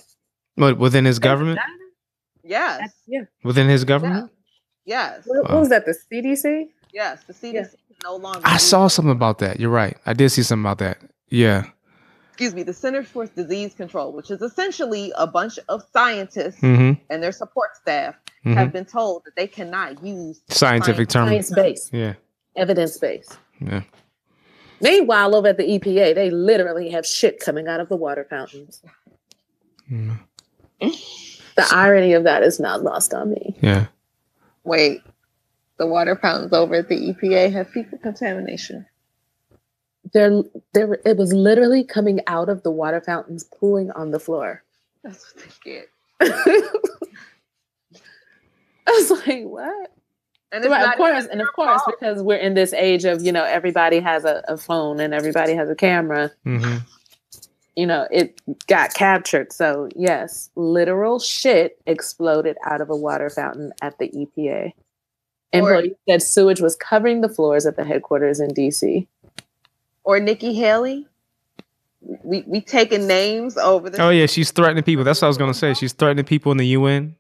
But 0.57 0.77
within 0.77 1.05
his 1.07 1.19
government, 1.19 1.61
yes. 2.43 2.93
yeah 3.07 3.23
within 3.45 3.69
his 3.69 3.85
government, 3.85 4.31
Yes. 4.85 5.23
what, 5.25 5.45
what 5.51 5.61
was 5.61 5.69
that 5.71 5.87
the 5.87 5.95
cdc 6.13 6.67
Yes. 6.93 7.23
The 7.25 7.33
CDC 7.33 7.53
Yeah. 7.55 7.65
Is 7.99 8.05
no 8.05 8.17
longer. 8.17 8.41
I 8.45 8.57
saw 8.57 8.89
something 8.89 9.13
about 9.13 9.39
that. 9.39 9.61
You're 9.61 9.71
right. 9.71 9.97
I 10.07 10.13
did 10.13 10.31
see 10.31 10.43
something 10.43 10.65
about 10.65 10.79
that. 10.79 10.99
Yeah. 11.29 11.65
excuse 12.31 12.55
me, 12.55 12.63
the 12.63 12.73
Centers 12.73 13.09
for 13.09 13.27
Disease 13.27 13.75
Control, 13.75 14.13
which 14.13 14.31
is 14.31 14.41
essentially 14.43 15.13
a 15.17 15.27
bunch 15.27 15.59
of 15.69 15.83
scientists 15.93 16.61
Mm-hmm. 16.61 17.01
and 17.11 17.23
their 17.23 17.33
support 17.33 17.77
staff, 17.77 18.15
hmm 18.45 18.53
have 18.55 18.73
been 18.73 18.85
told 18.85 19.25
that 19.25 19.35
they 19.37 19.47
cannot 19.49 20.03
use 20.05 20.41
Scientific 20.49 21.09
term. 21.09 21.27
science 21.29 21.51
based 21.53 21.93
Yeah. 21.93 22.15
evidence 22.57 22.97
based 22.97 23.37
Yeah. 23.61 23.83
meanwhile 24.81 25.35
over 25.35 25.49
at 25.49 25.57
the 25.59 25.65
epa 25.65 26.15
they 26.15 26.31
literally 26.31 26.89
have 26.91 27.05
shit 27.05 27.41
coming 27.41 27.67
out 27.67 27.81
of 27.81 27.89
the 27.89 27.97
water 27.97 28.25
fountains 28.31 28.81
Mm. 29.91 30.19
the 30.81 31.69
irony 31.73 32.13
of 32.13 32.23
that 32.25 32.43
is 32.45 32.61
not 32.61 32.83
lost 32.85 33.13
on 33.13 33.31
me 33.31 33.57
Yeah. 33.61 33.87
Wait, 34.65 35.03
the 35.79 35.87
water 35.87 36.17
fountains 36.17 36.53
over 36.53 36.75
at 36.77 36.89
the 36.89 37.13
EPA 37.13 37.53
have 37.53 37.69
fecal 37.71 37.99
contamination. 37.99 38.85
there 40.13 40.43
there 40.75 40.95
it 41.05 41.17
was 41.17 41.33
literally 41.33 41.85
coming 41.85 42.21
out 42.27 42.49
of 42.49 42.63
the 42.63 42.71
water 42.71 43.01
fountains 43.01 43.45
pooling 43.59 43.91
on 43.93 44.11
the 44.11 44.19
floor 44.21 44.63
That's 45.03 45.35
what 45.35 45.45
they 45.45 45.71
get. 45.71 45.89
i 48.87 48.91
was 48.91 49.11
like 49.11 49.45
what 49.45 49.91
And 50.51 50.65
Right, 50.65 50.89
of 50.89 50.97
course, 50.97 51.27
and 51.27 51.43
of 51.43 51.49
course, 51.55 51.83
fault. 51.83 51.95
because 52.01 52.23
we're 52.23 52.37
in 52.39 52.55
this 52.55 52.73
age 52.73 53.05
of 53.05 53.23
you 53.23 53.33
know 53.33 53.45
everybody 53.45 54.01
has 54.01 54.25
a, 54.25 54.43
a 54.49 54.57
phone 54.57 54.99
and 54.99 55.13
everybody 55.13 55.53
has 55.55 55.69
a 55.69 55.75
camera. 55.77 56.31
hmm 56.45 56.79
You 57.77 57.87
know, 57.87 58.09
it 58.11 58.41
got 58.67 58.95
captured. 58.95 59.53
So 59.53 59.89
yes, 59.95 60.49
literal 60.57 61.19
shit 61.21 61.79
exploded 61.87 62.57
out 62.65 62.81
of 62.81 62.89
a 62.91 62.97
water 62.97 63.29
fountain 63.31 63.73
at 63.83 63.99
the 63.99 64.09
EPA. 64.09 64.73
Employees 65.53 65.93
said 66.09 66.23
sewage 66.23 66.61
was 66.61 66.77
covering 66.77 67.21
the 67.21 67.29
floors 67.29 67.67
at 67.67 67.77
the 67.77 67.85
headquarters 67.85 68.41
in 68.41 68.51
DC. 68.51 69.07
or 70.05 70.21
Nikki 70.21 70.55
Haley. 70.55 71.07
We 72.23 72.45
we 72.47 72.61
taking 72.61 73.07
names 73.07 73.57
over 73.57 73.91
the 73.91 74.01
Oh 74.01 74.11
yeah, 74.11 74.27
she's 74.27 74.51
threatening 74.51 74.85
people. 74.85 75.05
That's 75.05 75.21
what 75.21 75.27
I 75.27 75.29
was 75.29 75.39
gonna 75.39 75.55
say. 75.55 75.75
She's 75.75 75.93
threatening 75.93 76.25
people 76.25 76.53
in 76.53 76.59
the 76.59 76.67
UN. 76.69 77.17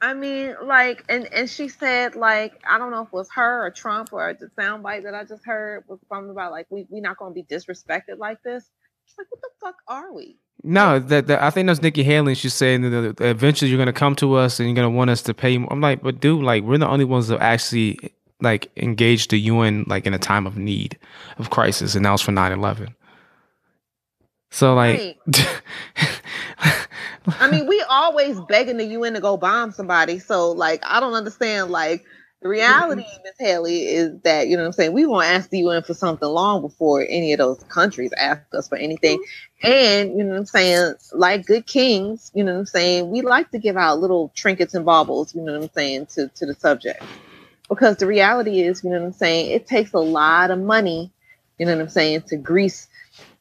I 0.00 0.12
mean, 0.14 0.54
like, 0.62 1.04
and 1.08 1.32
and 1.32 1.48
she 1.48 1.68
said, 1.68 2.16
like, 2.16 2.60
I 2.68 2.78
don't 2.78 2.90
know 2.90 3.02
if 3.02 3.08
it 3.08 3.12
was 3.12 3.30
her 3.34 3.64
or 3.66 3.70
Trump 3.70 4.12
or 4.12 4.34
the 4.34 4.46
soundbite 4.58 5.04
that 5.04 5.14
I 5.14 5.24
just 5.24 5.44
heard 5.44 5.84
was 5.88 6.00
something 6.08 6.30
about 6.30 6.50
like 6.52 6.66
we 6.70 6.86
we 6.90 7.00
not 7.00 7.16
gonna 7.18 7.34
be 7.34 7.44
disrespected 7.44 8.18
like 8.18 8.42
this. 8.42 8.68
It's 9.06 9.16
like, 9.16 9.28
what 9.30 9.40
the 9.40 9.48
fuck 9.60 9.76
are 9.88 10.12
we? 10.12 10.36
No, 10.62 10.98
that, 10.98 11.26
that 11.28 11.42
I 11.42 11.50
think 11.50 11.66
that's 11.66 11.82
Nikki 11.82 12.02
Haley. 12.02 12.34
She's 12.34 12.54
saying 12.54 12.82
that 12.82 13.20
eventually 13.20 13.70
you're 13.70 13.78
going 13.78 13.86
to 13.86 13.92
come 13.92 14.16
to 14.16 14.34
us 14.34 14.58
and 14.58 14.68
you're 14.68 14.74
going 14.74 14.90
to 14.90 14.96
want 14.96 15.10
us 15.10 15.22
to 15.22 15.34
pay. 15.34 15.58
More. 15.58 15.72
I'm 15.72 15.80
like, 15.80 16.02
but 16.02 16.20
dude, 16.20 16.42
like 16.42 16.64
we're 16.64 16.78
the 16.78 16.88
only 16.88 17.04
ones 17.04 17.28
that 17.28 17.40
actually 17.40 17.98
like 18.40 18.70
engaged 18.76 19.30
the 19.30 19.38
UN 19.38 19.84
like 19.86 20.06
in 20.06 20.14
a 20.14 20.18
time 20.18 20.46
of 20.46 20.56
need, 20.56 20.98
of 21.38 21.50
crisis, 21.50 21.94
and 21.94 22.04
that 22.04 22.10
was 22.10 22.22
for 22.22 22.32
9/11. 22.32 22.94
So 24.50 24.74
like. 24.74 25.18
I 27.40 27.50
mean, 27.50 27.66
we 27.66 27.84
always 27.88 28.40
begging 28.42 28.76
the 28.76 28.84
UN 28.84 29.14
to 29.14 29.20
go 29.20 29.36
bomb 29.36 29.72
somebody. 29.72 30.18
So 30.18 30.52
like, 30.52 30.82
I 30.84 31.00
don't 31.00 31.14
understand. 31.14 31.70
Like, 31.70 32.04
the 32.42 32.48
reality, 32.48 33.04
Miss 33.24 33.34
Haley, 33.38 33.86
is 33.86 34.20
that 34.22 34.48
you 34.48 34.56
know 34.56 34.62
what 34.62 34.68
I'm 34.68 34.72
saying. 34.72 34.92
We 34.92 35.06
won't 35.06 35.24
ask 35.24 35.48
the 35.48 35.60
UN 35.60 35.82
for 35.82 35.94
something 35.94 36.28
long 36.28 36.60
before 36.60 37.04
any 37.08 37.32
of 37.32 37.38
those 37.38 37.62
countries 37.64 38.12
ask 38.16 38.42
us 38.52 38.68
for 38.68 38.76
anything. 38.76 39.22
And 39.62 40.10
you 40.16 40.22
know 40.22 40.30
what 40.30 40.40
I'm 40.40 40.46
saying, 40.46 40.94
like 41.12 41.46
good 41.46 41.66
kings, 41.66 42.30
you 42.34 42.44
know 42.44 42.52
what 42.52 42.60
I'm 42.60 42.66
saying. 42.66 43.10
We 43.10 43.22
like 43.22 43.50
to 43.52 43.58
give 43.58 43.76
out 43.76 44.00
little 44.00 44.32
trinkets 44.34 44.74
and 44.74 44.84
baubles, 44.84 45.34
you 45.34 45.42
know 45.42 45.54
what 45.54 45.62
I'm 45.62 45.70
saying, 45.74 46.06
to 46.14 46.28
to 46.28 46.46
the 46.46 46.54
subject. 46.54 47.02
Because 47.68 47.96
the 47.96 48.06
reality 48.06 48.60
is, 48.60 48.84
you 48.84 48.90
know 48.90 49.00
what 49.00 49.06
I'm 49.06 49.12
saying, 49.12 49.50
it 49.50 49.66
takes 49.66 49.92
a 49.92 49.98
lot 49.98 50.50
of 50.50 50.58
money, 50.58 51.10
you 51.58 51.66
know 51.66 51.74
what 51.74 51.82
I'm 51.82 51.88
saying, 51.88 52.22
to 52.28 52.36
grease 52.36 52.86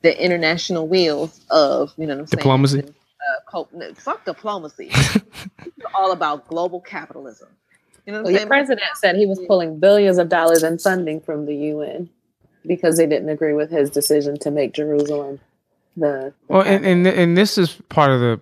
the 0.02 0.24
international 0.24 0.88
wheels 0.88 1.46
of, 1.50 1.94
you 1.98 2.08
know 2.08 2.16
what 2.16 2.22
I'm 2.22 2.28
saying, 2.28 2.38
diplomacy. 2.40 2.84
Uh, 3.54 3.64
fuck 3.96 4.26
diplomacy. 4.26 4.90
it's 4.94 5.86
all 5.94 6.12
about 6.12 6.48
global 6.48 6.80
capitalism. 6.80 7.50
You 8.06 8.14
know, 8.14 8.24
well, 8.24 8.34
the 8.34 8.46
president 8.46 8.86
said 8.96 9.16
he 9.16 9.26
was 9.26 9.40
pulling 9.48 9.80
billions 9.80 10.18
of 10.18 10.30
dollars 10.30 10.64
in 10.64 10.78
funding 10.78 11.22
from 11.22 11.46
the 11.46 11.56
UN 11.56 12.10
because 12.66 12.98
they 12.98 13.08
didn't 13.08 13.30
agree 13.30 13.54
with 13.54 13.72
his 13.72 13.90
decision 13.90 14.38
to 14.40 14.52
make 14.52 14.74
Jerusalem 14.74 15.40
the. 15.98 16.34
the 16.48 16.54
well, 16.54 16.62
and, 16.62 16.86
and 16.86 17.08
and 17.08 17.38
this 17.38 17.58
is 17.58 17.82
part 17.90 18.12
of 18.12 18.20
the 18.20 18.42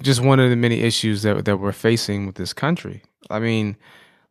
just 0.00 0.20
one 0.20 0.40
of 0.40 0.50
the 0.50 0.56
many 0.56 0.80
issues 0.80 1.22
that 1.22 1.44
that 1.44 1.56
we're 1.56 1.72
facing 1.72 2.26
with 2.26 2.36
this 2.36 2.52
country. 2.52 3.02
I 3.30 3.40
mean, 3.40 3.76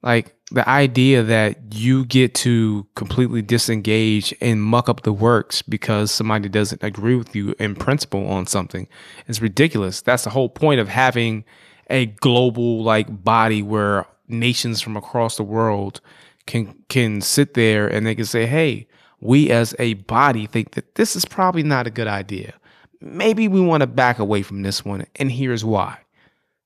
like 0.02 0.36
the 0.52 0.68
idea 0.68 1.24
that 1.24 1.74
you 1.74 2.06
get 2.06 2.34
to 2.34 2.88
completely 2.96 3.42
disengage 3.42 4.34
and 4.40 4.64
muck 4.64 4.88
up 4.88 5.02
the 5.02 5.12
works 5.12 5.62
because 5.62 6.12
somebody 6.12 6.48
doesn't 6.48 6.82
agree 6.84 7.16
with 7.16 7.36
you 7.36 7.54
in 7.60 7.76
principle 7.76 8.28
on 8.28 8.48
something 8.48 8.88
is 9.28 9.42
ridiculous. 9.42 10.02
That's 10.02 10.24
the 10.24 10.30
whole 10.30 10.50
point 10.50 10.80
of 10.80 10.88
having 10.88 11.44
a 11.90 12.06
global 12.06 12.84
like 12.84 13.24
body 13.24 13.62
where 13.62 14.06
nations 14.28 14.82
from 14.82 14.98
across 14.98 15.38
the 15.38 15.44
world 15.44 16.02
can 16.46 16.76
can 16.90 17.22
sit 17.22 17.54
there 17.54 17.88
and 17.88 18.06
they 18.06 18.16
can 18.16 18.26
say, 18.26 18.46
"Hey, 18.46 18.88
we 19.20 19.52
as 19.52 19.76
a 19.80 19.96
body 19.96 20.46
think 20.48 20.72
that 20.72 20.96
this 20.96 21.16
is 21.16 21.26
probably 21.26 21.64
not 21.64 21.88
a 21.88 21.92
good 21.92 22.08
idea. 22.08 22.54
Maybe 23.02 23.48
we 23.48 23.62
want 23.62 23.82
to 23.82 23.88
back 23.88 24.20
away 24.20 24.42
from 24.42 24.64
this 24.64 24.84
one, 24.84 25.06
and 25.16 25.32
here's 25.32 25.64
why." 25.64 26.00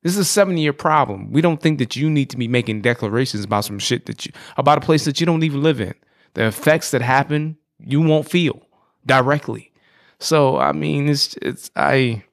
This 0.04 0.14
is 0.14 0.20
a 0.20 0.26
seven 0.26 0.58
year 0.58 0.74
problem. 0.74 1.32
We 1.32 1.42
don't 1.42 1.62
think 1.62 1.78
that 1.80 1.96
you 1.96 2.10
need 2.10 2.30
to 2.32 2.38
be 2.38 2.48
making 2.48 2.82
declarations 2.82 3.44
about 3.44 3.66
some 3.66 3.80
shit 3.80 4.06
that 4.08 4.26
you 4.26 4.32
about 4.58 4.80
a 4.80 4.82
place 4.82 5.06
that 5.06 5.20
you 5.20 5.26
don't 5.26 5.44
even 5.44 5.62
live 5.62 5.80
in. 5.80 5.94
The 6.34 6.46
effects 6.48 6.92
that 6.92 7.02
happen, 7.02 7.58
you 7.80 8.02
won't 8.02 8.30
feel 8.30 8.62
directly. 9.06 9.72
So 10.20 10.58
I 10.58 10.72
mean, 10.72 11.10
it's 11.10 11.36
it's 11.42 11.70
I. 11.76 12.24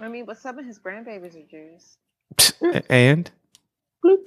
I 0.00 0.08
mean, 0.08 0.24
but 0.24 0.38
some 0.38 0.58
of 0.58 0.64
his 0.64 0.78
grandbabies 0.78 1.36
are 1.36 1.46
Jews. 1.50 1.98
and. 2.88 3.30
Bloop. 4.04 4.26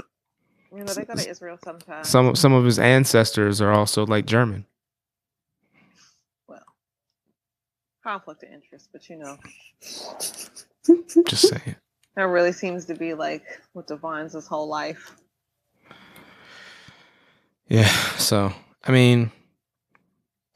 You 0.76 0.84
know, 0.84 0.94
they 0.94 1.06
go 1.06 1.16
to 1.16 1.30
Israel 1.30 1.58
sometimes. 1.64 2.08
Some 2.08 2.36
some 2.36 2.54
of 2.54 2.64
his 2.66 2.80
ancestors 2.80 3.60
are 3.62 3.72
also 3.72 4.06
like 4.06 4.26
German. 4.26 4.66
Well, 6.48 6.60
conflict 8.04 8.44
of 8.44 8.50
interest, 8.52 8.90
but 8.92 9.10
you 9.10 9.18
know. 9.18 9.38
Just 11.26 11.50
saying. 11.50 11.76
That 12.16 12.26
really 12.26 12.52
seems 12.52 12.84
to 12.86 12.96
be 12.96 13.14
like 13.14 13.44
what 13.72 13.88
defines 13.88 14.34
his 14.34 14.46
whole 14.46 14.68
life. 14.68 15.16
Yeah. 17.70 17.88
So 18.18 18.52
I 18.84 18.92
mean, 18.92 19.32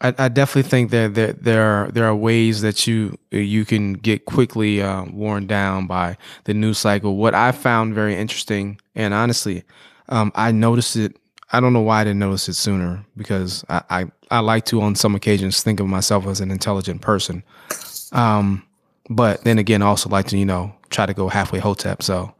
I, 0.01 0.13
I 0.17 0.27
definitely 0.27 0.69
think 0.69 0.91
that 0.91 1.13
there, 1.13 1.31
there 1.31 1.63
are 1.63 1.91
there 1.91 2.05
are 2.05 2.15
ways 2.15 2.61
that 2.61 2.85
you 2.85 3.17
you 3.31 3.63
can 3.63 3.93
get 3.93 4.25
quickly 4.25 4.81
uh, 4.81 5.05
worn 5.05 5.47
down 5.47 5.87
by 5.87 6.17
the 6.43 6.53
news 6.53 6.79
cycle. 6.79 7.15
What 7.15 7.33
I 7.33 7.53
found 7.53 7.95
very 7.95 8.15
interesting, 8.15 8.81
and 8.95 9.13
honestly, 9.13 9.63
um, 10.09 10.31
I 10.35 10.51
noticed 10.51 10.95
it. 10.95 11.17
I 11.51 11.59
don't 11.59 11.73
know 11.73 11.81
why 11.81 12.01
I 12.01 12.03
didn't 12.03 12.19
notice 12.19 12.49
it 12.49 12.55
sooner 12.55 13.05
because 13.15 13.63
I, 13.69 13.83
I, 13.89 14.05
I 14.31 14.39
like 14.39 14.65
to, 14.65 14.81
on 14.81 14.95
some 14.95 15.13
occasions, 15.13 15.61
think 15.61 15.79
of 15.79 15.87
myself 15.87 16.25
as 16.25 16.41
an 16.41 16.49
intelligent 16.49 17.01
person. 17.01 17.43
Um, 18.11 18.63
but 19.09 19.43
then 19.43 19.59
again, 19.59 19.81
I 19.81 19.85
also 19.85 20.09
like 20.09 20.27
to, 20.27 20.37
you 20.37 20.45
know, 20.45 20.73
try 20.89 21.05
to 21.05 21.13
go 21.13 21.29
halfway 21.29 21.59
hotep. 21.59 22.01
So, 22.01 22.33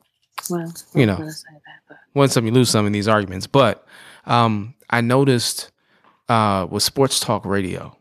well, 0.50 0.74
you 0.96 1.06
know, 1.06 1.18
that, 1.18 1.98
win 2.14 2.30
some, 2.30 2.46
you 2.46 2.52
lose 2.52 2.70
some 2.70 2.88
in 2.88 2.92
these 2.92 3.08
arguments. 3.08 3.46
But 3.46 3.86
um, 4.26 4.74
I 4.90 5.02
noticed 5.02 5.72
uh, 6.30 6.68
with 6.70 6.84
sports 6.84 7.20
talk 7.20 7.46
radio, 7.46 7.96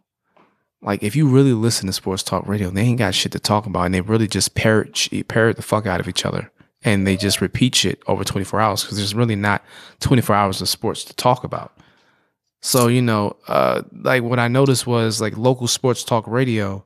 like 0.81 1.03
if 1.03 1.15
you 1.15 1.29
really 1.29 1.53
listen 1.53 1.87
to 1.87 1.93
sports 1.93 2.23
talk 2.23 2.47
radio, 2.47 2.71
they 2.71 2.83
ain't 2.83 2.99
got 2.99 3.15
shit 3.15 3.33
to 3.33 3.39
talk 3.39 3.67
about, 3.67 3.85
and 3.85 3.95
they 3.95 4.01
really 4.01 4.27
just 4.27 4.55
parrot 4.55 5.09
parrot 5.29 5.57
the 5.57 5.63
fuck 5.63 5.87
out 5.87 6.01
of 6.01 6.09
each 6.09 6.25
other 6.25 6.51
and 6.85 7.07
they 7.07 7.16
just 7.16 7.41
repeat 7.41 7.74
shit 7.74 8.03
over 8.07 8.24
24 8.24 8.61
hours 8.61 8.83
because 8.83 8.97
there's 8.97 9.14
really 9.14 9.37
not 9.37 9.64
24 10.01 10.35
hours 10.35 10.61
of 10.61 10.68
sports 10.68 11.05
to 11.05 11.14
talk 11.14 11.45
about. 11.45 11.72
So, 12.61 12.87
you 12.87 13.03
know, 13.03 13.37
uh, 13.49 13.83
like 13.93 14.22
what 14.22 14.39
I 14.39 14.49
noticed 14.49 14.87
was 14.87 15.20
like 15.20 15.37
local 15.37 15.66
sports 15.66 16.05
talk 16.05 16.26
radio, 16.26 16.85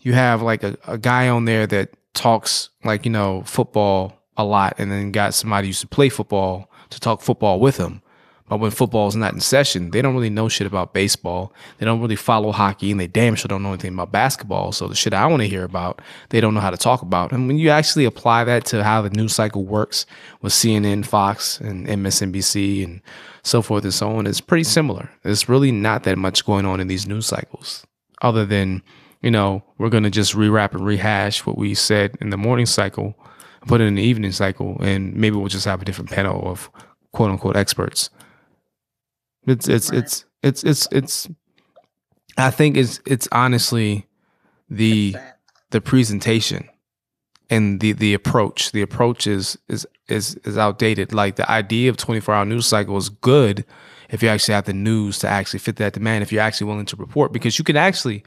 you 0.00 0.12
have 0.12 0.42
like 0.42 0.62
a, 0.62 0.76
a 0.86 0.98
guy 0.98 1.28
on 1.28 1.44
there 1.44 1.66
that 1.66 1.90
talks 2.14 2.70
like, 2.84 3.04
you 3.04 3.10
know, 3.10 3.42
football 3.44 4.22
a 4.36 4.44
lot 4.44 4.74
and 4.78 4.90
then 4.90 5.10
got 5.10 5.34
somebody 5.34 5.68
used 5.68 5.80
to 5.80 5.88
play 5.88 6.08
football 6.08 6.70
to 6.90 7.00
talk 7.00 7.22
football 7.22 7.58
with 7.58 7.76
him. 7.76 8.02
But 8.48 8.58
when 8.58 8.70
football 8.70 9.08
is 9.08 9.16
not 9.16 9.34
in 9.34 9.40
session, 9.40 9.90
they 9.90 10.00
don't 10.00 10.14
really 10.14 10.30
know 10.30 10.48
shit 10.48 10.66
about 10.66 10.92
baseball. 10.94 11.52
They 11.78 11.86
don't 11.86 12.00
really 12.00 12.16
follow 12.16 12.52
hockey, 12.52 12.90
and 12.92 13.00
they 13.00 13.08
damn 13.08 13.34
sure 13.34 13.48
don't 13.48 13.62
know 13.62 13.70
anything 13.70 13.94
about 13.94 14.12
basketball. 14.12 14.72
So 14.72 14.86
the 14.86 14.94
shit 14.94 15.12
I 15.12 15.26
want 15.26 15.42
to 15.42 15.48
hear 15.48 15.64
about, 15.64 16.00
they 16.28 16.40
don't 16.40 16.54
know 16.54 16.60
how 16.60 16.70
to 16.70 16.76
talk 16.76 17.02
about. 17.02 17.32
And 17.32 17.48
when 17.48 17.58
you 17.58 17.70
actually 17.70 18.04
apply 18.04 18.44
that 18.44 18.64
to 18.66 18.84
how 18.84 19.02
the 19.02 19.10
news 19.10 19.34
cycle 19.34 19.64
works 19.64 20.06
with 20.42 20.52
CNN, 20.52 21.04
Fox, 21.04 21.60
and 21.60 21.88
MSNBC, 21.88 22.84
and 22.84 23.00
so 23.46 23.62
forth 23.62 23.84
and 23.84 23.94
so 23.94 24.10
on, 24.16 24.26
it's 24.26 24.40
pretty 24.40 24.64
similar. 24.64 25.10
There's 25.22 25.48
really 25.48 25.72
not 25.72 26.02
that 26.02 26.18
much 26.18 26.44
going 26.44 26.66
on 26.66 26.80
in 26.80 26.88
these 26.88 27.06
news 27.06 27.26
cycles, 27.26 27.86
other 28.20 28.44
than 28.44 28.82
you 29.22 29.30
know 29.30 29.62
we're 29.78 29.88
gonna 29.88 30.10
just 30.10 30.34
rewrap 30.34 30.72
and 30.72 30.84
rehash 30.84 31.46
what 31.46 31.56
we 31.56 31.74
said 31.74 32.16
in 32.20 32.30
the 32.30 32.36
morning 32.36 32.66
cycle, 32.66 33.14
put 33.66 33.80
it 33.80 33.84
in 33.84 33.94
the 33.94 34.02
evening 34.02 34.32
cycle, 34.32 34.76
and 34.80 35.14
maybe 35.14 35.36
we'll 35.36 35.48
just 35.48 35.64
have 35.64 35.80
a 35.80 35.84
different 35.84 36.10
panel 36.10 36.48
of 36.48 36.70
quote 37.12 37.30
unquote 37.30 37.56
experts. 37.56 38.10
It's 39.46 39.68
it's 39.68 39.90
right. 39.90 39.98
it's 39.98 40.24
it's 40.42 40.64
it's 40.64 40.88
it's 40.90 41.28
I 42.36 42.50
think 42.50 42.76
it's 42.76 43.00
it's 43.06 43.28
honestly 43.32 44.06
the 44.68 45.16
the 45.70 45.80
presentation 45.80 46.68
and 47.50 47.80
the 47.80 47.92
the 47.92 48.14
approach. 48.14 48.72
The 48.72 48.82
approach 48.82 49.26
is 49.26 49.58
is 49.68 49.86
is 50.08 50.34
is 50.44 50.58
outdated. 50.58 51.12
Like 51.12 51.36
the 51.36 51.50
idea 51.50 51.90
of 51.90 51.96
24 51.96 52.34
hour 52.34 52.44
news 52.44 52.66
cycle 52.66 52.96
is 52.96 53.08
good 53.08 53.64
if 54.10 54.22
you 54.22 54.28
actually 54.28 54.54
have 54.54 54.64
the 54.64 54.72
news 54.72 55.18
to 55.20 55.28
actually 55.28 55.58
fit 55.58 55.76
that 55.76 55.94
demand, 55.94 56.22
if 56.22 56.32
you're 56.32 56.42
actually 56.42 56.68
willing 56.68 56.86
to 56.86 56.96
report, 56.96 57.32
because 57.32 57.58
you 57.58 57.64
can 57.64 57.76
actually 57.76 58.22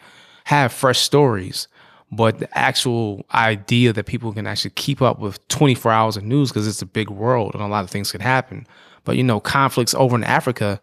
have 0.46 0.74
fresh 0.74 1.00
stories. 1.00 1.68
But 2.12 2.40
the 2.40 2.58
actual 2.58 3.24
idea 3.34 3.94
that 3.94 4.06
people 4.08 4.34
can 4.34 4.48
actually 4.48 4.72
keep 4.72 5.02
up 5.02 5.20
with 5.20 5.48
24 5.50 5.92
hours 5.92 6.18
of 6.18 6.24
news 6.24 6.50
because 6.50 6.68
it's 6.68 6.82
a 6.82 6.88
big 6.88 7.10
world 7.10 7.54
and 7.54 7.62
a 7.62 7.68
lot 7.68 7.84
of 7.84 7.92
things 7.92 8.12
can 8.12 8.22
happen. 8.22 8.66
But 9.04 9.16
you 9.16 9.24
know, 9.24 9.40
conflicts 9.40 9.94
over 9.94 10.16
in 10.16 10.24
Africa 10.24 10.82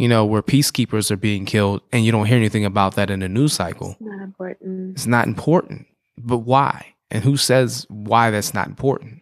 you 0.00 0.08
know, 0.08 0.24
where 0.24 0.42
peacekeepers 0.42 1.10
are 1.10 1.16
being 1.18 1.44
killed 1.44 1.82
and 1.92 2.06
you 2.06 2.10
don't 2.10 2.24
hear 2.24 2.38
anything 2.38 2.64
about 2.64 2.94
that 2.94 3.10
in 3.10 3.20
the 3.20 3.28
news 3.28 3.52
cycle. 3.52 3.90
It's 3.90 4.00
not 4.00 4.22
important. 4.22 4.96
It's 4.96 5.06
not 5.06 5.26
important. 5.26 5.88
But 6.16 6.38
why? 6.38 6.94
And 7.10 7.22
who 7.22 7.36
says 7.36 7.84
why 7.90 8.30
that's 8.30 8.54
not 8.54 8.66
important? 8.66 9.20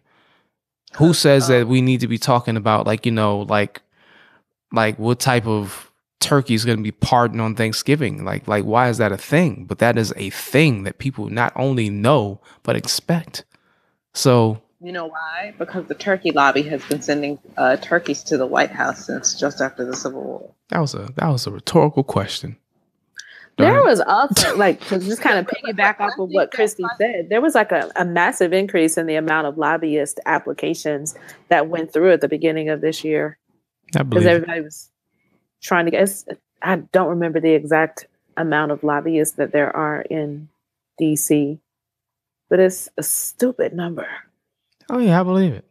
Who 0.93 1.13
says 1.13 1.49
that 1.49 1.63
um 1.63 1.67
we 1.67 1.81
need 1.81 1.99
to 1.99 2.07
be 2.07 2.17
talking 2.17 2.55
about 2.55 2.87
like, 2.87 3.05
you 3.05 3.11
know, 3.11 3.41
like 3.41 3.81
like 4.71 4.97
what 4.97 5.19
type 5.19 5.45
of 5.45 5.91
turkey 6.21 6.53
is 6.53 6.63
going 6.63 6.77
to 6.77 6.83
be 6.83 6.93
pardoned 6.93 7.41
on 7.41 7.55
Thanksgiving? 7.55 8.23
Like 8.23 8.47
like 8.47 8.63
why 8.63 8.87
is 8.87 8.99
that 8.99 9.11
a 9.11 9.17
thing? 9.17 9.65
But 9.65 9.79
that 9.79 9.97
is 9.97 10.13
a 10.15 10.29
thing 10.29 10.83
that 10.83 10.97
people 10.97 11.27
not 11.27 11.51
only 11.57 11.89
know 11.89 12.39
but 12.63 12.77
expect. 12.77 13.43
So 14.13 14.61
you 14.81 14.91
know 14.91 15.07
why? 15.07 15.53
Because 15.57 15.85
the 15.85 15.95
turkey 15.95 16.31
lobby 16.31 16.61
has 16.63 16.83
been 16.85 17.01
sending 17.01 17.39
uh, 17.57 17.77
turkeys 17.77 18.23
to 18.23 18.37
the 18.37 18.45
White 18.45 18.71
House 18.71 19.05
since 19.05 19.37
just 19.37 19.61
after 19.61 19.85
the 19.85 19.95
Civil 19.95 20.23
War. 20.23 20.51
That 20.69 20.79
was 20.79 20.93
a 20.93 21.09
that 21.15 21.27
was 21.27 21.47
a 21.47 21.51
rhetorical 21.51 22.03
question. 22.03 22.57
There 23.57 23.83
was 23.83 23.99
also 23.99 24.55
like 24.55 24.79
to 24.87 24.99
just 24.99 25.21
kind 25.21 25.37
of 25.37 25.45
piggyback 25.45 25.99
off 25.99 26.17
of 26.17 26.29
what 26.29 26.51
Christy 26.51 26.85
said. 26.97 27.27
There 27.27 27.41
was 27.41 27.55
like 27.55 27.73
a, 27.73 27.91
a 27.97 28.05
massive 28.05 28.53
increase 28.53 28.97
in 28.97 29.05
the 29.05 29.15
amount 29.15 29.47
of 29.47 29.57
lobbyist 29.57 30.21
applications 30.25 31.13
that 31.49 31.67
went 31.67 31.91
through 31.91 32.13
at 32.13 32.21
the 32.21 32.29
beginning 32.29 32.69
of 32.69 32.79
this 32.79 33.03
year. 33.03 33.37
Because 33.91 34.25
everybody 34.25 34.61
was 34.61 34.89
trying 35.61 35.85
to 35.85 35.91
get. 35.91 36.09
I 36.61 36.77
don't 36.77 37.09
remember 37.09 37.41
the 37.41 37.51
exact 37.51 38.07
amount 38.37 38.71
of 38.71 38.81
lobbyists 38.81 39.35
that 39.35 39.51
there 39.51 39.75
are 39.75 40.01
in 40.03 40.47
DC 41.01 41.59
but 42.49 42.59
it's 42.59 42.89
a 42.97 43.03
stupid 43.03 43.73
number. 43.73 44.07
Oh 44.89 44.99
yeah, 44.99 45.19
I 45.19 45.23
believe 45.23 45.53
it. 45.53 45.65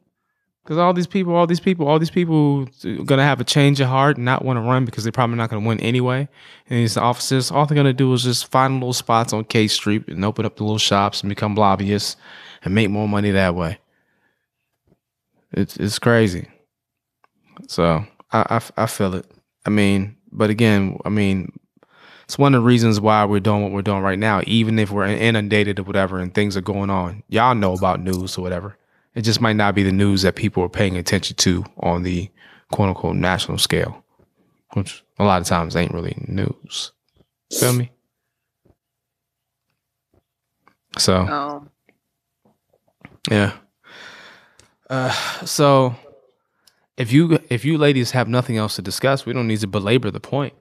Because 0.63 0.77
all 0.79 0.93
these 0.93 1.07
people, 1.07 1.35
all 1.35 1.47
these 1.47 1.61
people, 1.61 1.89
all 1.89 1.99
these 1.99 2.11
people 2.11 2.69
are 2.85 3.05
gonna 3.05 3.25
have 3.25 3.41
a 3.41 3.45
change 3.45 3.81
of 3.81 3.89
heart 3.89 4.17
and 4.17 4.27
not 4.27 4.45
want 4.45 4.59
to 4.59 4.61
run 4.61 4.85
because 4.85 5.03
they're 5.03 5.13
probably 5.13 5.37
not 5.37 5.49
gonna 5.49 5.67
win 5.67 5.81
anyway. 5.81 6.29
And 6.69 6.79
these 6.79 6.97
officers, 6.99 7.51
all 7.51 7.65
they're 7.65 7.75
gonna 7.75 7.95
do 7.95 8.13
is 8.13 8.23
just 8.23 8.51
find 8.51 8.75
little 8.75 8.93
spots 8.93 9.33
on 9.33 9.45
K 9.45 9.67
Street 9.67 10.07
and 10.09 10.25
open 10.25 10.45
up 10.45 10.57
the 10.57 10.65
little 10.65 10.79
shops 10.79 11.23
and 11.23 11.31
become 11.31 11.55
lobbyists 11.55 12.17
and 12.63 12.75
make 12.75 12.91
more 12.91 13.09
money 13.09 13.31
that 13.31 13.55
way. 13.55 13.79
It's 15.53 15.77
it's 15.79 15.99
crazy. 15.99 16.49
So 17.67 18.05
I, 18.31 18.61
I, 18.77 18.83
I 18.83 18.87
feel 18.87 19.15
it. 19.15 19.27
I 19.65 19.71
mean, 19.71 20.17
but 20.31 20.51
again, 20.51 20.99
I 21.05 21.09
mean, 21.09 21.51
it's 22.25 22.39
one 22.39 22.55
of 22.55 22.61
the 22.61 22.67
reasons 22.67 23.01
why 23.01 23.25
we're 23.25 23.41
doing 23.41 23.63
what 23.63 23.73
we're 23.73 23.81
doing 23.81 24.03
right 24.03 24.19
now, 24.19 24.43
even 24.47 24.79
if 24.79 24.91
we're 24.91 25.07
inundated 25.07 25.79
or 25.79 25.85
whatever 25.85 26.19
and 26.19 26.35
things 26.35 26.59
are 26.59 26.63
going 26.63 26.91
on. 26.91 27.23
Y'all 27.29 27.55
know 27.55 27.73
about 27.73 28.01
news 28.03 28.37
or 28.37 28.43
whatever. 28.43 28.77
It 29.19 29.23
just 29.23 29.41
might 29.41 29.57
not 29.57 29.75
be 29.75 29.83
the 29.83 29.91
news 29.91 30.23
that 30.23 30.37
people 30.37 30.63
are 30.63 30.69
paying 30.69 30.97
attention 30.97 31.35
to 31.39 31.65
on 31.79 32.05
the 32.05 32.31
quote 32.71 32.91
unquote 32.91 33.17
national 33.17 33.59
scale, 33.59 34.05
which 34.75 35.03
a 35.19 35.25
lot 35.25 35.41
of 35.41 35.49
times 35.49 35.75
ain't 35.75 35.93
really 35.93 36.15
news. 36.29 36.93
Feel 37.59 37.73
me? 37.73 37.91
So, 40.99 41.27
Oh, 41.29 41.67
yeah. 43.29 43.55
Uh, 44.89 45.11
so 45.45 45.97
if 46.97 47.13
you 47.13 47.41
if 47.51 47.65
you 47.65 47.77
ladies 47.77 48.13
have 48.13 48.29
nothing 48.29 48.57
else 48.57 48.77
to 48.77 48.83
discuss, 48.83 49.27
we 49.27 49.33
don't 49.33 49.49
need 49.49 49.59
to 49.63 49.67
belabor 49.67 50.13
the 50.13 50.21
point. 50.21 50.55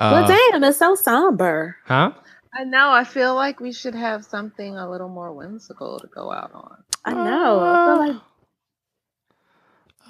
Uh, 0.00 0.24
well, 0.26 0.36
damn, 0.50 0.64
it's 0.64 0.78
so 0.78 0.96
somber. 0.96 1.76
huh? 1.84 2.10
I 2.54 2.64
know. 2.64 2.90
I 2.90 3.04
feel 3.04 3.34
like 3.34 3.60
we 3.60 3.72
should 3.72 3.94
have 3.94 4.24
something 4.24 4.76
a 4.76 4.90
little 4.90 5.08
more 5.08 5.32
whimsical 5.32 5.98
to 6.00 6.06
go 6.08 6.32
out 6.32 6.50
on. 6.52 6.76
I 7.04 7.12
know. 7.14 7.60
I 7.60 7.86
feel 7.86 8.14
like 8.14 8.22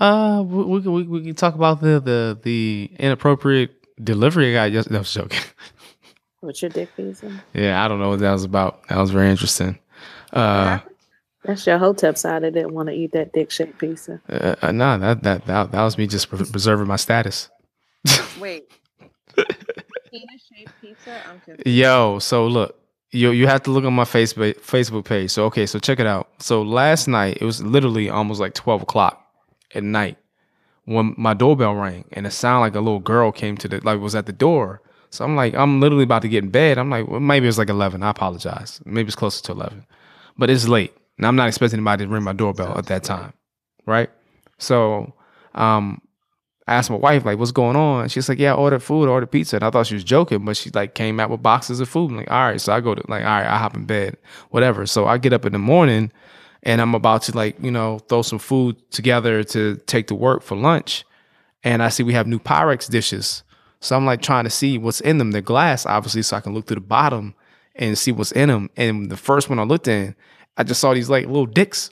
Uh, 0.00 0.42
we 0.42 0.64
we 0.64 0.82
can- 0.82 0.92
we, 0.92 1.02
we 1.02 1.22
can 1.24 1.34
talk 1.34 1.54
about 1.54 1.80
the 1.80 2.00
the 2.00 2.38
the 2.42 2.90
inappropriate 2.98 3.72
delivery 4.02 4.52
guy. 4.54 4.70
got. 4.70 4.74
Just, 4.84 4.90
no, 4.90 4.96
I 4.96 5.00
was 5.00 5.12
joking. 5.12 5.40
with 6.40 6.62
your 6.62 6.70
dick 6.70 6.96
piece. 6.96 7.22
yeah, 7.52 7.84
I 7.84 7.88
don't 7.88 8.00
know 8.00 8.08
what 8.08 8.20
that 8.20 8.32
was 8.32 8.44
about. 8.44 8.88
That 8.88 8.96
was 8.98 9.10
very 9.10 9.30
interesting. 9.30 9.78
Uh, 10.32 10.78
That's 11.44 11.66
your 11.66 11.76
hotep 11.78 12.16
side 12.16 12.42
that 12.44 12.54
didn't 12.54 12.72
want 12.72 12.88
to 12.88 12.94
eat 12.94 13.12
that 13.12 13.32
dick 13.34 13.50
shaped 13.50 13.78
pizza. 13.78 14.20
uh, 14.30 14.54
uh 14.62 14.72
no, 14.72 14.96
that, 14.98 15.22
that 15.22 15.44
that 15.46 15.72
that 15.72 15.82
was 15.82 15.98
me 15.98 16.06
just 16.06 16.30
pre- 16.30 16.44
preserving 16.46 16.86
my 16.86 16.96
status. 16.96 17.50
Wait. 18.40 18.70
Pizza? 20.80 21.22
Yo, 21.66 22.18
so 22.18 22.46
look, 22.46 22.78
you 23.10 23.30
you 23.30 23.46
have 23.46 23.62
to 23.64 23.70
look 23.70 23.84
on 23.84 23.94
my 23.94 24.04
Facebook 24.04 24.54
Facebook 24.60 25.04
page. 25.04 25.30
So 25.30 25.44
okay, 25.46 25.66
so 25.66 25.78
check 25.78 26.00
it 26.00 26.06
out. 26.06 26.28
So 26.38 26.62
last 26.62 27.08
night 27.08 27.38
it 27.40 27.44
was 27.44 27.62
literally 27.62 28.08
almost 28.10 28.40
like 28.40 28.54
twelve 28.54 28.82
o'clock 28.82 29.24
at 29.74 29.82
night 29.82 30.16
when 30.84 31.14
my 31.16 31.34
doorbell 31.34 31.74
rang 31.74 32.04
and 32.12 32.26
it 32.26 32.32
sounded 32.32 32.60
like 32.60 32.74
a 32.74 32.80
little 32.80 33.00
girl 33.00 33.32
came 33.32 33.56
to 33.58 33.68
the 33.68 33.80
like 33.84 34.00
was 34.00 34.14
at 34.14 34.26
the 34.26 34.32
door. 34.32 34.82
So 35.10 35.24
I'm 35.24 35.34
like, 35.34 35.54
I'm 35.54 35.80
literally 35.80 36.04
about 36.04 36.22
to 36.22 36.28
get 36.28 36.44
in 36.44 36.50
bed. 36.50 36.78
I'm 36.78 36.88
like, 36.90 37.08
well, 37.08 37.20
maybe 37.20 37.48
it's 37.48 37.58
like 37.58 37.68
eleven. 37.68 38.02
I 38.02 38.10
apologize. 38.10 38.80
Maybe 38.84 39.08
it's 39.08 39.16
closer 39.16 39.42
to 39.44 39.52
eleven, 39.52 39.86
but 40.38 40.50
it's 40.50 40.68
late, 40.68 40.96
and 41.18 41.26
I'm 41.26 41.36
not 41.36 41.48
expecting 41.48 41.78
anybody 41.78 42.06
to 42.06 42.10
ring 42.10 42.22
my 42.22 42.32
doorbell 42.32 42.78
at 42.78 42.86
that 42.86 43.02
time, 43.04 43.32
right? 43.86 44.10
So, 44.58 45.12
um, 45.54 46.00
I 46.66 46.74
asked 46.74 46.90
my 46.90 46.96
wife 46.96 47.24
like, 47.24 47.38
"What's 47.38 47.52
going 47.52 47.76
on?" 47.76 48.08
She's 48.08 48.28
like, 48.28 48.38
"Yeah, 48.38 48.52
I 48.52 48.56
ordered 48.56 48.82
food, 48.82 49.08
ordered 49.08 49.30
pizza." 49.30 49.56
And 49.56 49.64
I 49.64 49.70
thought 49.70 49.86
she 49.86 49.94
was 49.94 50.04
joking, 50.04 50.44
but 50.44 50.56
she 50.56 50.70
like 50.70 50.94
came 50.94 51.18
out 51.18 51.30
with 51.30 51.42
boxes 51.42 51.80
of 51.80 51.88
food. 51.88 52.10
I'm 52.10 52.16
like, 52.16 52.30
"All 52.30 52.48
right," 52.48 52.60
so 52.60 52.72
I 52.72 52.80
go 52.80 52.94
to 52.94 53.02
like, 53.08 53.24
"All 53.24 53.28
right," 53.28 53.46
I 53.46 53.58
hop 53.58 53.74
in 53.74 53.86
bed, 53.86 54.16
whatever. 54.50 54.86
So 54.86 55.06
I 55.06 55.18
get 55.18 55.32
up 55.32 55.46
in 55.46 55.52
the 55.52 55.58
morning, 55.58 56.12
and 56.62 56.80
I'm 56.80 56.94
about 56.94 57.22
to 57.22 57.36
like, 57.36 57.56
you 57.62 57.70
know, 57.70 57.98
throw 58.08 58.22
some 58.22 58.38
food 58.38 58.76
together 58.90 59.42
to 59.44 59.76
take 59.86 60.06
to 60.08 60.14
work 60.14 60.42
for 60.42 60.56
lunch, 60.56 61.04
and 61.64 61.82
I 61.82 61.88
see 61.88 62.02
we 62.02 62.14
have 62.14 62.26
new 62.26 62.38
Pyrex 62.38 62.88
dishes. 62.88 63.42
So 63.80 63.96
I'm 63.96 64.04
like 64.04 64.20
trying 64.20 64.44
to 64.44 64.50
see 64.50 64.76
what's 64.78 65.00
in 65.00 65.18
them. 65.18 65.30
They're 65.30 65.40
glass, 65.40 65.86
obviously, 65.86 66.22
so 66.22 66.36
I 66.36 66.40
can 66.40 66.54
look 66.54 66.66
through 66.66 66.76
the 66.76 66.82
bottom 66.82 67.34
and 67.74 67.96
see 67.96 68.12
what's 68.12 68.32
in 68.32 68.48
them. 68.48 68.70
And 68.76 69.10
the 69.10 69.16
first 69.16 69.48
one 69.48 69.58
I 69.58 69.62
looked 69.62 69.88
in, 69.88 70.14
I 70.56 70.64
just 70.64 70.80
saw 70.80 70.92
these 70.92 71.08
like 71.08 71.26
little 71.26 71.46
dicks 71.46 71.90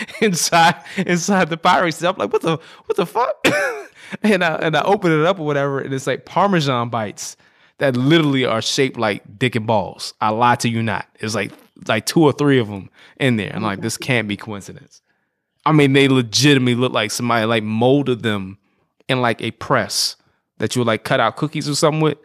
inside 0.20 0.76
inside 0.96 1.50
the 1.50 1.56
Pyrex. 1.56 2.06
I'm 2.06 2.16
like, 2.16 2.32
what 2.32 2.42
the 2.42 2.58
what 2.86 2.96
the 2.96 3.06
fuck? 3.06 3.36
and 4.22 4.44
I 4.44 4.54
and 4.56 4.76
I 4.76 4.82
open 4.82 5.12
it 5.12 5.24
up 5.24 5.38
or 5.38 5.46
whatever, 5.46 5.80
and 5.80 5.92
it's 5.92 6.06
like 6.06 6.24
Parmesan 6.24 6.88
bites 6.88 7.36
that 7.78 7.96
literally 7.96 8.44
are 8.44 8.60
shaped 8.60 8.96
like 8.96 9.38
dick 9.38 9.54
and 9.54 9.66
balls. 9.66 10.14
I 10.20 10.30
lie 10.30 10.56
to 10.56 10.68
you 10.68 10.82
not. 10.82 11.06
It's 11.20 11.34
like 11.34 11.52
like 11.86 12.06
two 12.06 12.22
or 12.22 12.32
three 12.32 12.58
of 12.58 12.68
them 12.68 12.90
in 13.18 13.36
there. 13.36 13.52
I'm 13.54 13.62
like, 13.62 13.80
this 13.80 13.96
can't 13.96 14.28
be 14.28 14.36
coincidence. 14.36 15.00
I 15.64 15.72
mean, 15.72 15.92
they 15.92 16.08
legitimately 16.08 16.74
look 16.74 16.92
like 16.92 17.10
somebody 17.10 17.46
like 17.46 17.62
molded 17.62 18.22
them 18.22 18.58
in 19.08 19.20
like 19.20 19.42
a 19.42 19.50
press 19.52 20.16
that 20.58 20.74
you 20.74 20.80
would 20.80 20.86
like 20.86 21.04
cut 21.04 21.20
out 21.20 21.36
cookies 21.36 21.68
or 21.68 21.74
something 21.74 22.00
with. 22.00 22.18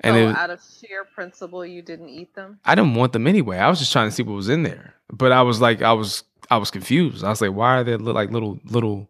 And 0.00 0.14
so, 0.14 0.28
it, 0.28 0.36
out 0.36 0.50
of 0.50 0.60
sheer 0.62 1.04
principle, 1.04 1.64
you 1.64 1.82
didn't 1.82 2.10
eat 2.10 2.34
them? 2.34 2.58
I 2.64 2.74
didn't 2.74 2.94
want 2.94 3.12
them 3.12 3.26
anyway. 3.26 3.58
I 3.58 3.68
was 3.68 3.78
just 3.78 3.92
trying 3.92 4.08
to 4.08 4.14
see 4.14 4.22
what 4.22 4.34
was 4.34 4.48
in 4.48 4.62
there. 4.62 4.94
But 5.10 5.32
I 5.32 5.42
was 5.42 5.60
like, 5.60 5.82
I 5.82 5.92
was 5.92 6.22
I 6.50 6.56
was 6.58 6.70
confused. 6.70 7.24
I 7.24 7.28
was 7.28 7.40
like, 7.40 7.52
why 7.52 7.78
are 7.78 7.84
there 7.84 7.98
look 7.98 8.14
like 8.14 8.30
little 8.30 8.58
little 8.64 9.08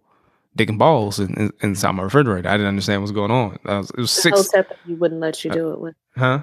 dick 0.56 0.68
and 0.70 0.78
balls 0.78 1.18
in, 1.20 1.34
in, 1.34 1.52
inside 1.62 1.92
my 1.92 2.02
refrigerator? 2.04 2.48
I 2.48 2.52
didn't 2.52 2.68
understand 2.68 3.02
what's 3.02 3.12
going 3.12 3.30
on. 3.30 3.58
I 3.66 3.78
was, 3.78 3.90
it 3.90 3.98
was 3.98 4.14
The 4.14 4.20
six, 4.22 4.36
hotep 4.52 4.78
you 4.86 4.96
wouldn't 4.96 5.20
let 5.20 5.44
you 5.44 5.50
uh, 5.50 5.54
do 5.54 5.70
it 5.72 5.80
with. 5.80 5.94
huh? 6.16 6.42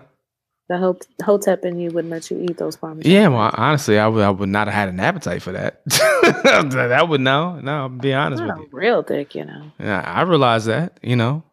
The 0.69 0.77
hot- 0.77 1.05
hotep 1.23 1.65
and 1.65 1.81
you 1.81 1.89
wouldn't 1.91 2.11
let 2.11 2.31
you 2.31 2.39
eat 2.41 2.57
those 2.57 2.77
parmesan. 2.77 3.11
Yeah, 3.11 3.27
well, 3.27 3.51
honestly, 3.53 3.99
I 3.99 4.07
would 4.07 4.23
I 4.23 4.29
would 4.29 4.47
not 4.49 4.67
have 4.67 4.73
had 4.73 4.87
an 4.89 4.99
appetite 4.99 5.41
for 5.41 5.51
that. 5.51 5.83
that 5.87 7.05
would 7.09 7.19
no, 7.21 7.59
no. 7.59 7.71
I'll 7.81 7.89
be 7.89 8.13
honest 8.13 8.41
Not 8.43 8.57
with 8.59 8.71
you. 8.71 8.77
real 8.77 9.01
dick, 9.01 9.35
you 9.35 9.43
know. 9.45 9.71
Yeah, 9.79 10.01
I 10.01 10.21
realize 10.21 10.65
that. 10.65 10.99
You 11.03 11.15
know, 11.17 11.43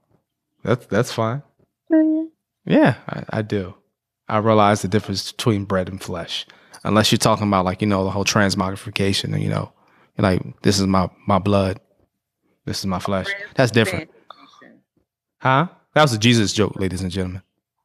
that's 0.62 0.86
that's 0.86 1.12
fine. 1.12 1.42
Yeah. 1.90 2.24
Yeah, 2.66 2.94
I, 3.08 3.24
I 3.38 3.42
do. 3.42 3.74
I 4.28 4.38
realize 4.38 4.82
the 4.82 4.88
difference 4.88 5.32
between 5.32 5.64
bread 5.64 5.88
and 5.88 6.00
flesh. 6.00 6.46
Unless 6.84 7.12
you're 7.12 7.18
talking 7.18 7.46
about 7.46 7.64
like 7.64 7.82
you 7.82 7.86
know 7.86 8.04
the 8.04 8.10
whole 8.10 8.24
transmogrification, 8.24 9.34
and 9.34 9.42
you 9.42 9.50
know, 9.50 9.72
like 10.16 10.40
this 10.62 10.78
is 10.78 10.86
my 10.86 11.08
my 11.26 11.38
blood, 11.38 11.80
this 12.64 12.78
is 12.78 12.86
my 12.86 12.98
flesh. 12.98 13.26
That's 13.54 13.70
different, 13.70 14.10
huh? 15.38 15.68
That 15.94 16.02
was 16.02 16.12
a 16.12 16.18
Jesus 16.18 16.52
joke, 16.52 16.76
ladies 16.76 17.02
and 17.02 17.10
gentlemen. 17.10 17.42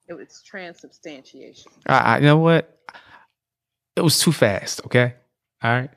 It 0.07 0.13
was 0.13 0.41
transubstantiation. 0.45 1.71
I, 1.87 1.97
I 1.97 2.17
you 2.19 2.25
know 2.25 2.37
what? 2.37 2.71
It 3.95 4.01
was 4.01 4.19
too 4.19 4.31
fast. 4.31 4.81
Okay, 4.85 5.13
all 5.61 5.71
right, 5.71 5.89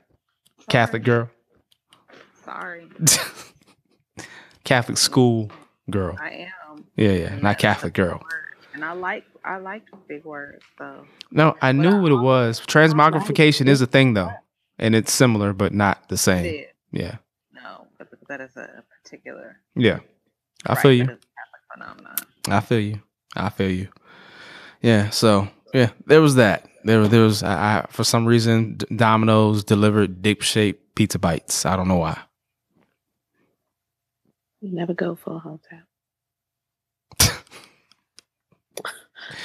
Catholic 0.67 1.03
girl, 1.03 1.29
Sorry, 2.43 2.85
Catholic 4.65 4.97
school 4.97 5.51
girl. 5.89 6.17
I 6.19 6.49
am. 6.69 6.85
Yeah, 6.97 7.11
yeah, 7.11 7.35
not 7.39 7.59
Catholic 7.59 7.93
girl. 7.93 8.21
And 8.73 8.83
I 8.83 8.91
like 8.93 9.25
I 9.45 9.57
like 9.57 9.83
big 10.07 10.25
words, 10.25 10.63
so 10.77 11.05
No, 11.31 11.55
I 11.61 11.71
knew 11.71 12.01
what 12.01 12.11
it 12.11 12.15
was. 12.15 12.59
Transmogrification 12.61 13.67
is 13.67 13.81
a 13.81 13.87
thing 13.87 14.13
though, 14.13 14.31
and 14.77 14.95
it's 14.95 15.11
similar 15.13 15.53
but 15.53 15.73
not 15.73 16.09
the 16.09 16.17
same. 16.17 16.45
it, 16.45 16.75
Yeah, 16.91 17.17
no, 17.53 17.87
but 17.97 18.07
that 18.27 18.41
is 18.41 18.55
a 18.57 18.83
particular. 19.03 19.57
yeah. 19.75 19.99
I 20.65 20.73
right, 20.73 20.81
feel 20.81 20.93
you. 20.93 21.03
is 21.03 21.19
phenomenon. 21.73 22.15
I 22.49 22.59
feel 22.59 22.79
you. 22.79 23.01
I 23.35 23.49
feel 23.49 23.71
you. 23.71 23.87
Yeah. 24.81 25.09
So 25.09 25.47
yeah, 25.73 25.91
there 26.05 26.21
was 26.21 26.35
that. 26.35 26.65
There, 26.83 27.07
there 27.07 27.21
was. 27.21 27.43
I, 27.43 27.79
I 27.79 27.85
for 27.89 28.03
some 28.03 28.25
reason 28.25 28.75
D- 28.75 28.85
Domino's 28.95 29.63
delivered 29.63 30.21
dick 30.21 30.41
shaped 30.43 30.95
pizza 30.95 31.17
bites. 31.19 31.65
I 31.65 31.75
don't 31.77 31.87
know 31.87 31.97
why. 31.97 32.19
You 34.61 34.73
never 34.75 34.93
go 34.93 35.15
for 35.15 35.35
a 35.35 35.39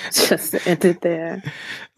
hotep. 0.05 0.29
Just 0.29 0.67
ended 0.67 1.01
there. 1.01 1.43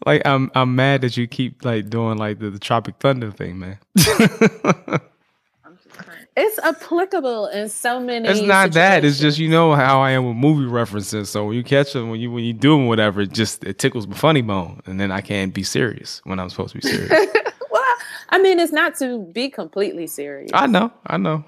Like 0.05 0.25
I'm, 0.25 0.51
I'm 0.55 0.75
mad 0.75 1.01
that 1.01 1.17
you 1.17 1.27
keep 1.27 1.63
like 1.65 1.89
doing 1.89 2.17
like 2.17 2.39
the, 2.39 2.49
the 2.49 2.59
Tropic 2.59 2.95
Thunder 2.99 3.31
thing, 3.31 3.59
man. 3.59 3.79
I'm 3.97 5.77
just 5.83 5.95
saying. 5.95 6.27
It's 6.35 6.59
applicable 6.59 7.47
in 7.47 7.67
so 7.67 7.99
many. 7.99 8.29
it's 8.29 8.41
not 8.41 8.71
that. 8.73 9.03
It's 9.03 9.19
just 9.19 9.39
you 9.39 9.49
know 9.49 9.73
how 9.73 10.01
I 10.01 10.11
am 10.11 10.27
with 10.27 10.35
movie 10.35 10.65
references. 10.65 11.31
So 11.31 11.45
when 11.45 11.55
you 11.55 11.63
catch 11.63 11.93
them, 11.93 12.11
when 12.11 12.19
you 12.19 12.31
when 12.31 12.43
you 12.43 12.53
doing 12.53 12.87
whatever, 12.87 13.21
it 13.21 13.33
just 13.33 13.63
it 13.63 13.79
tickles 13.79 14.07
my 14.07 14.15
funny 14.15 14.43
bone, 14.43 14.81
and 14.85 14.99
then 14.99 15.11
I 15.11 15.21
can't 15.21 15.51
be 15.53 15.63
serious 15.63 16.21
when 16.25 16.39
I'm 16.39 16.49
supposed 16.49 16.73
to 16.73 16.79
be 16.79 16.87
serious. 16.87 17.09
well, 17.71 17.95
I 18.29 18.37
mean, 18.39 18.59
it's 18.59 18.71
not 18.71 18.95
to 18.99 19.23
be 19.31 19.49
completely 19.49 20.05
serious. 20.05 20.51
I 20.53 20.67
know, 20.67 20.91
I 21.07 21.17
know, 21.17 21.43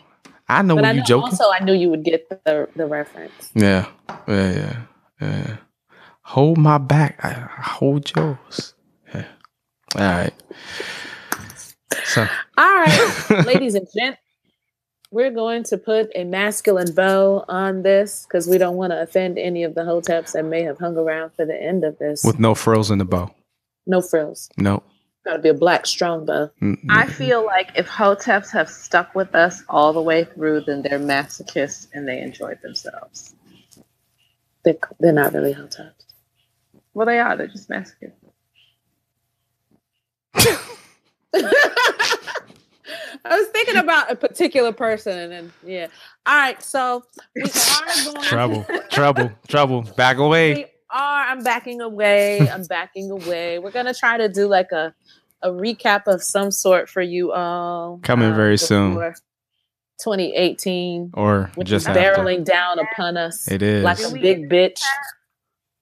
I 0.47 0.63
know 0.63 0.75
but 0.75 0.81
when 0.81 0.85
I 0.85 0.91
you 0.93 0.99
know 1.01 1.05
joking. 1.05 1.23
also 1.25 1.51
I 1.51 1.63
knew 1.63 1.73
you 1.73 1.91
would 1.91 2.03
get 2.03 2.27
the 2.29 2.67
the 2.75 2.87
reference. 2.87 3.51
Yeah, 3.53 3.87
yeah, 4.27 4.51
yeah, 4.51 4.83
yeah. 5.21 5.57
Hold 6.29 6.57
my 6.59 6.77
back. 6.77 7.19
I, 7.23 7.29
I 7.57 7.61
hold 7.61 8.11
yours. 8.15 8.75
Yeah. 9.13 9.25
All 9.95 10.01
right. 10.01 10.33
So, 12.05 12.27
All 12.57 12.65
right, 12.75 13.25
ladies 13.45 13.73
and 13.73 13.87
gents, 13.95 14.19
we're 15.11 15.31
going 15.31 15.63
to 15.63 15.77
put 15.77 16.11
a 16.15 16.23
masculine 16.23 16.93
bow 16.93 17.43
on 17.47 17.81
this 17.81 18.25
because 18.27 18.47
we 18.47 18.59
don't 18.59 18.75
want 18.75 18.91
to 18.91 19.01
offend 19.01 19.39
any 19.39 19.63
of 19.63 19.73
the 19.73 19.81
hoteps 19.81 20.33
that 20.33 20.45
may 20.45 20.61
have 20.61 20.77
hung 20.77 20.97
around 20.97 21.31
for 21.35 21.45
the 21.45 21.59
end 21.59 21.83
of 21.83 21.97
this. 21.97 22.23
with 22.23 22.39
no 22.39 22.53
frills 22.53 22.91
in 22.91 22.99
the 22.99 23.05
bow. 23.05 23.33
no 23.87 24.01
frills. 24.01 24.49
No. 24.57 24.83
Gotta 25.25 25.39
be 25.39 25.49
a 25.49 25.53
black 25.55 25.85
strong 25.87 26.25
bow. 26.25 26.51
Mm, 26.61 26.77
I 26.89 27.07
feel 27.07 27.43
like 27.43 27.71
if 27.75 27.87
hoteps 27.87 28.51
have 28.51 28.69
stuck 28.69 29.15
with 29.15 29.33
us 29.33 29.63
all 29.67 29.93
the 29.93 30.01
way 30.01 30.25
through, 30.25 30.61
then 30.61 30.83
they're 30.83 30.99
masochists 30.99 31.87
and 31.93 32.07
they 32.07 32.21
enjoyed 32.21 32.59
themselves. 32.61 33.33
They're, 34.63 34.77
they're 34.99 35.11
not 35.11 35.33
really 35.33 35.53
hoteps. 35.55 35.98
Well, 36.93 37.05
they 37.05 37.19
are. 37.19 37.35
They're 37.37 37.47
just 37.47 37.69
masochists. 37.69 38.13
I 43.25 43.37
was 43.37 43.47
thinking 43.49 43.75
about 43.77 44.11
a 44.11 44.15
particular 44.15 44.71
person, 44.71 45.17
and 45.17 45.31
then 45.31 45.53
yeah. 45.65 45.87
All 46.25 46.35
right, 46.35 46.61
so 46.61 47.03
we 47.35 47.43
are 47.43 48.03
going 48.13 48.21
trouble, 48.23 48.65
trouble, 48.89 49.31
trouble. 49.47 49.81
Back 49.97 50.17
away. 50.17 50.53
We 50.55 50.65
are. 50.89 51.23
I'm 51.27 51.43
backing 51.43 51.81
away. 51.81 52.49
I'm 52.49 52.63
backing 52.63 53.11
away. 53.11 53.59
We're 53.59 53.71
gonna 53.71 53.93
try 53.93 54.17
to 54.17 54.29
do 54.29 54.47
like 54.47 54.71
a 54.71 54.93
a 55.41 55.49
recap 55.49 56.03
of 56.07 56.23
some 56.23 56.51
sort 56.51 56.89
for 56.89 57.01
you 57.01 57.31
all. 57.31 57.99
Coming 58.03 58.29
um, 58.29 58.35
very 58.35 58.57
soon. 58.57 58.95
2018, 60.01 61.11
Or 61.13 61.51
which 61.55 61.67
just 61.67 61.83
is 61.83 61.87
after. 61.89 61.99
barreling 62.23 62.45
down 62.45 62.79
upon 62.79 63.17
us 63.17 63.51
It 63.51 63.61
is. 63.61 63.83
like 63.83 63.99
a 63.99 64.11
big 64.13 64.49
bitch. 64.49 64.81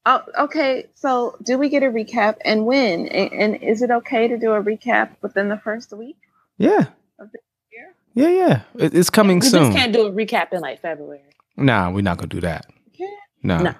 Oh, 0.10 0.24
okay. 0.46 0.86
So, 0.96 1.36
do 1.44 1.58
we 1.58 1.68
get 1.68 1.84
a 1.84 1.88
recap 1.88 2.38
and 2.46 2.66
when? 2.66 3.08
And, 3.10 3.34
and 3.34 3.56
is 3.62 3.82
it 3.82 3.92
okay 3.92 4.30
to 4.30 4.38
do 4.38 4.54
a 4.54 4.64
recap 4.64 5.10
within 5.22 5.50
the 5.50 5.58
first 5.58 5.92
week? 5.92 6.16
yeah. 6.58 6.86
of 7.20 7.30
the 7.34 7.40
year? 7.74 7.94
Yeah, 8.14 8.30
yeah. 8.30 8.62
It, 8.86 8.96
it's 8.96 9.10
coming 9.10 9.40
We 9.40 9.48
soon. 9.48 9.64
We 9.64 9.68
just 9.68 9.78
can't 9.78 9.92
do 9.92 10.06
a 10.08 10.12
recap 10.12 10.54
in 10.54 10.62
like 10.62 10.80
February. 10.82 11.24
Nah, 11.58 11.90
we're 11.92 12.04
not 12.04 12.18
gonna 12.18 12.30
do 12.30 12.40
that. 12.40 12.68
Okay. 12.96 13.10
No, 13.44 13.58
No. 13.58 13.76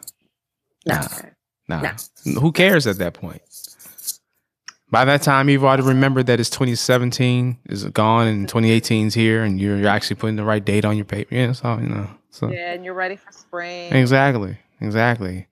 Nah. 0.86 1.08
No. 1.70 1.82
nah. 1.82 1.96
No. 2.26 2.42
Who 2.42 2.52
cares 2.52 2.88
at 2.88 2.98
that 2.98 3.14
point? 3.14 3.42
By 4.92 5.06
that 5.06 5.22
time, 5.22 5.48
you've 5.48 5.64
already 5.64 5.84
remembered 5.84 6.28
that 6.28 6.42
it's 6.42 6.50
2017 6.50 7.58
is 7.70 7.86
gone 7.86 8.28
and 8.28 8.50
2018 8.50 9.08
is 9.08 9.14
here, 9.14 9.44
and 9.44 9.62
you're, 9.62 9.78
you're 9.78 9.88
actually 9.88 10.18
putting 10.18 10.36
the 10.36 10.44
right 10.44 10.64
date 10.64 10.84
on 10.84 10.98
your 10.98 11.06
paper. 11.06 11.34
Yeah, 11.34 11.54
so 11.54 11.78
you 11.78 11.88
know. 11.88 12.10
So 12.32 12.52
Yeah, 12.52 12.74
and 12.74 12.84
you're 12.84 12.94
ready 12.94 13.16
for 13.16 13.32
spring. 13.32 13.94
exactly, 13.94 14.58
exactly. 14.82 15.48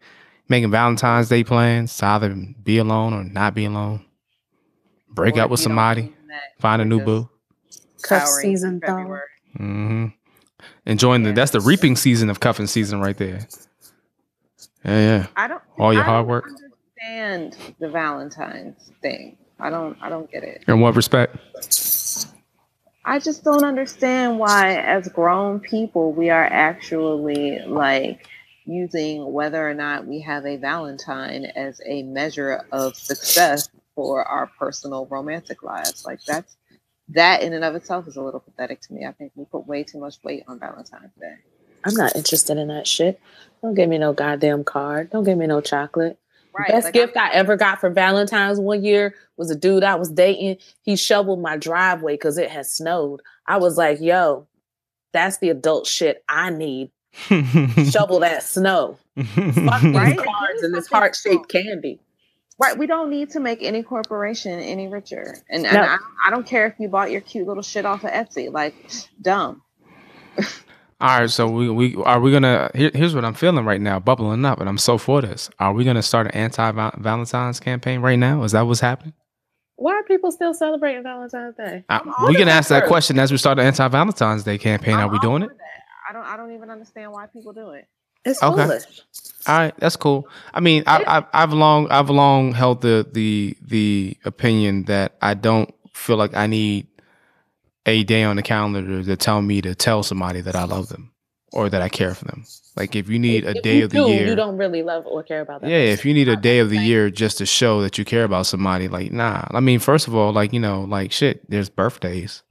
Making 0.48 0.72
Valentine's 0.72 1.30
Day 1.30 1.44
plans 1.44 1.98
to 1.98 2.06
either 2.06 2.36
be 2.64 2.78
alone 2.78 3.14
or 3.14 3.24
not 3.24 3.56
be 3.56 3.66
alone. 3.66 4.06
Break 5.10 5.38
Or 5.38 5.42
up 5.42 5.50
with 5.50 5.60
if 5.60 5.64
you 5.64 5.70
don't 5.70 5.78
somebody, 5.78 6.14
find 6.60 6.82
a 6.82 6.86
new 6.86 7.00
boo. 7.00 7.30
Cuff 8.02 8.28
season 8.28 8.80
though. 8.80 8.88
February. 8.88 9.22
hmm 9.56 10.06
Enjoying 10.86 11.24
the 11.24 11.32
that's 11.32 11.52
the 11.52 11.62
reaping 11.62 11.96
season 11.96 12.30
of 12.30 12.40
cuffing 12.40 12.68
season 12.68 13.02
right 13.02 13.18
there. 13.18 13.48
Yeah, 14.84 15.00
yeah. 15.00 15.28
I 15.36 15.48
don't. 15.48 15.62
All 15.80 15.94
your 15.94 16.04
I 16.04 16.06
hard 16.06 16.22
don't 16.22 16.28
work. 16.28 16.46
Understand 16.46 17.76
the 17.80 17.90
Valentine's 17.90 18.92
thing. 19.02 19.38
I 19.60 19.70
don't. 19.70 19.98
I 20.02 20.10
don't 20.10 20.30
get 20.32 20.44
it. 20.44 20.64
In 20.68 20.80
what 20.80 20.96
respect? 20.96 21.38
I 23.04 23.20
just 23.20 23.44
don't 23.44 23.64
understand 23.64 24.40
why, 24.40 24.76
as 24.78 25.08
grown 25.10 25.60
people, 25.60 26.12
we 26.12 26.30
are 26.30 26.46
actually 26.46 27.60
like 27.68 28.28
using 28.66 29.32
whether 29.32 29.68
or 29.68 29.74
not 29.74 30.06
we 30.06 30.22
have 30.22 30.46
a 30.46 30.58
Valentine 30.58 31.46
as 31.46 31.80
a 31.86 32.04
measure 32.04 32.64
of 32.72 32.96
success 32.96 33.70
for 33.96 34.24
our 34.24 34.48
personal 34.60 35.06
romantic 35.06 35.64
lives. 35.64 36.06
Like 36.06 36.20
that's 36.26 36.58
that 37.10 37.44
in 37.44 37.54
and 37.54 37.64
of 37.64 37.76
itself 37.76 38.08
is 38.08 38.16
a 38.16 38.22
little 38.22 38.40
pathetic 38.40 38.82
to 38.82 38.94
me. 38.94 39.06
I 39.06 39.12
think 39.12 39.32
we 39.36 39.46
put 39.46 39.68
way 39.68 39.84
too 39.84 40.00
much 40.00 40.16
weight 40.24 40.44
on 40.48 40.60
Valentine's 40.60 41.14
Day. 41.20 41.36
I'm 41.84 41.94
not 41.94 42.16
interested 42.16 42.58
in 42.58 42.68
that 42.70 42.88
shit. 42.88 43.20
Don't 43.62 43.76
give 43.76 43.88
me 43.88 44.00
no 44.00 44.12
goddamn 44.12 44.64
card. 44.64 45.12
Don't 45.12 45.24
give 45.24 45.38
me 45.38 45.46
no 45.46 45.62
chocolate. 45.62 46.18
Best 46.68 46.86
like, 46.86 46.94
gift 46.94 47.18
I'm- 47.18 47.32
I 47.32 47.34
ever 47.34 47.58
got 47.58 47.80
for 47.80 47.90
Valentine's 47.90 48.60
one 48.60 48.84
year 48.84 49.14
was 49.38 49.52
a 49.52 49.56
dude 49.56 49.84
I 49.84 49.96
was 49.96 50.10
dating. 50.10 50.58
He 50.82 50.96
shoveled 50.96 51.42
my 51.42 51.58
driveway 51.58 52.14
because 52.14 52.38
it 52.38 52.50
had 52.50 52.66
snowed. 52.66 53.22
I 53.46 53.58
was 53.58 53.78
like, 53.78 54.00
yo, 54.00 54.48
that's 55.12 55.38
the 55.40 55.50
adult 55.50 55.86
shit 55.86 56.24
I 56.30 56.50
need. 56.50 56.92
Shovel 57.84 58.20
that 58.22 58.44
snow. 58.44 59.00
Fuck 59.66 59.84
Right? 59.94 60.18
cards 60.18 60.64
and 60.64 60.74
this 60.74 60.88
heart 60.88 61.16
shaped 61.16 61.50
candy. 61.50 62.02
Right, 62.60 62.78
we 62.78 62.88
don't 62.88 63.10
need 63.10 63.32
to 63.32 63.40
make 63.42 63.62
any 63.64 63.84
corporation 63.84 64.60
any 64.60 64.88
richer, 64.88 65.44
and, 65.50 65.66
and 65.66 65.78
I, 65.78 65.98
I 66.26 66.30
don't 66.30 66.48
care 66.48 66.68
if 66.68 66.76
you 66.80 66.88
bought 66.88 67.12
your 67.12 67.22
cute 67.22 67.48
little 67.48 67.64
shit 67.64 67.86
off 67.86 68.06
of 68.06 68.12
Etsy. 68.12 68.52
Like, 68.52 68.76
dumb. 69.22 69.62
All 71.02 71.20
right, 71.20 71.30
so 71.30 71.48
we 71.50 71.70
we 71.70 71.96
are 72.06 72.20
we 72.22 72.32
gonna 72.32 72.72
here, 72.76 72.92
here's 72.94 73.16
what 73.16 73.26
I'm 73.26 73.34
feeling 73.34 73.66
right 73.66 73.82
now, 73.82 74.00
bubbling 74.00 74.46
up, 74.46 74.60
and 74.62 74.70
I'm 74.70 74.78
so 74.78 74.98
for 74.98 75.22
this. 75.22 75.50
Are 75.60 75.74
we 75.74 75.84
gonna 75.84 76.02
start 76.04 76.28
an 76.28 76.34
anti 76.34 76.72
Valentine's 76.98 77.60
campaign 77.60 78.02
right 78.02 78.18
now? 78.20 78.44
Is 78.44 78.54
that 78.54 78.62
what's 78.64 78.80
happening? 78.82 79.14
Why 79.78 79.94
are 79.96 80.04
people 80.04 80.32
still 80.32 80.54
celebrating 80.54 81.04
Valentine's 81.04 81.56
Day? 81.58 81.86
I'm 81.90 82.16
we 82.28 82.36
can 82.36 82.48
for 82.48 82.50
ask 82.50 82.70
that 82.70 82.82
that. 82.82 82.88
question 82.88 83.20
as 83.20 83.32
we 83.32 83.38
start 83.38 83.58
the 83.58 83.64
anti 83.64 83.88
Valentine's 83.90 84.44
Day 84.44 84.58
campaign. 84.58 85.00
I'm 85.00 85.10
Are 85.10 85.10
we 85.10 85.20
doing 85.20 85.44
it? 85.44 85.52
that. 85.58 85.85
I 86.08 86.14
don't. 86.14 86.24
I 86.26 86.38
don't 86.38 86.54
even 86.54 86.70
understand 86.70 87.12
why 87.12 87.28
people 87.28 87.54
do 87.54 87.72
it. 87.72 87.88
It's 88.24 88.42
Okay. 88.42 88.64
foolish. 88.64 88.84
All 89.48 89.58
right, 89.60 89.74
that's 89.78 89.96
cool. 89.96 90.28
I 90.54 90.60
mean, 90.60 90.84
I, 90.88 91.04
I, 91.20 91.44
I've 91.44 91.54
long 91.54 91.90
I've 91.92 92.10
long 92.10 92.52
held 92.54 92.82
the 92.82 93.08
the 93.12 93.56
the 93.62 94.18
opinion 94.26 94.84
that 94.86 95.16
I 95.22 95.36
don't 95.36 95.74
feel 95.94 96.18
like 96.18 96.36
I 96.36 96.48
need 96.48 96.88
a 97.86 98.04
day 98.04 98.24
on 98.24 98.36
the 98.36 98.42
calendar 98.42 99.04
to 99.04 99.16
tell 99.16 99.42
me 99.42 99.62
to 99.62 99.76
tell 99.76 100.02
somebody 100.02 100.42
that 100.42 100.56
I 100.56 100.64
love 100.64 100.90
them 100.90 101.12
or 101.52 101.70
that 101.70 101.82
I 101.84 101.90
care 101.90 102.16
for 102.16 102.26
them. 102.26 102.46
Like 102.76 102.96
if 102.96 103.08
you 103.10 103.20
need 103.20 103.46
a 103.46 103.54
day 103.62 103.82
of 103.82 103.92
the 103.92 104.00
do, 104.00 104.10
year, 104.10 104.28
You 104.30 104.36
don't 104.36 104.58
really 104.58 104.82
love 104.84 105.06
or 105.06 105.24
care 105.24 105.42
about 105.42 105.62
that. 105.62 105.70
yeah, 105.70 105.78
person. 105.78 105.94
if 105.94 106.06
you 106.06 106.14
need 106.14 106.28
a 106.28 106.36
day 106.36 106.60
of 106.60 106.70
the 106.72 106.78
year 106.80 107.10
just 107.12 107.38
to 107.38 107.46
show 107.46 107.82
that 107.84 107.98
you 107.98 108.04
care 108.06 108.24
about 108.24 108.48
somebody, 108.48 108.88
like 108.88 109.12
nah. 109.12 109.46
I 109.52 109.60
mean, 109.60 109.80
first 109.80 110.08
of 110.08 110.16
all, 110.16 110.34
like 110.34 110.52
you 110.52 110.60
know, 110.60 110.82
like 110.82 111.12
shit. 111.12 111.50
There's 111.50 111.70
birthdays, 111.70 112.42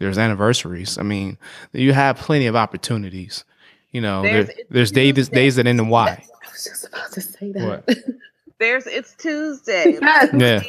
there's 0.00 0.18
anniversaries. 0.18 0.98
I 0.98 1.02
mean, 1.02 1.38
you 1.72 1.92
have 1.92 2.16
plenty 2.16 2.46
of 2.46 2.56
opportunities. 2.56 3.44
You 3.92 4.00
know, 4.00 4.22
There's- 4.22 4.46
there, 4.48 4.56
there's 4.70 4.90
days 4.90 5.28
days 5.28 5.56
that 5.56 5.66
end 5.68 5.78
in 5.78 5.88
Y. 5.88 6.08
I 6.10 6.50
was 6.50 6.64
just 6.64 6.88
about 6.88 7.12
to 7.12 7.20
say 7.20 7.52
that. 7.52 8.16
There's. 8.58 8.86
It's 8.86 9.14
Tuesday. 9.14 9.98
Yes. 10.02 10.28
Yeah. 10.34 10.62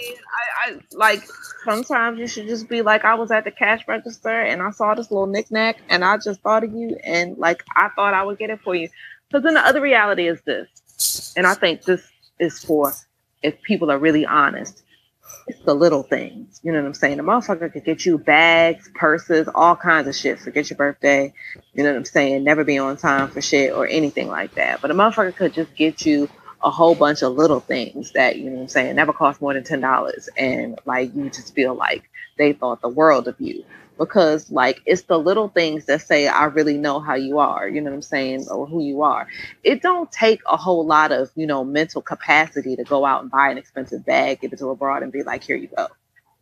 I, 0.65 0.71
I 0.71 0.79
like. 0.93 1.23
Sometimes 1.65 2.17
you 2.19 2.25
should 2.27 2.47
just 2.47 2.67
be 2.69 2.82
like, 2.82 3.03
I 3.05 3.13
was 3.15 3.29
at 3.32 3.43
the 3.43 3.51
cash 3.51 3.82
register 3.88 4.29
and 4.29 4.61
I 4.61 4.71
saw 4.71 4.95
this 4.95 5.11
little 5.11 5.27
knickknack 5.27 5.77
and 5.89 6.03
I 6.05 6.17
just 6.17 6.41
thought 6.41 6.63
of 6.63 6.73
you 6.73 6.97
and 7.03 7.38
like 7.38 7.63
I 7.75 7.89
thought 7.95 8.13
I 8.13 8.23
would 8.23 8.39
get 8.39 8.49
it 8.49 8.61
for 8.61 8.73
you. 8.75 8.89
Because 9.27 9.43
then 9.43 9.53
the 9.55 9.59
other 9.61 9.82
reality 9.82 10.27
is 10.27 10.41
this, 10.41 11.34
and 11.38 11.45
I 11.45 11.53
think 11.53 11.84
this 11.84 12.01
is 12.39 12.63
for 12.63 12.93
if 13.43 13.61
people 13.61 13.91
are 13.91 13.99
really 13.99 14.25
honest. 14.25 14.84
It's 15.52 15.60
the 15.66 15.76
little 15.76 16.04
things. 16.04 16.62
You 16.64 16.72
know 16.72 16.80
what 16.82 16.88
I'm 16.88 16.93
saying? 16.93 17.18
The 17.18 17.24
motherfucker 17.24 17.74
could 17.74 17.84
get 17.84 18.06
you 18.06 18.18
bags, 18.18 18.89
purses, 18.95 19.49
all 19.54 19.76
kinds 19.76 20.08
of 20.08 20.16
shit. 20.16 20.39
Forget 20.39 20.70
your 20.70 20.78
birthday. 20.78 21.34
You 21.74 21.84
know 21.84 21.89
what 21.91 21.97
I'm 21.97 22.06
saying? 22.06 22.45
Never 22.45 22.64
be 22.64 22.78
on 22.78 22.95
time 22.95 23.30
for 23.30 23.41
shit 23.41 23.74
or 23.74 23.86
anything 23.86 24.30
like 24.30 24.56
that. 24.56 24.82
But 24.82 24.91
a 24.91 24.93
motherfucker 24.93 25.36
could 25.36 25.54
just 25.54 25.76
get 25.76 26.06
you 26.06 26.30
a 26.64 26.72
whole 26.72 26.95
bunch 26.95 27.22
of 27.22 27.34
little 27.34 27.60
things 27.60 28.14
that, 28.14 28.38
you 28.38 28.45
know 28.49 28.56
what 28.58 28.62
I'm 28.64 28.68
saying, 28.70 28.95
never 28.95 29.12
cost 29.12 29.41
more 29.41 29.54
than 29.54 29.66
ten 29.66 29.82
dollars. 29.82 30.30
And 30.38 30.80
like 30.86 31.14
you 31.16 31.30
just 31.30 31.54
feel 31.54 31.76
like 31.76 32.10
they 32.38 32.54
thought 32.54 32.82
the 32.82 32.89
world 32.89 33.28
of 33.28 33.41
you. 33.41 33.66
Because 33.98 34.52
like 34.52 34.82
it's 34.86 35.04
the 35.04 35.20
little 35.20 35.50
things 35.50 35.86
that 35.86 36.02
say, 36.02 36.28
I 36.28 36.46
really 36.46 36.78
know 36.78 37.00
how 37.00 37.16
you 37.16 37.39
are, 37.39 37.68
you 37.68 37.82
know 37.82 37.92
what 37.92 37.98
I'm 37.98 38.02
saying, 38.02 38.48
or 38.50 38.66
who 38.66 38.82
you 38.82 39.04
are. 39.04 39.28
It 39.64 39.82
don't 39.82 40.12
take 40.12 40.42
a 40.48 40.58
whole 40.58 40.86
lot 40.86 41.12
of, 41.12 41.30
you 41.36 41.46
know, 41.46 41.64
mental 41.64 42.02
capacity 42.02 42.76
to 42.76 42.84
go 42.84 43.06
out 43.06 43.22
and 43.22 43.30
buy 43.30 43.50
an 43.50 43.58
expensive 43.58 44.06
bag, 44.06 44.42
give 44.42 44.54
it 44.54 44.60
to 44.60 44.70
a 44.70 44.76
broad 44.76 45.04
and 45.04 45.12
be 45.12 45.24
like, 45.24 45.44
here 45.44 45.56
you 45.56 45.68
go. 45.68 45.88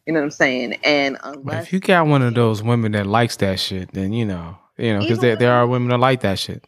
You 0.06 0.14
know 0.14 0.22
what 0.22 0.26
I'm 0.26 0.32
saying? 0.32 0.74
And 0.84 1.18
unless 1.22 1.68
if 1.68 1.74
you 1.74 1.80
got 1.80 2.08
one 2.08 2.22
of 2.22 2.34
those 2.34 2.64
women 2.64 2.93
that 2.93 3.06
likes 3.06 3.36
that 3.38 3.60
shit, 3.60 3.91
then 3.93 4.14
you 4.14 4.26
know, 4.26 4.58
you 4.78 4.93
know, 4.93 5.02
because 5.02 5.20
there, 5.20 5.36
there 5.36 5.54
are 5.54 5.68
women 5.68 5.89
that 5.89 6.00
like 6.00 6.22
that 6.22 6.39
shit. 6.39 6.66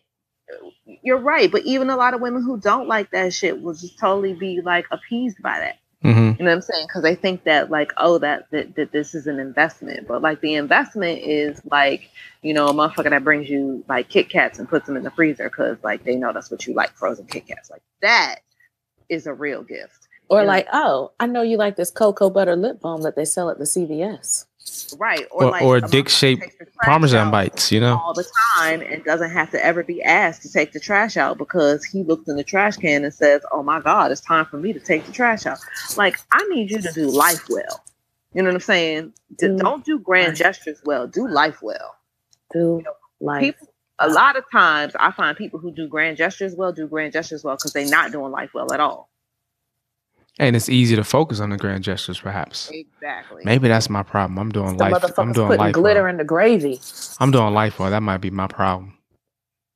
you're 1.01 1.17
right, 1.17 1.51
but 1.51 1.63
even 1.63 1.89
a 1.89 1.95
lot 1.95 2.13
of 2.13 2.21
women 2.21 2.43
who 2.43 2.59
don't 2.59 2.87
like 2.87 3.11
that 3.11 3.33
shit 3.33 3.61
will 3.61 3.73
just 3.73 3.97
totally 3.97 4.33
be 4.33 4.61
like 4.61 4.85
appeased 4.91 5.41
by 5.41 5.59
that. 5.59 5.77
Hmm 6.03 6.09
You 6.09 6.35
know 6.39 6.45
what 6.45 6.51
I'm 6.53 6.61
saying? 6.61 6.85
Because 6.87 7.03
they 7.03 7.15
think 7.15 7.43
that 7.45 7.69
like, 7.71 7.91
oh, 7.97 8.17
that, 8.19 8.49
that 8.51 8.75
that 8.75 8.91
this 8.91 9.15
is 9.15 9.27
an 9.27 9.39
investment, 9.39 10.07
but 10.07 10.21
like 10.21 10.41
the 10.41 10.55
investment 10.55 11.19
is 11.21 11.61
like, 11.71 12.11
you 12.41 12.53
know, 12.53 12.67
a 12.67 12.73
motherfucker 12.73 13.09
that 13.11 13.23
brings 13.23 13.49
you 13.49 13.83
like 13.89 14.09
Kit 14.09 14.29
Kats 14.29 14.59
and 14.59 14.69
puts 14.69 14.87
them 14.87 14.97
in 14.97 15.03
the 15.03 15.11
freezer 15.11 15.49
because 15.49 15.77
like 15.83 16.03
they 16.03 16.15
know 16.15 16.33
that's 16.33 16.51
what 16.51 16.67
you 16.67 16.73
like, 16.73 16.91
frozen 16.97 17.25
Kit 17.27 17.47
Kats. 17.47 17.69
Like 17.71 17.83
that 18.01 18.37
is 19.09 19.27
a 19.27 19.33
real 19.33 19.63
gift, 19.63 20.07
Or 20.29 20.41
Yeah. 20.41 20.47
like, 20.47 20.67
oh, 20.73 21.11
I 21.19 21.27
know 21.27 21.41
you 21.43 21.57
like 21.57 21.75
this 21.75 21.91
cocoa 21.91 22.29
butter 22.29 22.55
lip 22.55 22.81
balm 22.81 23.03
that 23.03 23.15
they 23.15 23.25
sell 23.25 23.49
at 23.49 23.59
the 23.59 23.65
CVS. 23.65 24.45
Right? 24.97 25.25
Or- 25.31 25.51
like 25.51 25.61
or 25.63 25.79
dick-shaped 25.81 26.41
takes 26.41 26.57
the 26.57 26.65
trash 26.65 26.85
Parmesan 26.85 27.31
bites, 27.31 27.71
you 27.71 27.79
know. 27.79 27.99
all 28.03 28.13
the 28.13 28.25
time 28.57 28.81
and 28.81 29.03
doesn't 29.03 29.31
have 29.31 29.51
to 29.51 29.63
ever 29.65 29.83
be 29.83 30.01
asked 30.03 30.41
to 30.43 30.51
take 30.51 30.71
the 30.73 30.79
trash 30.79 31.17
out 31.17 31.37
because 31.37 31.83
he 31.85 32.03
looks 32.03 32.27
in 32.27 32.35
the 32.35 32.43
trash 32.43 32.77
can 32.77 33.03
and 33.03 33.13
says, 33.13 33.41
"Oh 33.51 33.63
my 33.63 33.79
God, 33.81 34.11
it's 34.11 34.21
time 34.21 34.45
for 34.45 34.57
me 34.57 34.73
to 34.73 34.79
take 34.79 35.05
the 35.05 35.11
trash 35.11 35.45
out." 35.45 35.59
Like 35.97 36.17
I 36.31 36.43
need 36.49 36.71
you 36.71 36.81
to 36.81 36.91
do 36.93 37.09
life 37.09 37.47
well. 37.49 37.83
You 38.33 38.41
know 38.43 38.49
what 38.49 38.55
I'm 38.55 38.61
saying? 38.61 39.13
D- 39.37 39.47
Do 39.47 39.57
Don't 39.57 39.83
do 39.83 39.99
grand 39.99 40.37
gestures 40.37 40.81
well. 40.85 41.05
Do 41.07 41.27
life 41.27 41.61
well. 41.61 41.95
Do 42.53 42.81
life. 43.19 43.41
People, 43.41 43.67
a 43.99 44.09
lot 44.09 44.35
of 44.37 44.45
times, 44.51 44.93
I 44.99 45.11
find 45.11 45.35
people 45.37 45.59
who 45.59 45.71
do 45.71 45.87
grand 45.87 46.17
gestures 46.17 46.55
well 46.55 46.71
do 46.71 46.87
grand 46.87 47.13
gestures 47.13 47.43
well 47.43 47.55
because 47.55 47.73
they're 47.73 47.85
not 47.89 48.11
doing 48.11 48.31
life 48.31 48.51
well 48.53 48.71
at 48.73 48.79
all. 48.79 49.09
And 50.41 50.55
it's 50.55 50.69
easy 50.69 50.95
to 50.95 51.03
focus 51.03 51.39
on 51.39 51.51
the 51.51 51.57
grand 51.57 51.83
gestures, 51.83 52.19
perhaps. 52.19 52.69
Exactly. 52.73 53.43
Maybe 53.45 53.67
that's 53.67 53.89
my 53.91 54.01
problem. 54.01 54.39
I'm 54.39 54.51
doing 54.51 54.75
The 54.75 54.89
life. 54.89 55.03
I'm 55.19 55.31
doing 55.33 55.47
putting 55.47 55.61
life. 55.65 55.73
glitter 55.73 56.01
well. 56.01 56.09
in 56.09 56.17
the 56.17 56.23
gravy. 56.23 56.81
I'm 57.19 57.29
doing 57.29 57.53
life 57.53 57.77
well. 57.77 57.91
That 57.91 58.01
might 58.01 58.17
be 58.17 58.31
my 58.31 58.47
problem. 58.47 58.97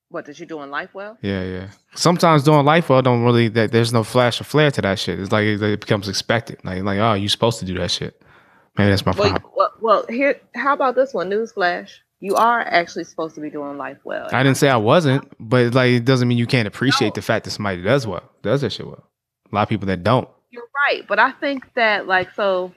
What 0.09 0.25
did 0.25 0.39
you 0.39 0.45
do 0.47 0.61
in 0.63 0.71
life 0.71 0.89
well? 0.95 1.17
Yeah, 1.21 1.43
yeah. 1.43 1.67
Sometimes 1.93 2.43
doing 2.43 2.65
life 2.65 2.89
well 2.89 3.01
don't 3.03 3.23
really. 3.23 3.47
That 3.49 3.71
there's 3.71 3.93
no 3.93 4.03
flash 4.03 4.41
or 4.41 4.43
flare 4.43 4.71
to 4.71 4.81
that 4.81 4.97
shit. 4.97 5.19
It's 5.19 5.31
like 5.31 5.43
it, 5.45 5.61
it 5.61 5.81
becomes 5.81 6.09
expected. 6.09 6.57
Like 6.63 6.81
like 6.83 6.97
oh, 6.99 7.13
you're 7.13 7.29
supposed 7.29 7.59
to 7.59 7.65
do 7.65 7.77
that 7.77 7.91
shit. 7.91 8.19
Maybe 8.77 8.89
that's 8.89 9.05
my 9.05 9.11
Well, 9.11 9.29
problem. 9.29 9.51
well, 9.55 9.71
well, 9.81 10.05
here. 10.09 10.39
How 10.55 10.73
about 10.73 10.95
this 10.95 11.13
one? 11.13 11.29
Newsflash: 11.29 11.91
You 12.21 12.35
are 12.35 12.61
actually 12.61 13.03
supposed 13.03 13.35
to 13.35 13.41
be 13.41 13.49
doing 13.51 13.77
life 13.77 13.99
well. 14.03 14.27
I 14.31 14.41
didn't 14.41 14.57
say 14.57 14.69
I 14.69 14.77
wasn't, 14.77 15.31
but 15.39 15.73
like 15.75 15.91
it 15.91 16.05
doesn't 16.05 16.27
mean 16.27 16.37
you 16.39 16.47
can't 16.47 16.67
appreciate 16.67 17.13
the 17.13 17.21
fact 17.21 17.45
that 17.45 17.51
somebody 17.51 17.83
does 17.83 18.07
well, 18.07 18.23
does 18.41 18.61
that 18.61 18.71
shit 18.71 18.87
well. 18.87 19.03
A 19.51 19.55
lot 19.55 19.61
of 19.63 19.69
people 19.69 19.85
that 19.87 20.03
don't. 20.03 20.27
You're 20.55 20.69
right, 20.87 21.05
but 21.07 21.19
I 21.19 21.31
think 21.31 21.73
that 21.75 22.07
like 22.07 22.33
so. 22.33 22.73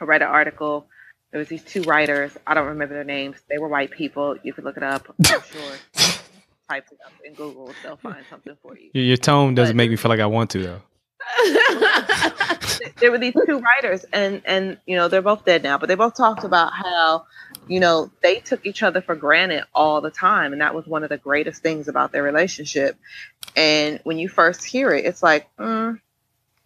I 0.00 0.04
read 0.04 0.22
an 0.22 0.28
article. 0.28 0.86
There 1.32 1.38
was 1.40 1.48
these 1.48 1.64
two 1.64 1.82
writers. 1.82 2.36
I 2.46 2.54
don't 2.54 2.66
remember 2.68 2.94
their 2.94 3.04
names. 3.04 3.36
They 3.50 3.58
were 3.58 3.68
white 3.68 3.90
people. 3.90 4.36
You 4.42 4.52
could 4.52 4.64
look 4.64 4.76
it 4.76 4.82
up. 4.82 5.06
I'm 5.18 5.24
sure. 5.42 5.76
Type 6.68 6.86
it 6.90 6.98
up 7.04 7.12
in 7.24 7.34
Google. 7.34 7.72
They'll 7.82 7.96
find 7.96 8.24
something 8.30 8.56
for 8.62 8.76
you. 8.78 8.90
Your, 8.92 9.16
tone 9.16 9.54
doesn't 9.54 9.74
But- 9.74 9.78
make 9.78 9.90
me 9.90 9.96
feel 9.96 10.08
like 10.10 10.20
I 10.20 10.26
want 10.26 10.50
to 10.50 10.62
though. 10.62 10.82
there 13.00 13.10
were 13.10 13.18
these 13.18 13.34
two 13.46 13.58
writers 13.58 14.04
and 14.12 14.42
and 14.44 14.78
you 14.86 14.96
know 14.96 15.08
they're 15.08 15.22
both 15.22 15.44
dead 15.44 15.62
now 15.62 15.76
but 15.76 15.88
they 15.88 15.94
both 15.94 16.14
talked 16.16 16.44
about 16.44 16.72
how 16.72 17.24
you 17.66 17.80
know 17.80 18.10
they 18.22 18.38
took 18.38 18.64
each 18.64 18.82
other 18.82 19.00
for 19.00 19.16
granted 19.16 19.64
all 19.74 20.00
the 20.00 20.10
time 20.10 20.52
and 20.52 20.60
that 20.60 20.74
was 20.74 20.86
one 20.86 21.02
of 21.02 21.08
the 21.08 21.16
greatest 21.18 21.62
things 21.62 21.88
about 21.88 22.12
their 22.12 22.22
relationship 22.22 22.96
and 23.56 23.98
when 24.04 24.18
you 24.18 24.28
first 24.28 24.64
hear 24.64 24.92
it 24.92 25.04
it's 25.04 25.22
like 25.22 25.48
mm, 25.58 25.98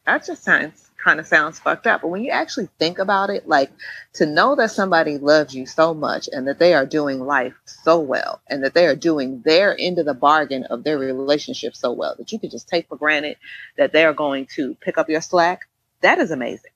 that 0.07 0.25
just 0.27 0.45
sounds 0.45 0.91
kind 1.03 1.19
of 1.19 1.27
sounds 1.27 1.59
fucked 1.59 1.87
up 1.87 2.03
but 2.03 2.09
when 2.09 2.23
you 2.23 2.31
actually 2.31 2.69
think 2.79 2.99
about 2.99 3.31
it 3.31 3.49
like 3.49 3.71
to 4.13 4.27
know 4.27 4.55
that 4.55 4.71
somebody 4.71 5.17
loves 5.17 5.55
you 5.55 5.65
so 5.65 5.95
much 5.95 6.29
and 6.31 6.47
that 6.47 6.59
they 6.59 6.75
are 6.75 6.85
doing 6.85 7.21
life 7.21 7.55
so 7.65 7.99
well 7.99 8.43
and 8.49 8.63
that 8.63 8.75
they 8.75 8.87
are 8.87 8.97
doing 8.97 9.41
their 9.45 9.75
end 9.79 9.99
of 9.99 10.05
the 10.05 10.13
bargain 10.13 10.65
of 10.65 10.85
their 10.85 10.99
relationship 10.99 11.75
so 11.75 11.93
well 11.93 12.15
that 12.19 12.31
you 12.33 12.39
could 12.39 12.51
just 12.51 12.69
take 12.69 12.87
for 12.89 12.97
granted 12.97 13.37
that 13.79 13.93
they 13.93 14.05
are 14.05 14.13
going 14.13 14.47
to 14.47 14.75
pick 14.83 14.99
up 14.99 15.09
your 15.09 15.23
slack 15.23 15.61
that 16.03 16.19
is 16.19 16.31
amazing. 16.31 16.71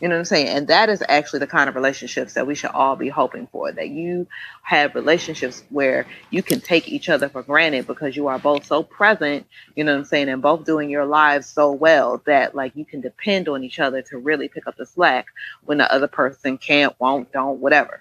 You 0.00 0.08
know 0.08 0.14
what 0.14 0.20
I'm 0.20 0.24
saying? 0.24 0.48
And 0.48 0.68
that 0.68 0.88
is 0.88 1.02
actually 1.08 1.40
the 1.40 1.46
kind 1.46 1.68
of 1.68 1.76
relationships 1.76 2.32
that 2.34 2.46
we 2.46 2.54
should 2.54 2.70
all 2.70 2.96
be 2.96 3.08
hoping 3.08 3.46
for. 3.52 3.70
That 3.70 3.90
you 3.90 4.26
have 4.62 4.94
relationships 4.94 5.62
where 5.68 6.06
you 6.30 6.42
can 6.42 6.60
take 6.60 6.88
each 6.88 7.08
other 7.08 7.28
for 7.28 7.42
granted 7.42 7.86
because 7.86 8.16
you 8.16 8.26
are 8.26 8.38
both 8.38 8.64
so 8.64 8.82
present, 8.82 9.46
you 9.76 9.84
know 9.84 9.92
what 9.92 9.98
I'm 9.98 10.04
saying, 10.04 10.28
and 10.28 10.40
both 10.40 10.64
doing 10.64 10.88
your 10.88 11.04
lives 11.04 11.46
so 11.46 11.70
well 11.72 12.22
that 12.26 12.54
like 12.54 12.74
you 12.74 12.84
can 12.84 13.00
depend 13.00 13.48
on 13.48 13.62
each 13.62 13.78
other 13.78 14.02
to 14.02 14.18
really 14.18 14.48
pick 14.48 14.66
up 14.66 14.76
the 14.76 14.86
slack 14.86 15.26
when 15.66 15.78
the 15.78 15.92
other 15.92 16.08
person 16.08 16.58
can't, 16.58 16.98
won't, 16.98 17.30
don't, 17.30 17.60
whatever. 17.60 18.00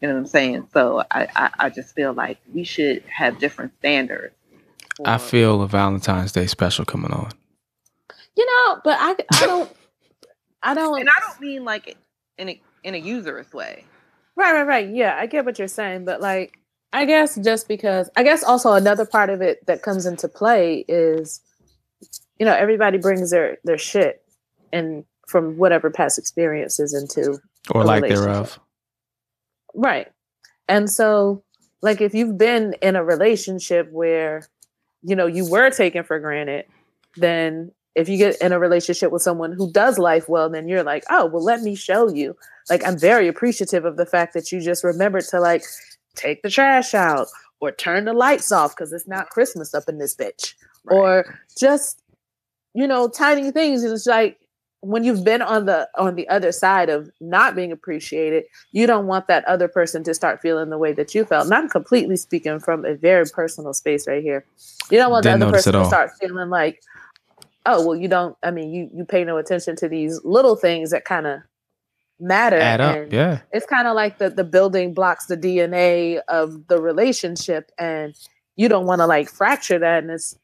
You 0.00 0.08
know 0.08 0.14
what 0.14 0.20
I'm 0.20 0.26
saying? 0.26 0.68
So 0.72 1.02
I, 1.10 1.26
I, 1.34 1.50
I 1.58 1.70
just 1.70 1.94
feel 1.94 2.12
like 2.12 2.38
we 2.54 2.64
should 2.64 3.02
have 3.08 3.38
different 3.38 3.72
standards. 3.78 4.34
I 5.04 5.18
feel 5.18 5.62
a 5.62 5.66
Valentine's 5.68 6.32
Day 6.32 6.46
special 6.46 6.84
coming 6.84 7.12
on. 7.12 7.32
You 8.36 8.46
know, 8.46 8.80
but 8.84 8.98
I 9.00 9.16
I 9.32 9.46
don't 9.46 9.70
I 10.62 10.74
don't 10.74 11.00
and 11.00 11.08
I 11.08 11.20
don't 11.20 11.40
mean 11.40 11.64
like 11.64 11.96
in 12.38 12.48
a 12.50 12.60
in 12.82 12.94
a 12.94 12.98
usurious 12.98 13.52
way. 13.52 13.84
Right, 14.36 14.52
right, 14.52 14.66
right. 14.66 14.88
Yeah, 14.88 15.16
I 15.18 15.26
get 15.26 15.44
what 15.44 15.58
you're 15.58 15.68
saying, 15.68 16.04
but 16.04 16.20
like, 16.20 16.58
I 16.92 17.04
guess 17.04 17.36
just 17.36 17.68
because, 17.68 18.08
I 18.16 18.22
guess 18.22 18.42
also 18.42 18.72
another 18.72 19.04
part 19.04 19.28
of 19.28 19.42
it 19.42 19.66
that 19.66 19.82
comes 19.82 20.06
into 20.06 20.28
play 20.28 20.84
is, 20.88 21.40
you 22.38 22.46
know, 22.46 22.54
everybody 22.54 22.98
brings 22.98 23.30
their 23.30 23.58
their 23.64 23.78
shit 23.78 24.22
and 24.72 25.04
from 25.28 25.58
whatever 25.58 25.90
past 25.90 26.18
experiences 26.18 26.94
into 26.94 27.38
Or 27.70 27.82
A 27.82 27.84
lack 27.84 28.02
thereof. 28.02 28.58
right, 29.74 30.08
and 30.68 30.88
so 30.90 31.42
like 31.82 32.00
if 32.00 32.14
you've 32.14 32.38
been 32.38 32.74
in 32.82 32.96
a 32.96 33.04
relationship 33.04 33.90
where, 33.90 34.42
you 35.02 35.16
know, 35.16 35.26
you 35.26 35.48
were 35.48 35.70
taken 35.70 36.04
for 36.04 36.18
granted, 36.18 36.66
then 37.16 37.72
if 37.94 38.08
you 38.08 38.16
get 38.16 38.40
in 38.40 38.52
a 38.52 38.58
relationship 38.58 39.10
with 39.10 39.22
someone 39.22 39.52
who 39.52 39.70
does 39.72 39.98
life 39.98 40.28
well, 40.28 40.48
then 40.48 40.68
you're 40.68 40.84
like, 40.84 41.04
oh, 41.10 41.26
well, 41.26 41.42
let 41.42 41.62
me 41.62 41.74
show 41.74 42.08
you. 42.08 42.36
Like, 42.68 42.86
I'm 42.86 42.98
very 42.98 43.26
appreciative 43.26 43.84
of 43.84 43.96
the 43.96 44.06
fact 44.06 44.34
that 44.34 44.52
you 44.52 44.60
just 44.60 44.84
remembered 44.84 45.24
to 45.26 45.40
like 45.40 45.64
take 46.14 46.42
the 46.42 46.50
trash 46.50 46.94
out 46.94 47.26
or 47.60 47.72
turn 47.72 48.04
the 48.04 48.12
lights 48.12 48.52
off 48.52 48.76
because 48.76 48.92
it's 48.92 49.08
not 49.08 49.30
Christmas 49.30 49.74
up 49.74 49.84
in 49.88 49.98
this 49.98 50.14
bitch. 50.14 50.54
Or 50.86 51.38
just, 51.58 52.02
you 52.74 52.86
know, 52.86 53.08
tiny 53.08 53.50
things. 53.50 53.82
It's 53.82 54.06
like 54.06 54.38
when 54.82 55.04
you've 55.04 55.24
been 55.24 55.42
on 55.42 55.66
the 55.66 55.88
on 55.98 56.14
the 56.14 56.26
other 56.28 56.52
side 56.52 56.88
of 56.88 57.10
not 57.20 57.54
being 57.54 57.70
appreciated, 57.70 58.44
you 58.72 58.86
don't 58.86 59.06
want 59.06 59.26
that 59.26 59.44
other 59.44 59.68
person 59.68 60.02
to 60.04 60.14
start 60.14 60.40
feeling 60.40 60.70
the 60.70 60.78
way 60.78 60.92
that 60.94 61.14
you 61.14 61.24
felt. 61.24 61.44
And 61.44 61.54
I'm 61.54 61.68
completely 61.68 62.16
speaking 62.16 62.58
from 62.60 62.84
a 62.86 62.94
very 62.94 63.26
personal 63.26 63.74
space 63.74 64.06
right 64.06 64.22
here. 64.22 64.44
You 64.90 64.98
don't 64.98 65.10
want 65.10 65.24
Didn't 65.24 65.40
the 65.40 65.46
other 65.46 65.56
person 65.56 65.74
at 65.74 65.82
to 65.82 65.84
start 65.84 66.10
feeling 66.18 66.48
like, 66.48 66.82
oh, 67.66 67.86
well, 67.86 67.96
you 67.96 68.08
don't. 68.08 68.36
I 68.42 68.50
mean, 68.50 68.70
you 68.70 68.90
you 68.94 69.04
pay 69.04 69.24
no 69.24 69.36
attention 69.38 69.76
to 69.76 69.88
these 69.88 70.20
little 70.24 70.56
things 70.56 70.90
that 70.90 71.04
kind 71.04 71.26
of 71.26 71.40
matter. 72.18 72.58
Add 72.58 72.80
up. 72.80 72.96
and 72.96 73.12
Yeah. 73.12 73.40
It's 73.52 73.66
kind 73.66 73.86
of 73.88 73.94
like 73.94 74.18
the 74.18 74.30
the 74.30 74.44
building 74.44 74.94
blocks, 74.94 75.26
the 75.26 75.36
DNA 75.36 76.20
of 76.28 76.66
the 76.68 76.80
relationship, 76.80 77.70
and 77.78 78.14
you 78.56 78.68
don't 78.68 78.86
want 78.86 79.00
to 79.00 79.06
like 79.06 79.28
fracture 79.30 79.78
that. 79.78 80.02
And 80.02 80.10
it's 80.12 80.36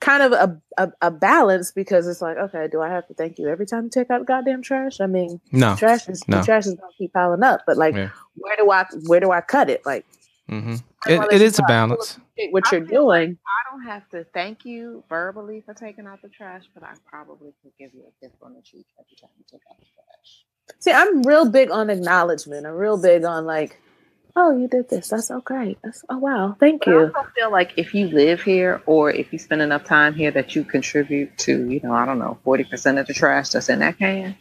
kind 0.00 0.22
of 0.22 0.32
a, 0.32 0.60
a 0.78 0.92
a 1.02 1.10
balance 1.10 1.72
because 1.72 2.06
it's 2.06 2.20
like, 2.20 2.36
okay, 2.36 2.68
do 2.70 2.82
I 2.82 2.88
have 2.90 3.06
to 3.08 3.14
thank 3.14 3.38
you 3.38 3.48
every 3.48 3.66
time 3.66 3.84
you 3.84 3.90
take 3.90 4.10
out 4.10 4.26
goddamn 4.26 4.62
trash? 4.62 5.00
I 5.00 5.06
mean, 5.06 5.40
No. 5.52 5.74
trash 5.74 6.08
is 6.08 6.26
no. 6.28 6.38
the 6.38 6.44
trash 6.44 6.66
is 6.66 6.74
gonna 6.74 6.92
keep 6.98 7.12
piling 7.14 7.42
up, 7.42 7.62
but 7.66 7.76
like, 7.76 7.94
Yeah. 7.94 8.10
where 8.36 8.56
do 8.56 8.70
I 8.70 8.84
where 9.06 9.20
do 9.20 9.30
I 9.32 9.40
cut 9.40 9.70
it? 9.70 9.84
Like, 9.86 10.04
hmm 10.48 10.76
It, 11.08 11.18
wanna 11.18 11.32
it 11.32 11.40
see 11.40 11.44
is 11.44 11.58
a 11.58 11.62
how 11.62 11.68
I 11.68 11.72
feel 11.88 11.96
balance. 11.96 12.18
what 12.52 12.64
I 12.66 12.72
you're 12.72 12.86
feel 12.86 13.06
like 13.06 13.22
doing. 13.22 13.38
I 13.46 13.70
don't 13.72 13.82
have 13.86 14.08
to 14.10 14.24
thank 14.34 14.64
you 14.64 15.04
verbally 15.08 15.62
for 15.64 15.74
taking 15.74 16.06
out 16.06 16.22
the 16.22 16.28
trash, 16.28 16.64
but 16.74 16.82
I 16.82 16.94
probably 17.06 17.52
could 17.62 17.72
give 17.78 17.94
you 17.94 18.02
a 18.02 18.24
kiss 18.26 18.34
on 18.42 18.54
the 18.54 18.62
cheek 18.62 18.86
every 18.98 19.16
time 19.20 19.30
you 19.38 19.44
take 19.50 19.62
out 19.70 19.78
the 19.78 19.86
trash. 19.86 20.44
See, 20.80 20.92
I'm 20.92 21.22
real 21.22 21.50
big 21.50 21.70
on 21.70 21.90
acknowledgement. 21.90 22.66
I'm 22.66 22.74
real 22.74 22.98
big 23.00 23.24
on 23.24 23.46
like, 23.46 23.80
oh, 24.36 24.56
you 24.56 24.68
did 24.68 24.88
this. 24.90 25.08
That's 25.08 25.28
so 25.28 25.40
great. 25.40 25.78
That's 25.84 26.04
oh 26.10 26.18
wow, 26.18 26.56
thank 26.60 26.86
But 26.86 26.88
I 26.90 26.96
also 27.04 27.30
feel 27.36 27.50
like 27.52 27.74
if 27.76 27.94
you 27.94 28.08
live 28.08 28.42
here 28.42 28.82
or 28.86 29.10
if 29.10 29.32
you 29.32 29.38
spend 29.38 29.62
enough 29.62 29.84
time 29.84 30.14
here 30.14 30.30
that 30.32 30.56
you 30.56 30.64
contribute 30.64 31.36
to, 31.38 31.70
you 31.70 31.80
know, 31.82 31.92
I 31.94 32.06
don't 32.06 32.18
know, 32.18 32.38
40% 32.46 33.00
of 33.00 33.06
the 33.06 33.14
trash 33.14 33.50
that's 33.50 33.68
in 33.68 33.80
that 33.80 33.98
can, 33.98 34.36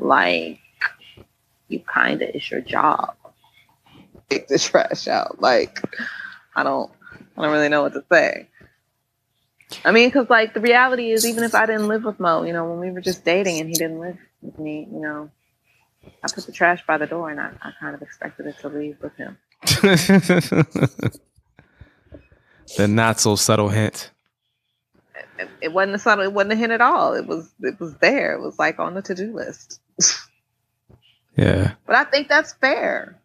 like 0.00 0.60
you 1.68 1.80
kind 1.80 2.22
of, 2.22 2.30
it's 2.34 2.50
your 2.50 2.60
job. 2.62 3.16
Take 4.30 4.48
the 4.48 4.58
trash 4.58 5.08
out. 5.08 5.40
Like, 5.40 5.82
I 6.54 6.62
don't, 6.62 6.90
I 7.36 7.42
don't 7.42 7.52
really 7.52 7.68
know 7.68 7.82
what 7.82 7.92
to 7.94 8.04
say. 8.10 8.48
I 9.84 9.92
mean, 9.92 10.08
because 10.08 10.30
like 10.30 10.54
the 10.54 10.60
reality 10.60 11.10
is, 11.10 11.26
even 11.26 11.44
if 11.44 11.54
I 11.54 11.66
didn't 11.66 11.88
live 11.88 12.04
with 12.04 12.18
Mo, 12.18 12.42
you 12.42 12.52
know, 12.52 12.68
when 12.68 12.80
we 12.80 12.90
were 12.90 13.00
just 13.00 13.24
dating 13.24 13.60
and 13.60 13.68
he 13.68 13.74
didn't 13.74 14.00
live 14.00 14.18
with 14.42 14.58
me, 14.58 14.88
you 14.90 15.00
know, 15.00 15.30
I 16.24 16.28
put 16.32 16.46
the 16.46 16.52
trash 16.52 16.84
by 16.86 16.98
the 16.98 17.06
door 17.06 17.30
and 17.30 17.40
I, 17.40 17.52
I 17.62 17.72
kind 17.78 17.94
of 17.94 18.02
expected 18.02 18.46
it 18.46 18.58
to 18.60 18.68
leave 18.68 18.96
with 19.00 19.14
him. 19.16 19.38
the 22.76 22.88
not 22.88 23.20
so 23.20 23.36
subtle 23.36 23.68
hint. 23.68 24.10
it, 25.38 25.48
it 25.60 25.72
wasn't 25.72 25.94
a 25.94 25.98
subtle, 25.98 26.24
it 26.24 26.32
wasn't 26.32 26.52
a 26.52 26.56
hint 26.56 26.72
at 26.72 26.80
all. 26.80 27.14
It 27.14 27.26
was 27.26 27.52
it 27.60 27.78
was 27.78 27.94
there. 27.98 28.34
It 28.34 28.40
was 28.40 28.58
like 28.58 28.80
on 28.80 28.94
the 28.94 29.02
to 29.02 29.14
do 29.14 29.32
list. 29.34 29.80
Yeah. 31.36 31.72
But 31.86 31.96
I 31.96 32.04
think 32.04 32.28
that's 32.28 32.52
fair. 32.54 33.19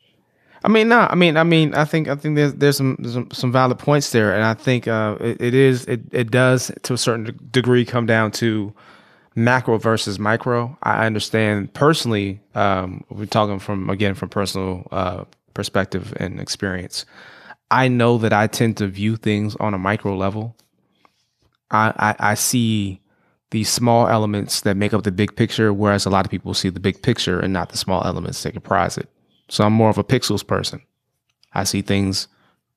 I 0.63 0.67
mean, 0.67 0.87
no. 0.87 1.07
I 1.09 1.15
mean, 1.15 1.37
I 1.37 1.43
mean, 1.43 1.73
I 1.75 1.85
think, 1.85 2.07
I 2.07 2.15
think 2.15 2.35
there's 2.35 2.53
there's 2.53 2.77
some 2.77 2.97
some, 3.03 3.29
some 3.31 3.51
valid 3.51 3.77
points 3.77 4.11
there, 4.11 4.33
and 4.33 4.43
I 4.43 4.53
think 4.53 4.87
uh, 4.87 5.17
it, 5.19 5.41
it 5.41 5.53
is 5.53 5.85
it 5.85 6.01
it 6.11 6.31
does 6.31 6.71
to 6.83 6.93
a 6.93 6.97
certain 6.97 7.37
degree 7.51 7.85
come 7.85 8.05
down 8.05 8.31
to 8.33 8.73
macro 9.35 9.77
versus 9.77 10.17
micro. 10.17 10.77
I 10.81 11.05
understand 11.05 11.73
personally. 11.73 12.39
Um, 12.55 13.03
we're 13.09 13.25
talking 13.25 13.59
from 13.59 13.89
again 13.89 14.15
from 14.15 14.29
personal 14.29 14.87
uh, 14.91 15.25
perspective 15.53 16.13
and 16.17 16.39
experience. 16.39 17.05
I 17.69 17.87
know 17.87 18.17
that 18.19 18.33
I 18.33 18.47
tend 18.47 18.77
to 18.77 18.87
view 18.87 19.17
things 19.17 19.55
on 19.57 19.73
a 19.73 19.77
micro 19.77 20.15
level. 20.15 20.55
I, 21.71 21.93
I, 21.97 22.31
I 22.31 22.33
see 22.35 23.01
these 23.51 23.69
small 23.69 24.07
elements 24.07 24.61
that 24.61 24.77
make 24.77 24.93
up 24.93 25.03
the 25.03 25.11
big 25.11 25.35
picture, 25.35 25.73
whereas 25.73 26.05
a 26.05 26.09
lot 26.09 26.25
of 26.25 26.31
people 26.31 26.53
see 26.53 26.69
the 26.69 26.79
big 26.79 27.01
picture 27.01 27.39
and 27.39 27.53
not 27.53 27.69
the 27.69 27.77
small 27.77 28.03
elements 28.05 28.43
that 28.43 28.53
comprise 28.53 28.97
it. 28.97 29.09
So 29.49 29.63
I'm 29.63 29.73
more 29.73 29.89
of 29.89 29.97
a 29.97 30.03
pixels 30.03 30.45
person. 30.45 30.81
I 31.53 31.63
see 31.63 31.81
things, 31.81 32.27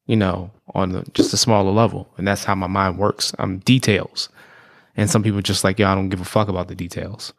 you 0.07 0.17
know, 0.17 0.51
on 0.75 0.91
the, 0.93 1.03
just 1.15 1.33
a 1.33 1.37
smaller 1.37 1.71
level, 1.73 2.09
and 2.19 2.27
that's 2.29 2.45
how 2.45 2.55
my 2.55 2.67
mind 2.67 2.99
works. 2.99 3.33
I'm 3.39 3.59
details, 3.61 4.29
and 4.97 5.11
some 5.11 5.23
people 5.23 5.41
just 5.41 5.65
like, 5.65 5.79
yeah, 5.79 5.91
I 5.91 5.95
don't 5.95 6.09
give 6.11 6.21
a 6.21 6.25
fuck 6.25 6.49
about 6.49 6.69
the 6.69 6.75
details. 6.75 7.33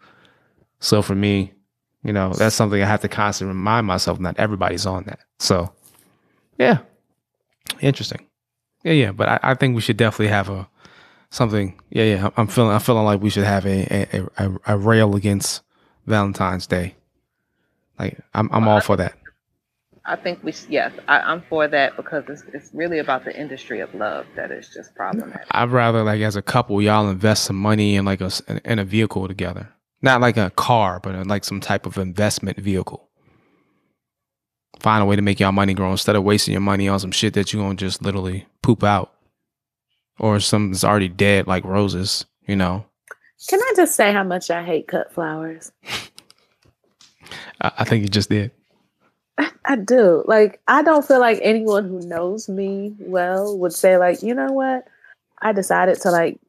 So 0.80 1.02
for 1.02 1.16
me, 1.16 1.54
you 2.04 2.14
know, 2.14 2.34
that's 2.34 2.56
something 2.56 2.82
I 2.82 2.86
have 2.86 3.02
to 3.02 3.08
constantly 3.10 3.54
remind 3.56 3.86
myself. 3.86 4.20
Not 4.20 4.40
everybody's 4.40 4.86
on 4.86 5.04
that. 5.06 5.20
So, 5.40 5.72
yeah, 6.58 6.80
interesting. 7.82 8.26
Yeah, 8.84 8.94
yeah. 8.94 9.12
But 9.12 9.30
I, 9.30 9.40
I 9.44 9.54
think 9.56 9.76
we 9.76 9.82
should 9.82 9.98
definitely 9.98 10.30
have 10.30 10.50
a 10.50 10.68
something. 11.30 11.80
Yeah, 11.90 12.04
yeah. 12.06 12.22
I'm- 12.24 12.34
I'm 12.38 12.48
feeling. 12.48 12.72
I'm 12.72 12.80
feeling 12.80 13.04
like 13.06 13.22
we 13.22 13.30
should 13.30 13.44
have 13.44 13.66
a 13.66 14.08
a, 14.18 14.28
a, 14.38 14.58
a 14.68 14.78
rail 14.78 15.16
against 15.16 15.62
Valentine's 16.08 16.66
Day. 16.68 16.96
Like 18.00 18.18
I'm 18.34 18.50
I'm 18.54 18.68
all 18.70 18.80
for 18.82 18.96
that. 18.98 19.14
I 20.10 20.16
think 20.16 20.44
we, 20.44 20.52
s- 20.52 20.66
yes, 20.70 20.92
I, 21.08 21.20
I'm 21.20 21.42
for 21.50 21.68
that 21.68 21.96
because 21.96 22.24
it's, 22.28 22.44
it's 22.54 22.70
really 22.74 22.98
about 23.00 23.26
the 23.26 23.40
industry 23.40 23.80
of 23.80 23.94
love 23.94 24.26
that 24.36 24.52
is 24.52 24.68
just 24.74 24.96
problematic. 24.96 25.46
I'd 25.52 25.70
rather 25.70 26.04
like 26.04 26.22
as 26.22 26.36
a 26.36 26.42
couple, 26.42 26.82
y'all 26.82 27.10
invest 27.10 27.44
some 27.44 27.56
money 27.56 27.96
in 27.96 28.06
like 28.06 28.20
a 28.22 28.26
s- 28.26 28.42
in 28.66 28.80
a 28.80 28.84
vehicle 28.86 29.28
together. 29.28 29.70
Not 30.02 30.20
like 30.22 30.36
a 30.38 30.50
car, 30.50 31.00
but 31.00 31.14
in 31.16 31.28
like 31.28 31.44
some 31.44 31.60
type 31.62 31.86
of 31.86 31.98
investment 31.98 32.58
vehicle. 32.58 33.08
Find 34.80 35.04
a 35.04 35.06
way 35.06 35.16
to 35.16 35.22
make 35.22 35.40
y'all 35.40 35.52
money 35.52 35.74
grow 35.74 35.92
instead 35.92 36.16
of 36.16 36.24
wasting 36.24 36.54
your 36.54 36.62
money 36.62 36.88
on 36.88 37.00
some 37.00 37.12
shit 37.12 37.34
that 37.36 37.52
you 37.54 37.60
gonna 37.60 37.76
just 37.76 38.02
literally 38.02 38.48
poop 38.64 38.84
out, 38.84 39.14
or 40.20 40.40
something 40.40 40.72
that's 40.72 40.84
already 40.86 41.10
dead 41.10 41.48
like 41.48 41.66
roses. 41.66 42.26
You 42.48 42.56
know, 42.56 42.86
Can 43.50 43.60
I 43.62 43.74
just 43.76 43.96
say 43.96 44.12
how 44.14 44.24
much 44.24 44.50
I 44.50 44.64
hate 44.64 44.88
cut 44.88 45.14
flowers? 45.14 45.72
I, 47.62 47.72
I 47.80 47.84
think 47.84 48.02
you 48.04 48.08
just 48.08 48.30
did. 48.30 48.52
I, 49.40 49.52
I 49.66 49.76
do. 49.78 50.24
Like, 50.28 50.60
I 50.68 50.84
don't 50.84 51.06
feel 51.06 51.20
like 51.20 51.40
anyone 51.42 51.88
who 51.88 52.02
knows 52.02 52.50
me 52.50 52.94
well 53.00 53.58
would 53.58 53.74
say, 53.74 53.98
like, 53.98 54.22
you 54.22 54.34
know 54.36 54.52
what? 54.52 54.86
I 55.42 55.54
decided 55.54 56.00
to 56.02 56.12
like 56.12 56.40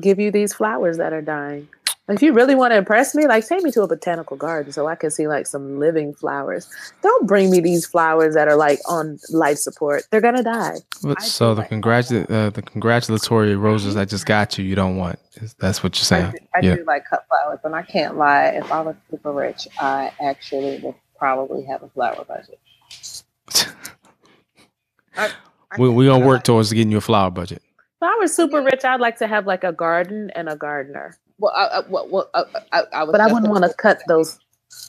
give 0.00 0.18
you 0.18 0.30
these 0.30 0.54
flowers 0.54 0.96
that 0.96 1.12
are 1.12 1.22
dying. 1.22 1.68
If 2.08 2.22
you 2.22 2.32
really 2.32 2.56
want 2.56 2.72
to 2.72 2.76
impress 2.76 3.14
me, 3.14 3.28
like 3.28 3.46
take 3.46 3.62
me 3.62 3.70
to 3.70 3.82
a 3.82 3.86
botanical 3.86 4.36
garden 4.36 4.72
so 4.72 4.88
I 4.88 4.96
can 4.96 5.12
see 5.12 5.28
like 5.28 5.46
some 5.46 5.78
living 5.78 6.12
flowers. 6.12 6.68
Don't 7.02 7.28
bring 7.28 7.52
me 7.52 7.60
these 7.60 7.86
flowers 7.86 8.34
that 8.34 8.48
are 8.48 8.56
like 8.56 8.80
on 8.88 9.20
life 9.30 9.58
support. 9.58 10.02
They're 10.10 10.20
gonna 10.20 10.42
die. 10.42 10.78
So 11.20 11.54
the 11.54 11.60
like 11.60 11.70
congratula- 11.70 12.28
uh, 12.28 12.50
the 12.50 12.62
congratulatory 12.62 13.54
roses 13.54 13.96
I 13.96 14.06
just 14.06 14.26
got 14.26 14.58
you, 14.58 14.64
you 14.64 14.74
don't 14.74 14.96
want. 14.96 15.20
That's 15.60 15.84
what 15.84 15.96
you're 15.98 16.18
I, 16.18 16.22
saying. 16.22 16.32
do, 16.32 16.38
I 16.52 16.60
yeah. 16.62 16.76
do 16.76 16.84
like 16.84 17.04
cut 17.04 17.26
flowers, 17.28 17.60
and 17.62 17.76
I 17.76 17.82
can't 17.82 18.16
lie. 18.16 18.46
If 18.46 18.72
I 18.72 18.80
was 18.80 18.96
super 19.08 19.30
rich, 19.30 19.68
I 19.78 20.10
actually 20.20 20.80
would 20.80 20.96
probably 21.20 21.64
have 21.66 21.84
a 21.84 21.90
flower 21.90 22.24
budget. 22.26 22.60
I 25.16 25.30
we 25.78 25.88
we 25.90 26.06
gonna 26.06 26.26
work 26.26 26.44
towards 26.44 26.72
getting 26.72 26.90
you 26.90 26.98
a 26.98 27.02
flower 27.02 27.30
budget. 27.30 27.62
If 28.02 28.02
I 28.02 28.16
was 28.20 28.34
super 28.34 28.62
rich, 28.62 28.84
I'd 28.84 29.00
like 29.00 29.18
to 29.18 29.28
have 29.28 29.46
like 29.46 29.64
a 29.64 29.72
garden 29.72 30.30
and 30.34 30.48
a 30.48 30.56
gardener. 30.56 31.16
Well, 31.38 31.52
I, 31.56 31.64
I, 31.66 31.80
well, 31.88 32.08
well, 32.08 32.30
I, 32.34 32.44
I, 32.72 32.82
I 32.94 33.04
was 33.04 33.12
But 33.12 33.20
I 33.20 33.32
wouldn't 33.32 33.50
want 33.52 33.64
to 33.64 33.74
cut 33.74 34.00
those. 34.08 34.38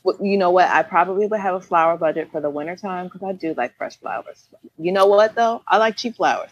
Well, 0.04 0.18
you 0.22 0.38
know 0.38 0.52
what? 0.52 0.70
I 0.70 0.84
probably 0.84 1.28
would 1.28 1.40
have 1.40 1.56
a 1.56 1.62
flower 1.62 1.98
budget 1.98 2.32
for 2.32 2.42
the 2.42 2.50
wintertime 2.50 3.08
because 3.08 3.24
I 3.24 3.34
do 3.34 3.54
like 3.56 3.78
fresh 3.78 3.98
flowers. 4.00 4.48
You 4.78 4.92
know 4.94 5.08
what 5.08 5.36
though? 5.36 5.62
I 5.68 5.78
like 5.78 5.98
cheap 5.98 6.16
flowers. 6.16 6.52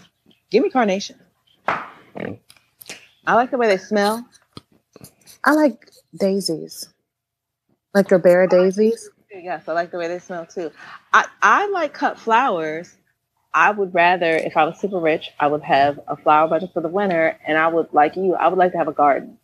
Give 0.51 0.63
me 0.63 0.69
carnation. 0.69 1.17
I 3.25 3.35
like 3.35 3.51
the 3.51 3.57
way 3.57 3.67
they 3.67 3.77
smell. 3.77 4.27
I 5.43 5.53
like 5.53 5.89
daisies. 6.19 6.89
Like 7.93 8.07
Gerbera 8.07 8.49
daisies. 8.49 9.09
Yes, 9.31 9.67
I 9.67 9.73
like 9.73 9.91
the 9.91 9.97
way 9.97 10.07
they 10.07 10.19
smell 10.19 10.45
too. 10.45 10.71
I, 11.13 11.25
I 11.41 11.67
like 11.69 11.93
cut 11.93 12.19
flowers. 12.19 12.95
I 13.53 13.71
would 13.71 13.93
rather, 13.93 14.31
if 14.31 14.57
I 14.57 14.65
was 14.65 14.79
super 14.79 14.99
rich, 14.99 15.31
I 15.39 15.47
would 15.47 15.63
have 15.63 15.99
a 16.07 16.15
flower 16.15 16.47
budget 16.47 16.71
for 16.73 16.81
the 16.81 16.87
winter, 16.87 17.37
and 17.45 17.57
I 17.57 17.67
would 17.67 17.91
like 17.93 18.15
you. 18.15 18.35
I 18.35 18.47
would 18.47 18.59
like 18.59 18.71
to 18.73 18.77
have 18.77 18.87
a 18.87 18.93
garden 18.93 19.37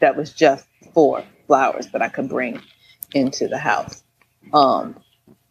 that 0.00 0.16
was 0.16 0.32
just 0.32 0.66
for 0.92 1.24
flowers 1.46 1.86
that 1.88 2.02
I 2.02 2.08
could 2.08 2.28
bring 2.28 2.60
into 3.14 3.48
the 3.48 3.58
house. 3.58 4.02
Um, 4.52 4.96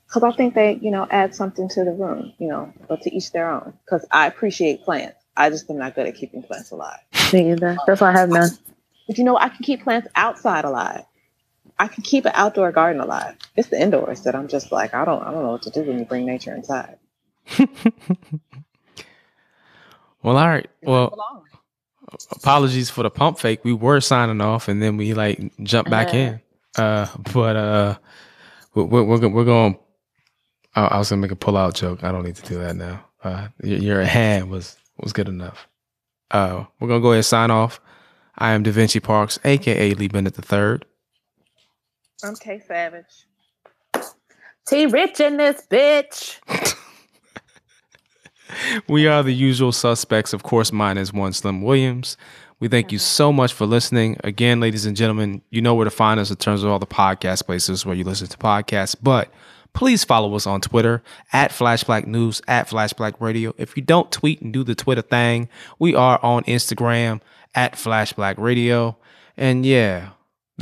because 0.06 0.24
I 0.24 0.36
think 0.36 0.54
they, 0.54 0.76
you 0.76 0.91
know, 0.91 1.08
add 1.10 1.34
something 1.34 1.68
to 1.70 1.84
the 1.84 1.91
room, 1.91 2.34
you 2.38 2.47
know, 2.47 2.72
but 2.88 3.01
to 3.01 3.16
each 3.16 3.32
their 3.32 3.49
own. 3.49 3.74
Because 3.84 4.06
I 4.12 4.28
appreciate 4.28 4.84
plants. 4.84 5.18
I 5.36 5.49
just 5.49 5.68
am 5.72 5.80
not 5.80 5.95
good 5.95 6.06
at 6.06 6.16
keeping 6.16 6.43
plants 6.43 6.70
alive. 6.70 6.99
Me 7.34 7.51
either. 7.51 7.78
That's 7.88 7.99
why 7.99 8.10
I 8.10 8.20
have 8.20 8.30
none. 8.30 8.51
But 9.08 9.18
you 9.18 9.24
know, 9.24 9.38
I 9.38 9.49
can 9.49 9.64
keep 9.64 9.84
plants 9.84 10.08
outside 10.16 10.66
alive. 10.66 11.04
I 11.80 11.88
can 11.88 12.04
keep 12.04 12.26
an 12.26 12.32
outdoor 12.36 12.72
garden 12.72 13.02
alive. 13.02 13.36
It's 13.56 13.70
the 13.70 13.82
indoors 13.82 14.22
that 14.24 14.36
I'm 14.36 14.48
just 14.48 14.72
like, 14.72 14.94
I 14.94 15.06
don't, 15.06 15.22
I 15.24 15.32
don't 15.32 15.44
know 15.44 15.52
what 15.52 15.64
to 15.64 15.70
do 15.70 15.82
when 15.84 16.00
you 16.00 16.06
bring 16.06 16.26
nature 16.26 16.56
inside. 16.56 16.98
Well, 20.22 20.38
all 20.38 20.48
right. 20.48 20.70
Well, 20.82 21.20
apologies 22.32 22.90
for 22.90 23.04
the 23.04 23.10
pump 23.10 23.40
fake. 23.40 23.66
We 23.66 23.74
were 23.74 24.00
signing 24.00 24.40
off, 24.40 24.68
and 24.70 24.82
then 24.82 24.96
we 24.98 25.14
like 25.14 25.40
jumped 25.64 25.92
back 25.92 26.08
Uh-huh. 26.10 26.18
in. 26.18 26.42
Uh, 26.78 27.08
but 27.34 27.56
uh, 27.56 27.98
we're 28.74 29.04
we're, 29.04 29.28
we're, 29.28 29.44
going. 29.44 29.78
I 30.76 30.86
I 30.86 30.98
was 30.98 31.10
gonna 31.10 31.22
make 31.22 31.32
a 31.32 31.36
pull 31.36 31.58
out 31.58 31.76
joke. 31.76 32.04
I 32.06 32.12
don't 32.12 32.24
need 32.24 32.38
to 32.38 32.46
do 32.48 32.58
that 32.60 32.76
now. 32.78 33.06
Uh, 33.24 33.50
your, 33.62 33.80
your 33.80 34.04
hand 34.04 34.50
was 34.50 34.78
was 34.98 35.12
good 35.12 35.28
enough. 35.28 35.68
Uh, 36.32 36.64
we're 36.80 36.88
gonna 36.88 37.02
go 37.02 37.10
ahead 37.10 37.18
and 37.18 37.26
sign 37.26 37.52
off. 37.52 37.82
I 38.38 38.52
am 38.54 38.64
Da 38.64 38.72
Vinci 38.72 39.02
Parks, 39.02 39.40
aka 39.44 39.94
Lee 39.94 40.08
Bennett 40.08 40.36
the 40.36 40.42
Third. 40.42 40.86
I'm 42.24 42.36
K 42.36 42.60
Savage. 42.60 43.28
T 44.68 44.86
Rich 44.86 45.20
in 45.20 45.38
this 45.38 45.66
bitch. 45.70 46.40
We 48.88 49.08
are 49.08 49.24
the 49.24 49.34
usual 49.34 49.72
suspects. 49.72 50.34
Of 50.34 50.44
course, 50.44 50.72
mine 50.72 50.98
is 50.98 51.12
one 51.12 51.34
Slim 51.34 51.62
Williams. 51.62 52.18
We 52.60 52.68
thank 52.68 52.92
you 52.92 53.00
so 53.00 53.34
much 53.34 53.52
for 53.54 53.66
listening. 53.66 54.18
Again, 54.24 54.60
ladies 54.60 54.86
and 54.86 54.96
gentlemen, 54.96 55.42
you 55.50 55.62
know 55.62 55.76
where 55.76 55.86
to 55.86 55.92
find 55.92 56.20
us 56.20 56.30
in 56.30 56.38
terms 56.38 56.64
of 56.64 56.70
all 56.70 56.80
the 56.80 56.86
podcast 56.86 57.46
places 57.46 57.86
where 57.86 57.96
you 57.96 58.04
listen 58.04 58.28
to 58.28 58.38
podcasts. 58.38 58.96
But 59.02 59.34
please 59.74 60.04
follow 60.04 60.34
us 60.36 60.48
on 60.48 60.62
Twitter 60.62 61.04
at 61.34 61.52
Flashback 61.52 62.06
News, 62.06 62.42
at 62.48 62.70
Flashback 62.70 63.20
Radio. 63.20 63.54
If 63.58 63.76
you 63.76 63.84
don't 63.84 64.12
tweet 64.12 64.42
and 64.42 64.54
do 64.54 64.64
the 64.64 64.76
Twitter 64.76 65.02
thing, 65.02 65.50
we 65.80 65.96
are 65.96 66.20
on 66.24 66.44
Instagram 66.44 67.22
at 67.56 67.74
Flashback 67.74 68.38
Radio. 68.38 68.98
And 69.36 69.66
yeah, 69.66 70.10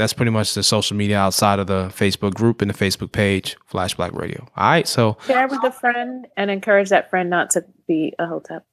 that's 0.01 0.13
pretty 0.13 0.31
much 0.31 0.55
the 0.55 0.63
social 0.63 0.97
media 0.97 1.17
outside 1.17 1.59
of 1.59 1.67
the 1.67 1.89
Facebook 1.89 2.33
group 2.33 2.61
and 2.61 2.71
the 2.71 2.73
Facebook 2.73 3.11
page, 3.11 3.55
Flash 3.67 3.93
Black 3.93 4.13
Radio. 4.13 4.47
All 4.57 4.69
right, 4.69 4.87
so 4.87 5.15
Share 5.27 5.47
with 5.47 5.63
a 5.63 5.71
friend 5.71 6.27
and 6.35 6.49
encourage 6.49 6.89
that 6.89 7.11
friend 7.11 7.29
not 7.29 7.51
to 7.51 7.63
be 7.87 8.13
a 8.17 8.25
hotep. 8.25 8.65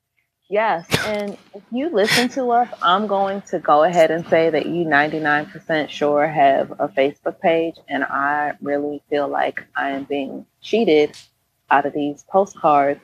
Yes, 0.48 0.86
and 1.04 1.36
if 1.54 1.62
you 1.70 1.90
listen 1.90 2.30
to 2.30 2.50
us, 2.52 2.68
I'm 2.80 3.06
going 3.06 3.42
to 3.42 3.58
go 3.58 3.84
ahead 3.84 4.10
and 4.10 4.26
say 4.28 4.48
that 4.48 4.64
you 4.64 4.86
99% 4.86 5.90
sure 5.90 6.26
have 6.26 6.70
a 6.78 6.88
Facebook 6.88 7.38
page, 7.40 7.74
and 7.90 8.04
I 8.04 8.54
really 8.62 9.02
feel 9.10 9.28
like 9.28 9.66
I 9.76 9.90
am 9.90 10.04
being 10.04 10.46
cheated 10.62 11.14
out 11.70 11.84
of 11.84 11.92
these 11.92 12.24
postcards. 12.30 13.00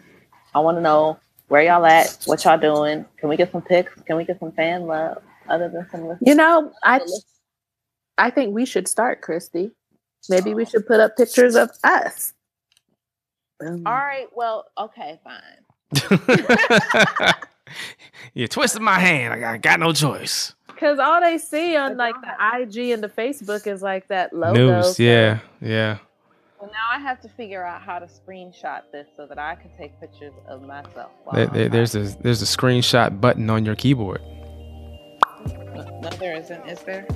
I 0.55 0.61
want 0.61 0.79
to 0.79 0.81
know 0.81 1.19
where 1.49 1.63
y'all 1.63 1.85
at, 1.85 2.23
what 2.25 2.43
y'all 2.45 2.57
doing. 2.57 3.05
Can 3.19 3.29
we 3.29 3.37
get 3.37 3.53
some 3.53 3.61
pics? 3.61 3.93
Can 4.07 4.17
we 4.17 4.25
get 4.25 4.41
some 4.41 4.53
fan 4.53 4.87
love 4.87 5.23
other 5.47 5.69
than 5.69 5.87
some 5.91 6.09
listeners? 6.09 6.27
You 6.27 6.37
know, 6.37 6.73
I 6.83 7.01
I 8.19 8.31
think 8.31 8.55
we 8.55 8.65
should 8.65 8.89
start, 8.89 9.21
Christy. 9.21 9.73
Maybe 10.29 10.55
we 10.55 10.63
oh. 10.63 10.67
should 10.67 10.87
put 10.87 11.01
up 11.01 11.17
pictures 11.17 11.55
of 11.55 11.71
us. 11.83 12.33
Boom. 13.61 13.87
All 13.87 13.93
right, 13.93 14.27
well, 14.35 14.67
okay, 14.79 15.21
fine. 15.23 15.65
you 18.35 18.49
twisted 18.49 18.83
my 18.83 18.99
hand. 18.99 19.33
I 19.33 19.39
got, 19.39 19.61
got 19.61 19.81
no 19.81 19.93
choice. 19.93 20.55
Because 20.67 20.99
all 20.99 21.21
they 21.21 21.39
see 21.39 21.77
on 21.77 21.97
like 21.97 22.17
the 22.21 22.61
IG 22.61 22.91
and 22.91 23.03
the 23.03 23.09
Facebook 23.09 23.67
is 23.67 23.81
like 23.81 24.09
that 24.09 24.33
logo. 24.33 24.81
News, 24.81 24.99
yeah, 24.99 25.39
yeah. 25.61 25.99
Well, 26.61 26.71
now 26.73 26.97
I 26.97 26.99
have 26.99 27.21
to 27.21 27.29
figure 27.29 27.65
out 27.65 27.83
how 27.83 27.99
to 27.99 28.07
screenshot 28.07 28.83
this 28.91 29.07
so 29.17 29.27
that 29.27 29.39
I 29.39 29.55
can 29.55 29.71
take 29.79 29.99
pictures 30.01 30.33
of 30.49 30.63
myself. 30.63 31.11
There, 31.33 31.47
there- 31.47 31.69
there's 31.69 31.95
a 31.95 32.03
there's 32.23 32.43
a 32.43 32.47
screenshot 32.47 33.21
button 33.21 33.51
on 33.51 33.65
your 33.65 33.77
keyboard. 33.77 34.21
No, 35.75 36.01
no, 36.03 36.11
there 36.19 36.37
isn't. 36.37 36.67
Is 36.69 36.81
there? 36.81 37.07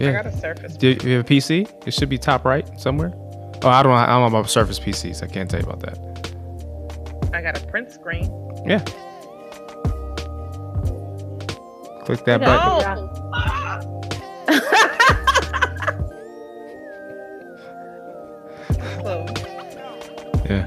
I 0.00 0.04
Yeah. 0.04 0.12
got 0.12 0.26
a 0.26 0.32
Surface. 0.36 0.76
Do 0.76 0.88
you 0.88 1.16
have 1.16 1.24
a 1.24 1.28
PC? 1.28 1.68
It 1.86 1.92
should 1.94 2.08
be 2.08 2.18
top 2.18 2.44
right 2.44 2.66
somewhere. 2.80 3.12
Oh, 3.62 3.68
I 3.68 3.82
don't. 3.82 3.92
know. 3.92 3.98
I 3.98 4.06
don't 4.06 4.20
know 4.32 4.38
about 4.38 4.48
Surface 4.50 4.78
PCs. 4.80 5.22
I 5.22 5.26
can't 5.26 5.50
tell 5.50 5.60
you 5.60 5.66
about 5.68 5.80
that. 5.80 5.98
I 7.34 7.42
got 7.42 7.60
a 7.62 7.66
print 7.66 7.92
screen. 7.92 8.24
Yeah. 8.66 8.78
Click 12.04 12.24
that 12.24 12.40
Yeah. 12.40 12.94
button. 12.94 14.00
Yeah. 20.48 20.64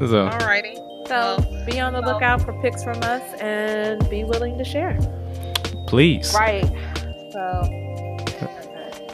So 0.00 0.28
alrighty. 0.28 0.76
So 1.08 1.38
be 1.66 1.80
on 1.80 1.92
the 1.92 2.00
lookout 2.00 2.42
for 2.42 2.52
pics 2.62 2.82
from 2.82 2.98
us 3.02 3.22
and 3.40 4.08
be 4.10 4.24
willing 4.24 4.58
to 4.58 4.64
share. 4.64 4.98
please. 5.86 6.34
Right. 6.34 6.64
So, 7.32 7.62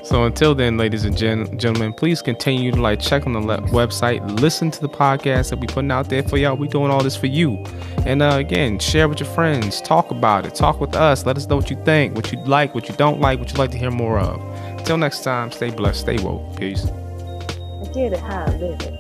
So 0.09 0.25
until 0.25 0.55
then, 0.55 0.79
ladies 0.79 1.05
and 1.05 1.15
gen- 1.15 1.59
gentlemen, 1.59 1.93
please 1.93 2.23
continue 2.23 2.73
to 2.73 2.81
like 2.81 2.99
check 2.99 3.27
on 3.27 3.35
the 3.35 3.41
le- 3.41 3.61
website, 3.69 4.41
listen 4.41 4.71
to 4.71 4.81
the 4.81 4.89
podcast 4.89 5.51
that 5.51 5.59
we 5.61 5.67
putting 5.67 5.91
out 5.91 6.09
there 6.09 6.23
for 6.23 6.39
y'all. 6.39 6.57
We 6.57 6.67
doing 6.67 6.91
all 6.91 7.03
this 7.03 7.15
for 7.15 7.27
you, 7.27 7.63
and 8.07 8.23
uh, 8.23 8.37
again, 8.37 8.79
share 8.79 9.07
with 9.07 9.21
your 9.21 9.29
friends, 9.29 9.83
talk 9.83 10.11
about 10.11 10.47
it, 10.47 10.55
talk 10.55 10.81
with 10.81 10.97
us. 10.97 11.27
Let 11.27 11.37
us 11.37 11.47
know 11.47 11.57
what 11.57 11.69
you 11.69 11.77
think, 11.85 12.17
what 12.17 12.33
you 12.33 12.43
like, 12.47 12.75
what 12.75 12.89
you 12.89 12.95
don't 12.97 13.21
like, 13.21 13.39
what 13.39 13.51
you'd 13.51 13.59
like 13.59 13.71
to 13.73 13.77
hear 13.77 13.91
more 13.91 14.19
of. 14.19 14.41
Until 14.79 14.97
next 14.97 15.25
time, 15.25 15.53
stay 15.53 15.69
blessed, 15.71 16.01
stay 16.01 16.17
woke. 16.25 16.57
Peace. 16.57 16.87
I 16.87 17.85
get 17.93 18.15
it 18.15 18.21
how 18.21 18.45
I 18.47 18.57
live 18.57 18.81
it. 18.81 18.93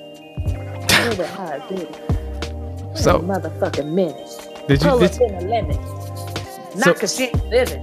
Live 0.44 1.20
it 1.20 1.26
how 1.30 1.46
I 1.46 1.68
did 1.68 1.80
it. 1.80 2.00
So 2.98 3.20
motherfucking 3.20 3.92
minute. 3.92 4.66
did 4.68 4.82
you 4.82 4.90
Pull 4.90 4.98
did, 4.98 5.12
up 5.12 5.20
in 5.22 5.34
a 5.36 5.40
lemon. 5.40 5.76
Not 6.74 6.84
So- 6.84 6.92
because 6.92 7.16
she 7.16 7.30
living. 7.48 7.82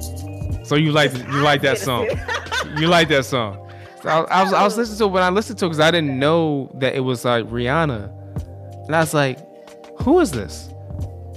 So 0.64 0.76
you 0.76 0.92
like 0.92 1.12
you 1.14 1.42
like 1.42 1.62
that 1.64 1.80
song? 1.80 2.08
You 2.78 2.88
like 2.88 3.08
that 3.10 3.26
song? 3.26 3.72
So 4.02 4.10
I, 4.10 4.22
I 4.24 4.44
was 4.44 4.54
I 4.54 4.64
was 4.64 4.78
listening 4.78 4.98
to 5.00 5.04
it 5.06 5.12
when 5.12 5.24
I 5.24 5.30
listened 5.30 5.60
to 5.60 5.66
it 5.66 5.70
because 5.70 5.80
I 5.80 5.92
didn't 5.92 6.20
know 6.20 6.70
that 6.76 6.96
it 6.96 7.02
was 7.02 7.26
like 7.26 7.46
Rihanna, 7.46 8.12
and 8.86 8.96
I 8.96 9.00
was 9.00 9.14
like, 9.14 9.40
who 10.02 10.20
is 10.20 10.32
this? 10.32 10.70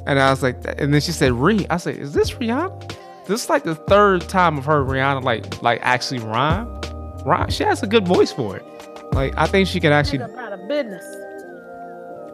And 0.06 0.18
I 0.18 0.30
was 0.30 0.42
like, 0.42 0.56
and 0.78 0.92
then 0.92 1.00
she 1.00 1.12
said 1.12 1.32
Ree. 1.32 1.66
I 1.70 1.76
said, 1.76 1.96
is 1.96 2.12
this 2.12 2.32
Rihanna? 2.32 2.94
This 3.26 3.44
is 3.44 3.50
like 3.50 3.64
the 3.64 3.74
third 3.74 4.22
time 4.22 4.58
I've 4.58 4.64
heard 4.64 4.86
Rihanna 4.86 5.22
like 5.22 5.62
like 5.62 5.80
actually 5.82 6.20
rhyme. 6.20 6.80
Rhyme. 7.24 7.50
She 7.50 7.62
has 7.64 7.82
a 7.82 7.86
good 7.86 8.06
voice 8.06 8.32
for 8.32 8.56
it. 8.56 8.64
Like 9.12 9.34
I 9.36 9.46
think 9.46 9.68
she 9.68 9.80
could 9.80 9.92
actually. 9.92 10.18
Nigga 10.18 10.32
about 10.32 10.52
a 10.52 10.66
business. 10.66 11.04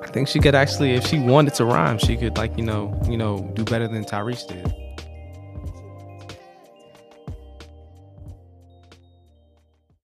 I 0.02 0.06
think 0.08 0.28
she 0.28 0.38
could 0.38 0.54
actually, 0.54 0.92
if 0.92 1.06
she 1.06 1.18
wanted 1.18 1.54
to 1.54 1.64
rhyme, 1.64 1.98
she 1.98 2.16
could 2.16 2.36
like 2.36 2.56
you 2.56 2.64
know 2.64 2.98
you 3.08 3.16
know 3.16 3.50
do 3.54 3.64
better 3.64 3.88
than 3.88 4.04
Tyrese 4.04 4.46
did. 4.46 4.83